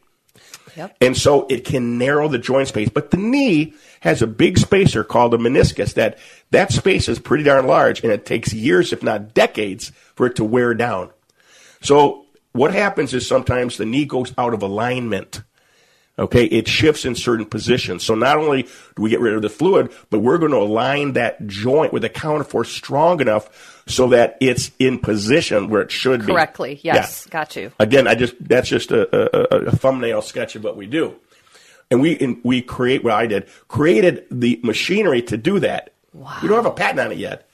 Yep. 0.76 0.96
And 1.00 1.16
so 1.16 1.46
it 1.48 1.64
can 1.64 1.98
narrow 1.98 2.28
the 2.28 2.38
joint 2.38 2.68
space. 2.68 2.88
But 2.88 3.10
the 3.10 3.18
knee 3.18 3.74
has 4.02 4.20
a 4.20 4.26
big 4.26 4.58
spacer 4.58 5.04
called 5.04 5.32
a 5.32 5.38
meniscus 5.38 5.94
that 5.94 6.18
that 6.50 6.72
space 6.72 7.08
is 7.08 7.20
pretty 7.20 7.44
darn 7.44 7.66
large 7.66 8.02
and 8.02 8.12
it 8.12 8.26
takes 8.26 8.52
years, 8.52 8.92
if 8.92 9.00
not 9.02 9.32
decades, 9.32 9.92
for 10.14 10.26
it 10.26 10.36
to 10.36 10.44
wear 10.44 10.74
down. 10.74 11.10
So 11.82 12.26
what 12.50 12.74
happens 12.74 13.14
is 13.14 13.26
sometimes 13.26 13.76
the 13.76 13.86
knee 13.86 14.04
goes 14.04 14.34
out 14.36 14.54
of 14.54 14.62
alignment. 14.62 15.42
Okay, 16.18 16.44
it 16.44 16.68
shifts 16.68 17.04
in 17.04 17.14
certain 17.14 17.46
positions. 17.46 18.02
So 18.02 18.14
not 18.14 18.36
only 18.36 18.64
do 18.64 19.02
we 19.02 19.08
get 19.08 19.20
rid 19.20 19.34
of 19.34 19.40
the 19.40 19.48
fluid, 19.48 19.90
but 20.10 20.18
we're 20.18 20.36
going 20.36 20.52
to 20.52 20.58
align 20.58 21.12
that 21.14 21.46
joint 21.46 21.92
with 21.92 22.04
a 22.04 22.10
counterforce 22.10 22.66
strong 22.66 23.20
enough 23.20 23.82
so 23.86 24.08
that 24.08 24.36
it's 24.40 24.72
in 24.78 24.98
position 24.98 25.70
where 25.70 25.80
it 25.80 25.90
should 25.90 26.20
be. 26.20 26.26
Correctly. 26.26 26.80
Yeah. 26.82 26.96
Yes. 26.96 27.26
Got 27.26 27.56
you. 27.56 27.72
Again, 27.78 28.06
I 28.06 28.14
just 28.14 28.34
that's 28.40 28.68
just 28.68 28.90
a, 28.90 29.56
a, 29.56 29.68
a 29.68 29.70
thumbnail 29.70 30.22
sketch 30.22 30.54
of 30.54 30.64
what 30.64 30.76
we 30.76 30.86
do, 30.86 31.16
and 31.92 32.00
we 32.00 32.18
and 32.18 32.40
we 32.42 32.62
create 32.62 33.04
what 33.04 33.12
I 33.12 33.26
did 33.26 33.46
created 33.68 34.24
the 34.30 34.58
machinery 34.64 35.20
to 35.22 35.36
do 35.36 35.60
that. 35.60 35.92
Wow. 36.14 36.38
We 36.42 36.48
don't 36.48 36.56
have 36.56 36.66
a 36.66 36.74
patent 36.74 37.00
on 37.00 37.12
it 37.12 37.18
yet, 37.18 37.46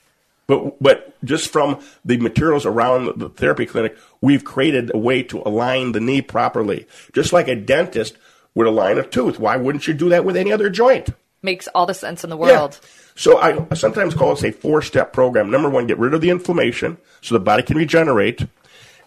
but 0.46 0.80
but 0.80 1.14
just 1.24 1.50
from 1.50 1.80
the 2.04 2.18
materials 2.18 2.64
around 2.64 3.20
the 3.20 3.28
therapy 3.28 3.66
clinic, 3.66 3.98
we've 4.20 4.44
created 4.44 4.92
a 4.94 4.98
way 4.98 5.24
to 5.24 5.42
align 5.44 5.92
the 5.92 6.00
knee 6.00 6.22
properly, 6.22 6.86
just 7.12 7.32
like 7.32 7.48
a 7.48 7.56
dentist 7.56 8.16
would 8.54 8.68
align 8.68 8.96
a 8.96 9.02
tooth. 9.02 9.40
Why 9.40 9.56
wouldn't 9.56 9.88
you 9.88 9.94
do 9.94 10.08
that 10.10 10.24
with 10.24 10.36
any 10.36 10.52
other 10.52 10.70
joint? 10.70 11.10
Makes 11.42 11.68
all 11.74 11.86
the 11.86 11.94
sense 11.94 12.22
in 12.24 12.30
the 12.30 12.36
world. 12.36 12.78
So 13.16 13.38
I 13.38 13.66
sometimes 13.74 14.14
call 14.14 14.32
it 14.32 14.44
a 14.44 14.52
four 14.52 14.82
step 14.82 15.12
program. 15.12 15.50
Number 15.50 15.68
one, 15.68 15.88
get 15.88 15.98
rid 15.98 16.14
of 16.14 16.20
the 16.20 16.30
inflammation 16.30 16.98
so 17.20 17.34
the 17.34 17.40
body 17.40 17.64
can 17.64 17.76
regenerate. 17.76 18.46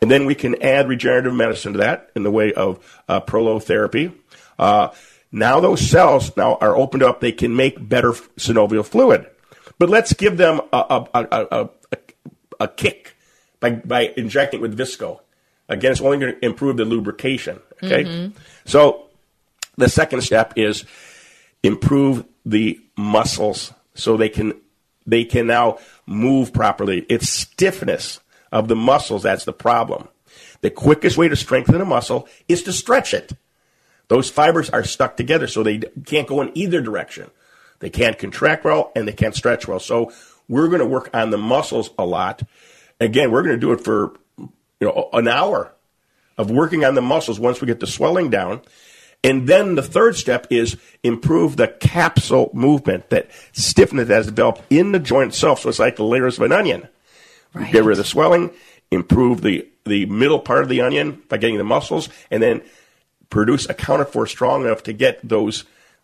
And 0.01 0.09
then 0.09 0.25
we 0.25 0.35
can 0.35 0.61
add 0.61 0.89
regenerative 0.89 1.33
medicine 1.33 1.73
to 1.73 1.79
that 1.79 2.09
in 2.15 2.23
the 2.23 2.31
way 2.31 2.51
of 2.53 3.03
uh, 3.07 3.21
prolotherapy. 3.21 4.13
Uh, 4.57 4.89
now 5.31 5.59
those 5.59 5.81
cells 5.81 6.35
now 6.35 6.55
are 6.61 6.75
opened 6.75 7.03
up. 7.03 7.19
They 7.21 7.31
can 7.31 7.55
make 7.55 7.87
better 7.87 8.11
synovial 8.37 8.85
fluid. 8.85 9.27
But 9.79 9.89
let's 9.89 10.13
give 10.13 10.37
them 10.37 10.61
a, 10.71 10.77
a, 10.77 11.07
a, 11.13 11.47
a, 11.51 11.69
a, 12.59 12.67
kick 12.67 13.15
by, 13.59 13.71
by 13.71 14.13
injecting 14.15 14.59
it 14.59 14.61
with 14.61 14.77
Visco. 14.77 15.21
Again, 15.69 15.91
it's 15.91 16.01
only 16.01 16.17
going 16.19 16.35
to 16.35 16.45
improve 16.45 16.77
the 16.77 16.85
lubrication. 16.85 17.59
Okay. 17.81 18.03
Mhm. 18.03 18.33
So 18.65 19.07
the 19.77 19.89
second 19.89 20.21
step 20.21 20.53
is 20.55 20.83
improve 21.63 22.25
the 22.45 22.79
muscles 22.97 23.73
so 23.95 24.17
they 24.17 24.29
can 24.29 24.53
they 25.07 25.23
can 25.23 25.47
now 25.47 25.79
move 26.05 26.53
properly. 26.53 27.05
It's 27.09 27.29
stiffness 27.29 28.19
of 28.51 28.67
the 28.67 28.75
muscles 28.75 29.23
that's 29.23 29.45
the 29.45 29.53
problem. 29.53 30.07
The 30.61 30.69
quickest 30.69 31.17
way 31.17 31.27
to 31.27 31.35
strengthen 31.35 31.81
a 31.81 31.85
muscle 31.85 32.27
is 32.47 32.61
to 32.63 32.73
stretch 32.73 33.13
it. 33.13 33.31
Those 34.11 34.29
fibers 34.29 34.69
are 34.69 34.83
stuck 34.83 35.15
together, 35.15 35.47
so 35.47 35.63
they 35.63 35.77
can't 36.05 36.27
go 36.27 36.41
in 36.41 36.51
either 36.53 36.81
direction. 36.81 37.31
They 37.79 37.89
can't 37.89 38.19
contract 38.19 38.65
well 38.65 38.91
and 38.93 39.07
they 39.07 39.13
can't 39.13 39.33
stretch 39.33 39.69
well. 39.69 39.79
So 39.79 40.11
we're 40.49 40.67
going 40.67 40.81
to 40.81 40.85
work 40.85 41.09
on 41.13 41.29
the 41.29 41.37
muscles 41.37 41.91
a 41.97 42.05
lot. 42.05 42.43
Again, 42.99 43.31
we're 43.31 43.41
going 43.41 43.55
to 43.55 43.57
do 43.57 43.71
it 43.71 43.79
for 43.79 44.11
you 44.37 44.51
know 44.81 45.07
an 45.13 45.29
hour 45.29 45.71
of 46.37 46.51
working 46.51 46.83
on 46.83 46.95
the 46.95 47.01
muscles 47.01 47.39
once 47.39 47.61
we 47.61 47.67
get 47.67 47.79
the 47.79 47.87
swelling 47.87 48.29
down. 48.29 48.59
And 49.23 49.47
then 49.47 49.75
the 49.75 49.81
third 49.81 50.17
step 50.17 50.45
is 50.49 50.75
improve 51.03 51.55
the 51.55 51.69
capsule 51.69 52.51
movement, 52.53 53.11
that 53.11 53.31
stiffness 53.53 54.09
that 54.09 54.13
has 54.13 54.25
developed 54.25 54.61
in 54.69 54.91
the 54.91 54.99
joint 54.99 55.29
itself. 55.29 55.61
So 55.61 55.69
it's 55.69 55.79
like 55.79 55.95
the 55.95 56.03
layers 56.03 56.37
of 56.37 56.43
an 56.43 56.51
onion. 56.51 56.89
Right. 57.53 57.71
Get 57.71 57.85
rid 57.85 57.93
of 57.93 57.97
the 57.99 58.03
swelling, 58.03 58.51
improve 58.91 59.39
the, 59.39 59.69
the 59.85 60.05
middle 60.07 60.39
part 60.39 60.63
of 60.63 60.67
the 60.67 60.81
onion 60.81 61.23
by 61.29 61.37
getting 61.37 61.57
the 61.57 61.63
muscles, 61.63 62.09
and 62.29 62.43
then 62.43 62.61
produce 63.31 63.67
a 63.67 63.73
counterforce 63.73 64.29
strong 64.29 64.63
enough 64.63 64.83
to 64.83 64.93
get 64.93 65.27
those 65.27 65.63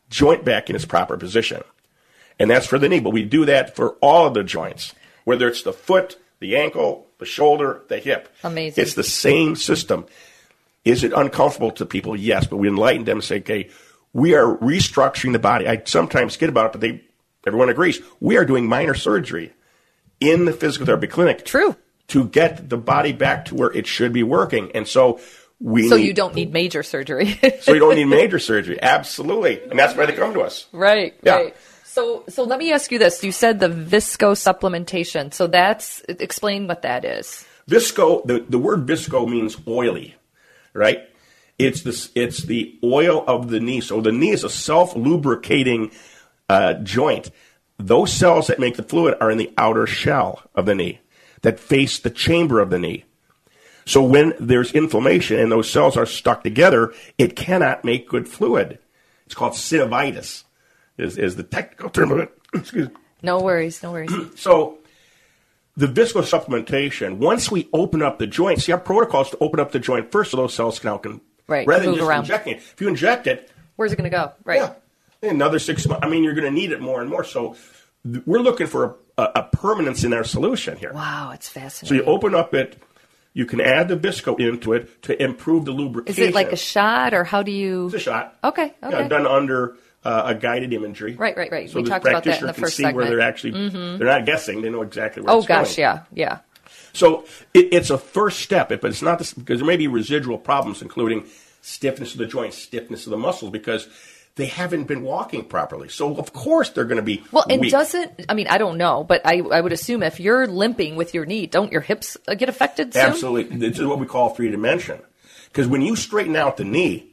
joint 0.09 0.43
back 0.43 0.71
in 0.71 0.75
its 0.75 0.85
proper 0.85 1.15
position. 1.15 1.63
And 2.39 2.49
that's 2.49 2.65
for 2.65 2.79
the 2.79 2.89
knee, 2.89 2.99
but 2.99 3.11
we 3.11 3.23
do 3.23 3.45
that 3.45 3.75
for 3.75 3.91
all 4.01 4.25
of 4.25 4.33
the 4.33 4.43
joints, 4.43 4.95
whether 5.25 5.47
it's 5.47 5.61
the 5.61 5.73
foot, 5.73 6.17
the 6.39 6.55
ankle, 6.55 7.07
the 7.19 7.25
shoulder, 7.25 7.83
the 7.89 7.99
hip. 7.99 8.33
Amazing. 8.43 8.81
It's 8.81 8.93
the 8.95 9.03
same 9.03 9.55
system. 9.55 10.05
Is 10.85 11.03
it 11.03 11.13
uncomfortable 11.13 11.71
to 11.71 11.85
people? 11.85 12.15
Yes, 12.15 12.47
but 12.47 12.57
we 12.57 12.67
enlighten 12.67 13.03
them 13.03 13.17
and 13.17 13.23
say, 13.23 13.39
okay, 13.39 13.69
we 14.13 14.33
are 14.33 14.57
restructuring 14.57 15.33
the 15.33 15.39
body. 15.39 15.67
I 15.67 15.83
sometimes 15.85 16.37
get 16.37 16.49
about 16.49 16.67
it, 16.67 16.71
but 16.71 16.81
they 16.81 17.03
everyone 17.45 17.69
agrees. 17.69 17.99
We 18.19 18.37
are 18.37 18.45
doing 18.45 18.67
minor 18.67 18.93
surgery 18.93 19.53
in 20.19 20.45
the 20.45 20.53
physical 20.53 20.85
therapy 20.85 21.07
clinic. 21.07 21.45
True. 21.45 21.75
To 22.09 22.25
get 22.25 22.69
the 22.69 22.77
body 22.77 23.11
back 23.11 23.45
to 23.45 23.55
where 23.55 23.71
it 23.71 23.85
should 23.85 24.13
be 24.13 24.23
working. 24.23 24.71
And 24.73 24.87
so 24.87 25.19
we 25.59 25.87
So 25.89 25.95
need- 25.97 26.05
you 26.05 26.13
don't 26.13 26.35
need 26.35 26.53
major 26.53 26.83
surgery. 26.83 27.39
so 27.61 27.73
you 27.73 27.79
don't 27.79 27.95
need 27.95 28.05
major 28.05 28.39
surgery. 28.39 28.77
Absolutely. 28.81 29.61
And 29.69 29.77
that's 29.77 29.95
why 29.95 30.05
they 30.05 30.13
come 30.13 30.33
to 30.33 30.41
us. 30.41 30.67
Right, 30.71 31.13
Yeah. 31.23 31.35
right. 31.35 31.55
So, 31.85 32.23
so 32.29 32.43
let 32.43 32.59
me 32.59 32.71
ask 32.71 32.91
you 32.91 32.99
this: 32.99 33.23
You 33.23 33.31
said 33.31 33.59
the 33.59 33.69
visco 33.69 34.33
supplementation. 34.35 35.33
So 35.33 35.47
that's 35.47 36.01
explain 36.07 36.67
what 36.67 36.83
that 36.83 37.03
is. 37.03 37.43
Visco, 37.67 38.23
the, 38.25 38.45
the 38.47 38.59
word 38.59 38.85
visco 38.85 39.27
means 39.27 39.57
oily, 39.67 40.15
right? 40.73 40.99
It's 41.57 41.81
this, 41.81 42.11
it's 42.13 42.43
the 42.43 42.77
oil 42.83 43.23
of 43.27 43.49
the 43.49 43.59
knee. 43.59 43.81
So 43.81 43.99
the 43.99 44.11
knee 44.11 44.29
is 44.29 44.43
a 44.43 44.49
self 44.49 44.95
lubricating 44.95 45.89
uh, 46.49 46.75
joint. 46.75 47.31
Those 47.79 48.13
cells 48.13 48.45
that 48.47 48.59
make 48.59 48.75
the 48.75 48.83
fluid 48.83 49.15
are 49.19 49.31
in 49.31 49.39
the 49.39 49.51
outer 49.57 49.87
shell 49.87 50.43
of 50.53 50.67
the 50.67 50.75
knee 50.75 50.99
that 51.41 51.59
face 51.59 51.97
the 51.99 52.09
chamber 52.11 52.59
of 52.59 52.69
the 52.69 52.77
knee. 52.79 53.05
So 53.87 54.03
when 54.03 54.33
there's 54.39 54.73
inflammation 54.73 55.39
and 55.39 55.51
those 55.51 55.69
cells 55.69 55.95
are 55.95 56.05
stuck 56.05 56.43
together, 56.43 56.93
it 57.17 57.35
cannot 57.35 57.85
make 57.85 58.07
good 58.09 58.27
fluid. 58.27 58.79
It's 59.25 59.33
called 59.35 59.53
synovitis, 59.53 60.43
is, 60.97 61.17
is 61.17 61.35
the 61.37 61.43
technical 61.43 61.89
term 61.89 62.11
of 62.11 62.19
it. 62.19 62.37
Excuse 62.53 62.89
me. 62.89 62.95
No 63.23 63.39
worries, 63.39 63.81
no 63.81 63.91
worries. 63.93 64.11
So 64.37 64.77
the 65.77 65.87
viscosupplementation, 65.87 67.17
once 67.17 67.49
we 67.51 67.69
open 67.73 68.01
up 68.01 68.19
the 68.19 68.27
joint, 68.27 68.61
see 68.61 68.71
our 68.71 68.77
protocol 68.79 69.21
is 69.21 69.29
to 69.31 69.37
open 69.39 69.59
up 69.59 69.71
the 69.71 69.79
joint 69.79 70.11
first 70.11 70.31
so 70.31 70.37
those 70.37 70.53
cells 70.53 70.79
can 70.79 70.89
now 70.91 70.97
can 70.97 71.21
Right, 71.47 71.65
rather 71.65 71.85
than 71.85 71.95
just 71.95 72.07
around. 72.07 72.19
injecting 72.21 72.53
it. 72.55 72.57
If 72.57 72.81
you 72.81 72.89
inject 72.89 73.25
it, 73.25 73.49
Where's 73.77 73.93
it 73.93 73.95
going 73.95 74.09
to 74.11 74.15
go? 74.17 74.33
Right. 74.43 74.57
yeah, 75.21 75.29
another 75.29 75.59
six 75.59 75.87
months, 75.87 76.05
I 76.05 76.09
mean, 76.09 76.23
you're 76.25 76.33
going 76.33 76.51
to 76.51 76.51
need 76.51 76.71
it 76.73 76.81
more 76.81 76.99
and 76.99 77.09
more. 77.09 77.23
So 77.23 77.55
th- 78.03 78.23
we're 78.25 78.39
looking 78.39 78.67
for 78.67 78.97
a, 79.17 79.21
a, 79.23 79.31
a 79.35 79.43
permanence 79.53 80.03
in 80.03 80.11
our 80.13 80.25
solution 80.25 80.75
here. 80.77 80.91
Wow, 80.93 81.31
it's 81.33 81.47
fascinating. 81.47 81.87
So 81.97 82.03
you 82.03 82.11
open 82.11 82.35
up 82.35 82.53
it, 82.53 82.81
you 83.33 83.45
can 83.45 83.61
add 83.61 83.87
the 83.87 83.97
visco 83.97 84.39
into 84.39 84.73
it 84.73 85.03
to 85.03 85.21
improve 85.21 85.65
the 85.65 85.71
lubrication. 85.71 86.23
Is 86.23 86.29
it 86.29 86.35
like 86.35 86.51
a 86.51 86.55
shot, 86.57 87.13
or 87.13 87.23
how 87.23 87.43
do 87.43 87.51
you? 87.51 87.85
It's 87.87 87.95
a 87.95 87.99
shot. 87.99 88.35
Okay, 88.43 88.73
Yeah, 88.81 88.89
okay. 88.89 89.07
done 89.07 89.27
under 89.27 89.75
uh, 90.03 90.23
a 90.27 90.35
guided 90.35 90.73
imagery. 90.73 91.15
Right, 91.15 91.35
right, 91.35 91.51
right. 91.51 91.69
So 91.69 91.81
We 91.81 91.87
talked 91.87 92.05
about 92.07 92.23
that 92.23 92.39
in 92.41 92.47
the 92.47 92.53
can 92.53 92.63
first 92.63 92.77
see 92.77 92.85
where 92.85 93.05
they're 93.05 93.19
actually 93.21 93.51
Mhm. 93.53 93.97
they're 93.97 94.07
not 94.07 94.25
guessing; 94.25 94.61
they 94.61 94.69
know 94.69 94.81
exactly 94.81 95.21
where. 95.21 95.33
Oh 95.33 95.41
gosh, 95.43 95.75
going. 95.75 95.79
yeah, 95.79 95.99
yeah. 96.13 96.39
So 96.93 97.25
it, 97.53 97.73
it's 97.73 97.89
a 97.89 97.97
first 97.97 98.39
step, 98.39 98.69
but 98.69 98.85
it's 98.85 99.01
not 99.01 99.19
this, 99.19 99.33
because 99.33 99.59
there 99.59 99.67
may 99.67 99.77
be 99.77 99.87
residual 99.87 100.37
problems, 100.37 100.81
including 100.81 101.25
stiffness 101.61 102.13
of 102.13 102.19
the 102.19 102.25
joints, 102.25 102.57
stiffness 102.57 103.05
of 103.05 103.11
the 103.11 103.17
muscles, 103.17 103.51
because 103.51 103.87
they 104.37 104.45
haven't 104.45 104.85
been 104.85 105.03
walking 105.03 105.43
properly. 105.43 105.89
So 105.89 106.15
of 106.15 106.31
course 106.31 106.69
they're 106.69 106.85
going 106.85 106.97
to 106.97 107.03
be 107.03 107.23
Well, 107.31 107.45
and 107.49 107.61
weak. 107.61 107.71
doesn't 107.71 108.25
I 108.29 108.33
mean 108.33 108.47
I 108.47 108.57
don't 108.57 108.77
know, 108.77 109.03
but 109.03 109.21
I 109.25 109.41
I 109.41 109.59
would 109.59 109.73
assume 109.73 110.01
if 110.03 110.19
you're 110.19 110.47
limping 110.47 110.95
with 110.95 111.13
your 111.13 111.25
knee, 111.25 111.45
don't 111.45 111.71
your 111.71 111.81
hips 111.81 112.15
uh, 112.27 112.35
get 112.35 112.47
affected 112.47 112.93
soon? 112.93 113.03
Absolutely, 113.03 113.57
this 113.57 113.77
is 113.77 113.85
what 113.85 113.99
we 113.99 114.05
call 114.05 114.29
three 114.29 114.49
dimension. 114.49 115.01
Because 115.47 115.67
when 115.67 115.81
you 115.81 115.95
straighten 115.95 116.35
out 116.35 116.57
the 116.57 116.63
knee, 116.63 117.11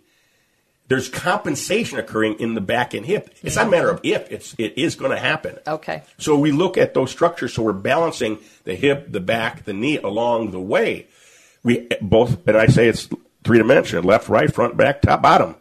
there's 0.88 1.08
compensation 1.08 1.98
occurring 1.98 2.38
in 2.40 2.52
the 2.54 2.60
back 2.60 2.92
and 2.92 3.06
hip. 3.06 3.30
It's 3.42 3.56
not 3.56 3.68
a 3.68 3.70
matter 3.70 3.88
of 3.88 4.00
if; 4.02 4.30
it's 4.30 4.54
it 4.58 4.76
is 4.76 4.96
going 4.96 5.12
to 5.12 5.18
happen. 5.18 5.58
Okay. 5.66 6.02
So 6.18 6.38
we 6.38 6.52
look 6.52 6.76
at 6.76 6.92
those 6.92 7.10
structures. 7.10 7.54
So 7.54 7.62
we're 7.62 7.72
balancing 7.72 8.38
the 8.64 8.74
hip, 8.74 9.10
the 9.10 9.20
back, 9.20 9.64
the 9.64 9.72
knee 9.72 9.96
along 9.96 10.50
the 10.50 10.60
way. 10.60 11.06
We 11.62 11.88
both, 12.02 12.46
and 12.46 12.56
I 12.58 12.66
say 12.66 12.88
it's 12.88 13.08
three 13.44 13.58
dimension: 13.58 14.04
left, 14.04 14.28
right, 14.28 14.52
front, 14.52 14.76
back, 14.76 15.00
top, 15.00 15.22
bottom. 15.22 15.54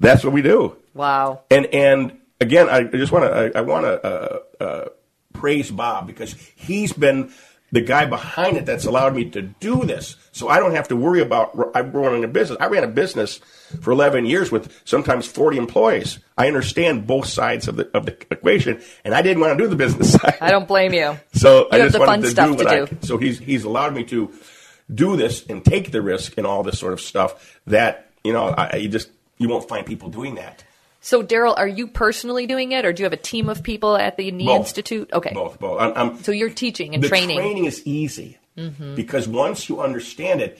That's 0.00 0.24
what 0.24 0.32
we 0.32 0.40
do. 0.40 0.76
Wow. 0.94 1.42
And 1.50 1.66
and 1.66 2.18
again, 2.40 2.68
I 2.68 2.84
just 2.84 3.12
want 3.12 3.24
to 3.24 3.56
I, 3.56 3.58
I 3.58 3.62
want 3.62 3.84
to 3.84 4.06
uh, 4.06 4.38
uh, 4.62 4.88
praise 5.32 5.70
Bob 5.70 6.06
because 6.06 6.34
he's 6.54 6.92
been 6.92 7.32
the 7.70 7.80
guy 7.80 8.04
behind 8.04 8.58
it 8.58 8.66
that's 8.66 8.84
allowed 8.84 9.14
me 9.16 9.30
to 9.30 9.40
do 9.40 9.86
this. 9.86 10.16
So 10.32 10.48
I 10.48 10.58
don't 10.58 10.74
have 10.74 10.88
to 10.88 10.96
worry 10.96 11.22
about 11.22 11.58
I'm 11.74 11.90
running 11.92 12.22
a 12.22 12.28
business. 12.28 12.58
I 12.60 12.66
ran 12.66 12.84
a 12.84 12.88
business 12.88 13.38
for 13.80 13.92
11 13.92 14.26
years 14.26 14.52
with 14.52 14.82
sometimes 14.84 15.26
40 15.26 15.56
employees. 15.56 16.18
I 16.36 16.48
understand 16.48 17.06
both 17.06 17.26
sides 17.26 17.68
of 17.68 17.76
the 17.76 17.88
of 17.96 18.04
the 18.04 18.12
equation, 18.30 18.82
and 19.04 19.14
I 19.14 19.22
didn't 19.22 19.40
want 19.40 19.56
to 19.56 19.64
do 19.64 19.70
the 19.70 19.76
business 19.76 20.12
side. 20.20 20.36
I 20.40 20.50
don't 20.50 20.68
blame 20.68 20.92
you. 20.92 21.18
So 21.32 21.68
I 21.72 21.76
You 21.76 21.82
have 21.84 21.92
just 21.92 21.92
the 21.94 21.98
wanted 22.00 22.12
fun 22.12 22.22
to 22.22 22.28
stuff 22.30 22.48
do 22.50 22.56
to 22.56 22.64
what 22.64 22.66
I 22.74 22.84
do. 22.84 22.96
so 23.06 23.16
he's 23.16 23.38
he's 23.38 23.64
allowed 23.64 23.94
me 23.94 24.04
to 24.04 24.30
do 24.92 25.16
this 25.16 25.46
and 25.46 25.64
take 25.64 25.90
the 25.92 26.02
risk 26.02 26.34
and 26.36 26.46
all 26.46 26.62
this 26.62 26.78
sort 26.78 26.92
of 26.92 27.00
stuff 27.00 27.58
that 27.66 28.10
you 28.22 28.34
know 28.34 28.48
I, 28.48 28.76
you 28.76 28.88
just 28.90 29.08
you 29.38 29.48
won't 29.48 29.66
find 29.66 29.86
people 29.86 30.10
doing 30.10 30.34
that. 30.34 30.62
So 31.04 31.20
Darrell, 31.20 31.54
are 31.58 31.66
you 31.68 31.88
personally 31.88 32.46
doing 32.46 32.70
it, 32.72 32.84
or 32.84 32.92
do 32.92 33.02
you 33.02 33.04
have 33.04 33.12
a 33.12 33.16
team 33.16 33.48
of 33.48 33.62
people 33.64 33.96
at 33.96 34.16
the 34.16 34.30
Knee 34.30 34.46
Both. 34.46 34.60
Institute? 34.60 35.10
Okay. 35.12 35.32
Both, 35.34 35.58
both. 35.58 35.80
I'm, 35.80 35.92
I'm, 35.96 36.22
So 36.22 36.30
you're 36.32 36.48
teaching 36.48 36.94
and 36.94 37.02
the 37.02 37.08
training. 37.08 37.36
training 37.38 37.64
is 37.64 37.82
easy 37.84 38.38
Mhm. 38.56 38.94
because 38.94 39.26
once 39.26 39.68
you 39.68 39.80
understand 39.80 40.40
it, 40.40 40.58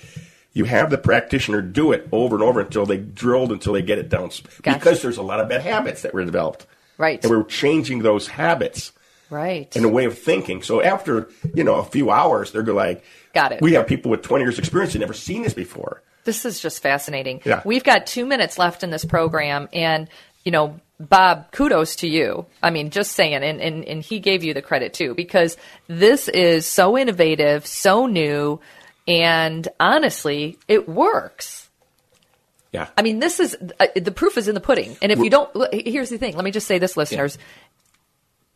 you 0.53 0.65
have 0.65 0.91
the 0.91 0.99
practitioner 0.99 1.63
do 1.63 1.93
it 1.93 2.09
over 2.11 2.35
and 2.37 2.43
over 2.43 2.61
until 2.61 2.85
they 2.85 2.97
drilled 2.99 3.53
until 3.53 3.73
they 3.73 3.83
get 3.83 3.99
it 3.99 4.09
down. 4.09 4.31
Gotcha. 4.63 4.79
Because 4.79 5.01
there's 5.01 5.17
a 5.17 5.23
lot 5.23 5.39
of 5.41 5.49
bad 5.49 5.61
habits 5.63 6.03
that 6.03 6.13
were 6.13 6.25
developed, 6.25 6.67
Right. 6.99 7.23
and 7.25 7.31
we're 7.31 7.45
changing 7.45 8.01
those 8.01 8.27
habits 8.27 8.91
Right. 9.31 9.75
and 9.77 9.85
a 9.85 9.89
way 9.89 10.05
of 10.07 10.19
thinking. 10.19 10.63
So 10.63 10.83
after 10.83 11.29
you 11.55 11.63
know 11.65 11.77
a 11.77 11.85
few 11.85 12.11
hours, 12.11 12.51
they're 12.51 12.65
like, 12.65 13.05
Got 13.33 13.53
it. 13.53 13.63
We 13.63 13.75
have 13.75 13.87
people 13.87 14.11
with 14.11 14.21
20 14.23 14.45
years 14.45 14.59
experience 14.59 14.93
that 14.93 14.99
never 14.99 15.15
seen 15.15 15.43
this 15.43 15.55
before. 15.55 16.03
This 16.25 16.45
is 16.45 16.61
just 16.61 16.83
fascinating. 16.83 17.41
Yeah. 17.45 17.63
We've 17.65 17.83
got 17.83 18.07
two 18.07 18.27
minutes 18.27 18.59
left 18.59 18.83
in 18.85 18.91
this 18.91 19.05
program, 19.05 19.69
and 19.73 20.09
you 20.45 20.53
know, 20.53 20.81
Bob, 21.01 21.51
kudos 21.53 21.97
to 21.97 22.09
you. 22.09 22.47
I 22.63 22.71
mean, 22.71 22.91
just 22.91 23.13
saying, 23.13 23.35
and, 23.35 23.61
and 23.61 23.85
and 23.85 24.03
he 24.03 24.21
gave 24.21 24.45
you 24.45 24.55
the 24.55 24.63
credit 24.63 24.95
too 24.95 25.15
because 25.15 25.57
this 25.89 26.29
is 26.29 26.67
so 26.67 26.97
innovative, 26.97 27.67
so 27.67 28.07
new, 28.07 28.61
and 29.09 29.67
honestly, 29.81 30.59
it 30.69 30.89
works. 30.89 31.69
Yeah. 32.73 32.89
I 32.97 33.03
mean, 33.03 33.19
this 33.19 33.39
is 33.41 33.57
uh, 33.81 33.87
the 33.97 34.13
proof 34.13 34.39
is 34.39 34.49
in 34.49 34.55
the 34.55 34.61
pudding. 34.61 34.97
And 35.03 35.13
if 35.13 35.19
you 35.19 35.29
don't, 35.29 35.51
here's 35.75 36.09
the 36.09 36.19
thing. 36.19 36.37
Let 36.37 36.45
me 36.45 36.51
just 36.53 36.67
say 36.67 36.79
this, 36.79 36.97
listeners. 36.97 37.37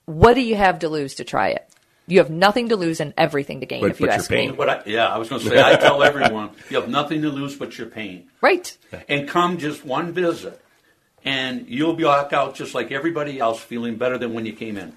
What 0.06 0.34
do 0.34 0.40
you 0.40 0.54
have 0.54 0.78
to 0.80 0.88
lose 0.88 1.16
to 1.16 1.24
try 1.24 1.48
it? 1.48 1.68
You 2.06 2.18
have 2.20 2.30
nothing 2.30 2.68
to 2.68 2.76
lose 2.76 3.00
and 3.00 3.12
everything 3.18 3.60
to 3.60 3.66
gain, 3.66 3.80
But- 3.80 3.90
if 3.90 4.00
you 4.00 4.06
but 4.06 4.12
your 4.12 4.20
ask 4.20 4.30
me. 4.30 4.36
pain. 4.36 4.56
What 4.56 4.70
I, 4.70 4.82
yeah, 4.86 5.08
I 5.08 5.18
was 5.18 5.28
going 5.28 5.42
to 5.42 5.48
say, 5.48 5.60
I 5.60 5.74
tell 5.74 6.02
everyone, 6.04 6.50
you 6.70 6.80
have 6.80 6.88
nothing 6.88 7.22
to 7.22 7.28
lose 7.30 7.56
but 7.56 7.76
your 7.76 7.88
pain. 7.88 8.28
Right. 8.40 8.76
And 9.08 9.28
come 9.28 9.58
just 9.58 9.84
one 9.84 10.12
visit, 10.12 10.60
and 11.26 11.66
you'll 11.68 11.94
be 11.94 12.04
back 12.04 12.32
out 12.32 12.54
just 12.54 12.74
like 12.74 12.92
everybody 12.92 13.40
else, 13.40 13.60
feeling 13.60 13.96
better 13.96 14.16
than 14.16 14.32
when 14.32 14.46
you 14.46 14.52
came 14.52 14.78
in. 14.78 14.96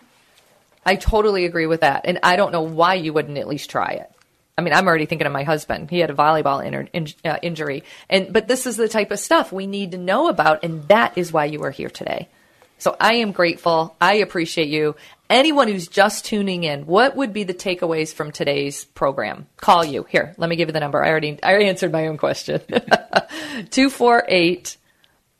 I 0.86 0.96
totally 0.96 1.46
agree 1.46 1.66
with 1.66 1.82
that, 1.82 2.02
and 2.06 2.20
I 2.24 2.36
don't 2.36 2.52
know 2.52 2.62
why 2.62 2.94
you 2.94 3.12
wouldn't 3.12 3.38
at 3.38 3.48
least 3.48 3.70
try 3.70 3.94
it. 3.94 4.10
I 4.58 4.62
mean, 4.62 4.74
I'm 4.74 4.88
already 4.88 5.06
thinking 5.06 5.26
of 5.26 5.34
my 5.34 5.44
husband. 5.44 5.90
He 5.90 6.00
had 6.00 6.10
a 6.10 6.14
volleyball 6.14 6.64
inter- 6.64 6.88
in, 6.94 7.08
uh, 7.26 7.38
injury, 7.42 7.84
and 8.10 8.32
but 8.32 8.48
this 8.48 8.68
is 8.68 8.78
the 8.78 8.88
type 8.88 9.12
of 9.12 9.20
stuff 9.20 9.52
we 9.52 9.68
need 9.68 9.92
to 9.92 9.98
know 9.98 10.30
about, 10.30 10.64
and 10.64 10.88
that 10.88 11.18
is 11.18 11.34
why 11.34 11.46
you 11.46 11.64
are 11.64 11.72
here 11.72 11.90
today. 11.90 12.30
So 12.78 12.96
I 13.00 13.16
am 13.16 13.34
grateful. 13.34 13.96
I 14.00 14.16
appreciate 14.16 14.70
you. 14.70 14.96
Anyone 15.30 15.68
who's 15.68 15.88
just 15.88 16.26
tuning 16.26 16.64
in, 16.64 16.86
what 16.86 17.16
would 17.16 17.34
be 17.34 17.44
the 17.44 17.54
takeaways 17.54 18.14
from 18.14 18.32
today's 18.32 18.86
program? 18.86 19.48
Call 19.58 19.84
you 19.84 20.04
here. 20.04 20.34
Let 20.38 20.50
me 20.50 20.56
give 20.56 20.70
you 20.70 20.74
the 20.74 20.80
number. 20.80 21.04
I 21.04 21.10
already 21.10 21.38
I 21.44 21.50
already 21.50 21.68
answered 21.68 21.92
my 21.92 22.08
own 22.08 22.18
question. 22.18 22.62
248 22.70 24.78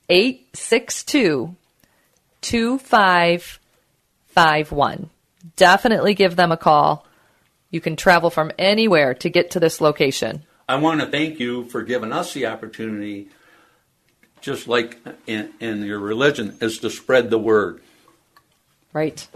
862 0.10 1.56
2551. 2.42 5.10
Definitely 5.56 6.14
give 6.14 6.36
them 6.36 6.52
a 6.52 6.58
call. 6.58 7.08
You 7.70 7.80
can 7.82 7.96
travel 7.96 8.30
from 8.30 8.52
anywhere 8.58 9.14
to 9.16 9.30
get 9.30 9.52
to 9.52 9.60
this 9.60 9.80
location. 9.80 10.44
I 10.68 10.78
want 10.78 11.02
to 11.02 11.08
thank 11.08 11.40
you 11.40 11.66
for 11.66 11.84
giving 11.84 12.12
us 12.12 12.34
the 12.34 12.48
opportunity, 12.48 13.30
just 14.42 14.68
like 14.68 14.98
in, 15.28 15.52
in 15.60 15.84
your 15.84 16.00
religion, 16.00 16.58
is 16.62 16.80
to 16.80 16.90
spread 16.90 17.30
the 17.30 17.38
word. 17.38 17.82
Right. 18.94 19.28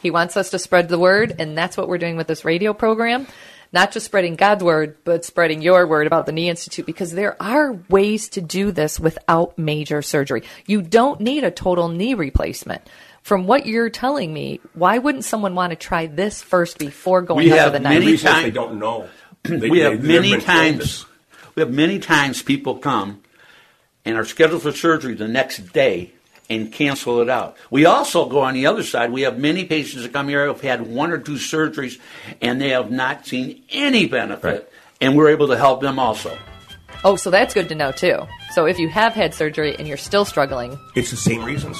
He 0.00 0.10
wants 0.10 0.36
us 0.36 0.50
to 0.50 0.58
spread 0.58 0.88
the 0.88 0.98
word, 0.98 1.34
and 1.38 1.58
that's 1.58 1.76
what 1.76 1.88
we're 1.88 1.98
doing 1.98 2.16
with 2.16 2.26
this 2.26 2.44
radio 2.44 2.72
program. 2.72 3.26
Not 3.72 3.92
just 3.92 4.06
spreading 4.06 4.34
God's 4.34 4.64
word, 4.64 4.96
but 5.04 5.24
spreading 5.24 5.62
your 5.62 5.86
word 5.86 6.06
about 6.08 6.26
the 6.26 6.32
Knee 6.32 6.48
Institute 6.50 6.86
because 6.86 7.12
there 7.12 7.40
are 7.40 7.72
ways 7.88 8.28
to 8.30 8.40
do 8.40 8.72
this 8.72 8.98
without 8.98 9.56
major 9.56 10.02
surgery. 10.02 10.42
You 10.66 10.82
don't 10.82 11.20
need 11.20 11.44
a 11.44 11.52
total 11.52 11.88
knee 11.88 12.14
replacement. 12.14 12.82
From 13.22 13.46
what 13.46 13.66
you're 13.66 13.90
telling 13.90 14.32
me, 14.32 14.60
why 14.74 14.98
wouldn't 14.98 15.24
someone 15.24 15.54
want 15.54 15.70
to 15.70 15.76
try 15.76 16.06
this 16.06 16.42
first 16.42 16.78
before 16.78 17.22
going 17.22 17.44
We 17.44 17.52
under 17.52 17.62
have 17.62 17.72
the 17.74 17.80
many 17.80 18.06
knife? 18.12 18.22
times- 18.22 18.44
They 18.44 18.50
don't 18.50 18.78
know. 18.78 19.08
They- 19.44 19.68
we 19.70 19.78
they- 19.78 19.84
have 19.84 20.02
they've 20.02 20.22
many 20.22 20.40
times 20.40 21.06
we 21.54 21.60
have 21.60 21.70
many 21.72 21.98
times 21.98 22.42
people 22.42 22.76
come 22.76 23.20
and 24.04 24.16
are 24.16 24.24
scheduled 24.24 24.62
for 24.62 24.72
surgery 24.72 25.14
the 25.14 25.28
next 25.28 25.72
day 25.72 26.12
and 26.50 26.72
cancel 26.72 27.20
it 27.22 27.30
out. 27.30 27.56
We 27.70 27.86
also 27.86 28.28
go 28.28 28.40
on 28.40 28.54
the 28.54 28.66
other 28.66 28.82
side. 28.82 29.12
We 29.12 29.22
have 29.22 29.38
many 29.38 29.64
patients 29.64 30.02
that 30.02 30.12
come 30.12 30.28
here 30.28 30.42
who 30.44 30.52
have 30.52 30.60
had 30.60 30.86
one 30.86 31.12
or 31.12 31.18
two 31.18 31.36
surgeries 31.36 31.98
and 32.42 32.60
they 32.60 32.70
have 32.70 32.90
not 32.90 33.26
seen 33.26 33.62
any 33.70 34.06
benefit, 34.06 34.70
and 35.00 35.16
we're 35.16 35.30
able 35.30 35.46
to 35.48 35.56
help 35.56 35.80
them 35.80 35.98
also. 35.98 36.36
Oh, 37.04 37.16
so 37.16 37.30
that's 37.30 37.54
good 37.54 37.68
to 37.70 37.74
know 37.74 37.92
too. 37.92 38.18
So 38.52 38.66
if 38.66 38.78
you 38.78 38.88
have 38.88 39.14
had 39.14 39.32
surgery 39.32 39.74
and 39.78 39.88
you're 39.88 39.96
still 39.96 40.24
struggling, 40.26 40.78
It's 40.94 41.10
the 41.10 41.16
same 41.16 41.44
reasons. 41.44 41.78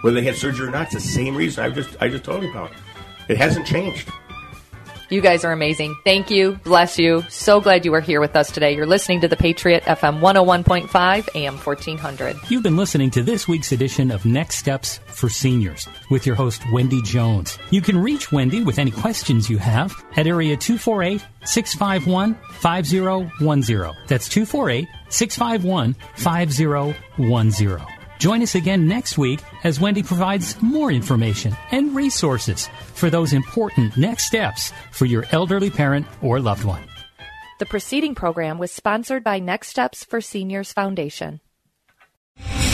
Whether 0.00 0.16
they 0.20 0.26
had 0.26 0.36
surgery 0.36 0.68
or 0.68 0.70
not, 0.70 0.86
it's 0.86 0.94
the 0.94 1.00
same 1.00 1.36
reason 1.36 1.64
I 1.64 1.70
just 1.70 1.90
I 2.00 2.08
just 2.08 2.24
told 2.24 2.42
you 2.42 2.50
about. 2.50 2.72
It 3.28 3.36
hasn't 3.36 3.66
changed. 3.66 4.10
You 5.10 5.22
guys 5.22 5.44
are 5.44 5.52
amazing. 5.52 5.96
Thank 6.04 6.30
you. 6.30 6.58
Bless 6.64 6.98
you. 6.98 7.24
So 7.30 7.60
glad 7.60 7.84
you 7.84 7.92
were 7.92 8.00
here 8.00 8.20
with 8.20 8.36
us 8.36 8.50
today. 8.50 8.76
You're 8.76 8.86
listening 8.86 9.22
to 9.22 9.28
the 9.28 9.36
Patriot 9.36 9.84
FM 9.84 10.20
101.5 10.20 11.28
AM 11.34 11.56
1400. 11.56 12.36
You've 12.48 12.62
been 12.62 12.76
listening 12.76 13.10
to 13.12 13.22
this 13.22 13.48
week's 13.48 13.72
edition 13.72 14.10
of 14.10 14.26
Next 14.26 14.56
Steps 14.56 15.00
for 15.06 15.30
Seniors 15.30 15.88
with 16.10 16.26
your 16.26 16.36
host, 16.36 16.62
Wendy 16.72 17.00
Jones. 17.02 17.58
You 17.70 17.80
can 17.80 17.96
reach 17.96 18.30
Wendy 18.30 18.62
with 18.62 18.78
any 18.78 18.90
questions 18.90 19.48
you 19.48 19.56
have 19.58 19.94
at 20.16 20.26
area 20.26 20.56
248 20.56 21.24
651 21.44 22.34
5010. 22.60 23.94
That's 24.08 24.28
248 24.28 24.86
651 25.08 25.94
5010. 26.16 27.97
Join 28.18 28.42
us 28.42 28.54
again 28.54 28.86
next 28.86 29.16
week 29.16 29.40
as 29.64 29.80
Wendy 29.80 30.02
provides 30.02 30.60
more 30.60 30.90
information 30.92 31.56
and 31.70 31.94
resources 31.94 32.68
for 32.94 33.10
those 33.10 33.32
important 33.32 33.96
next 33.96 34.26
steps 34.26 34.72
for 34.92 35.06
your 35.06 35.24
elderly 35.30 35.70
parent 35.70 36.06
or 36.20 36.40
loved 36.40 36.64
one. 36.64 36.82
The 37.58 37.66
preceding 37.66 38.14
program 38.14 38.58
was 38.58 38.70
sponsored 38.70 39.24
by 39.24 39.40
Next 39.40 39.68
Steps 39.68 40.04
for 40.04 40.20
Seniors 40.20 40.72
Foundation. 40.72 41.40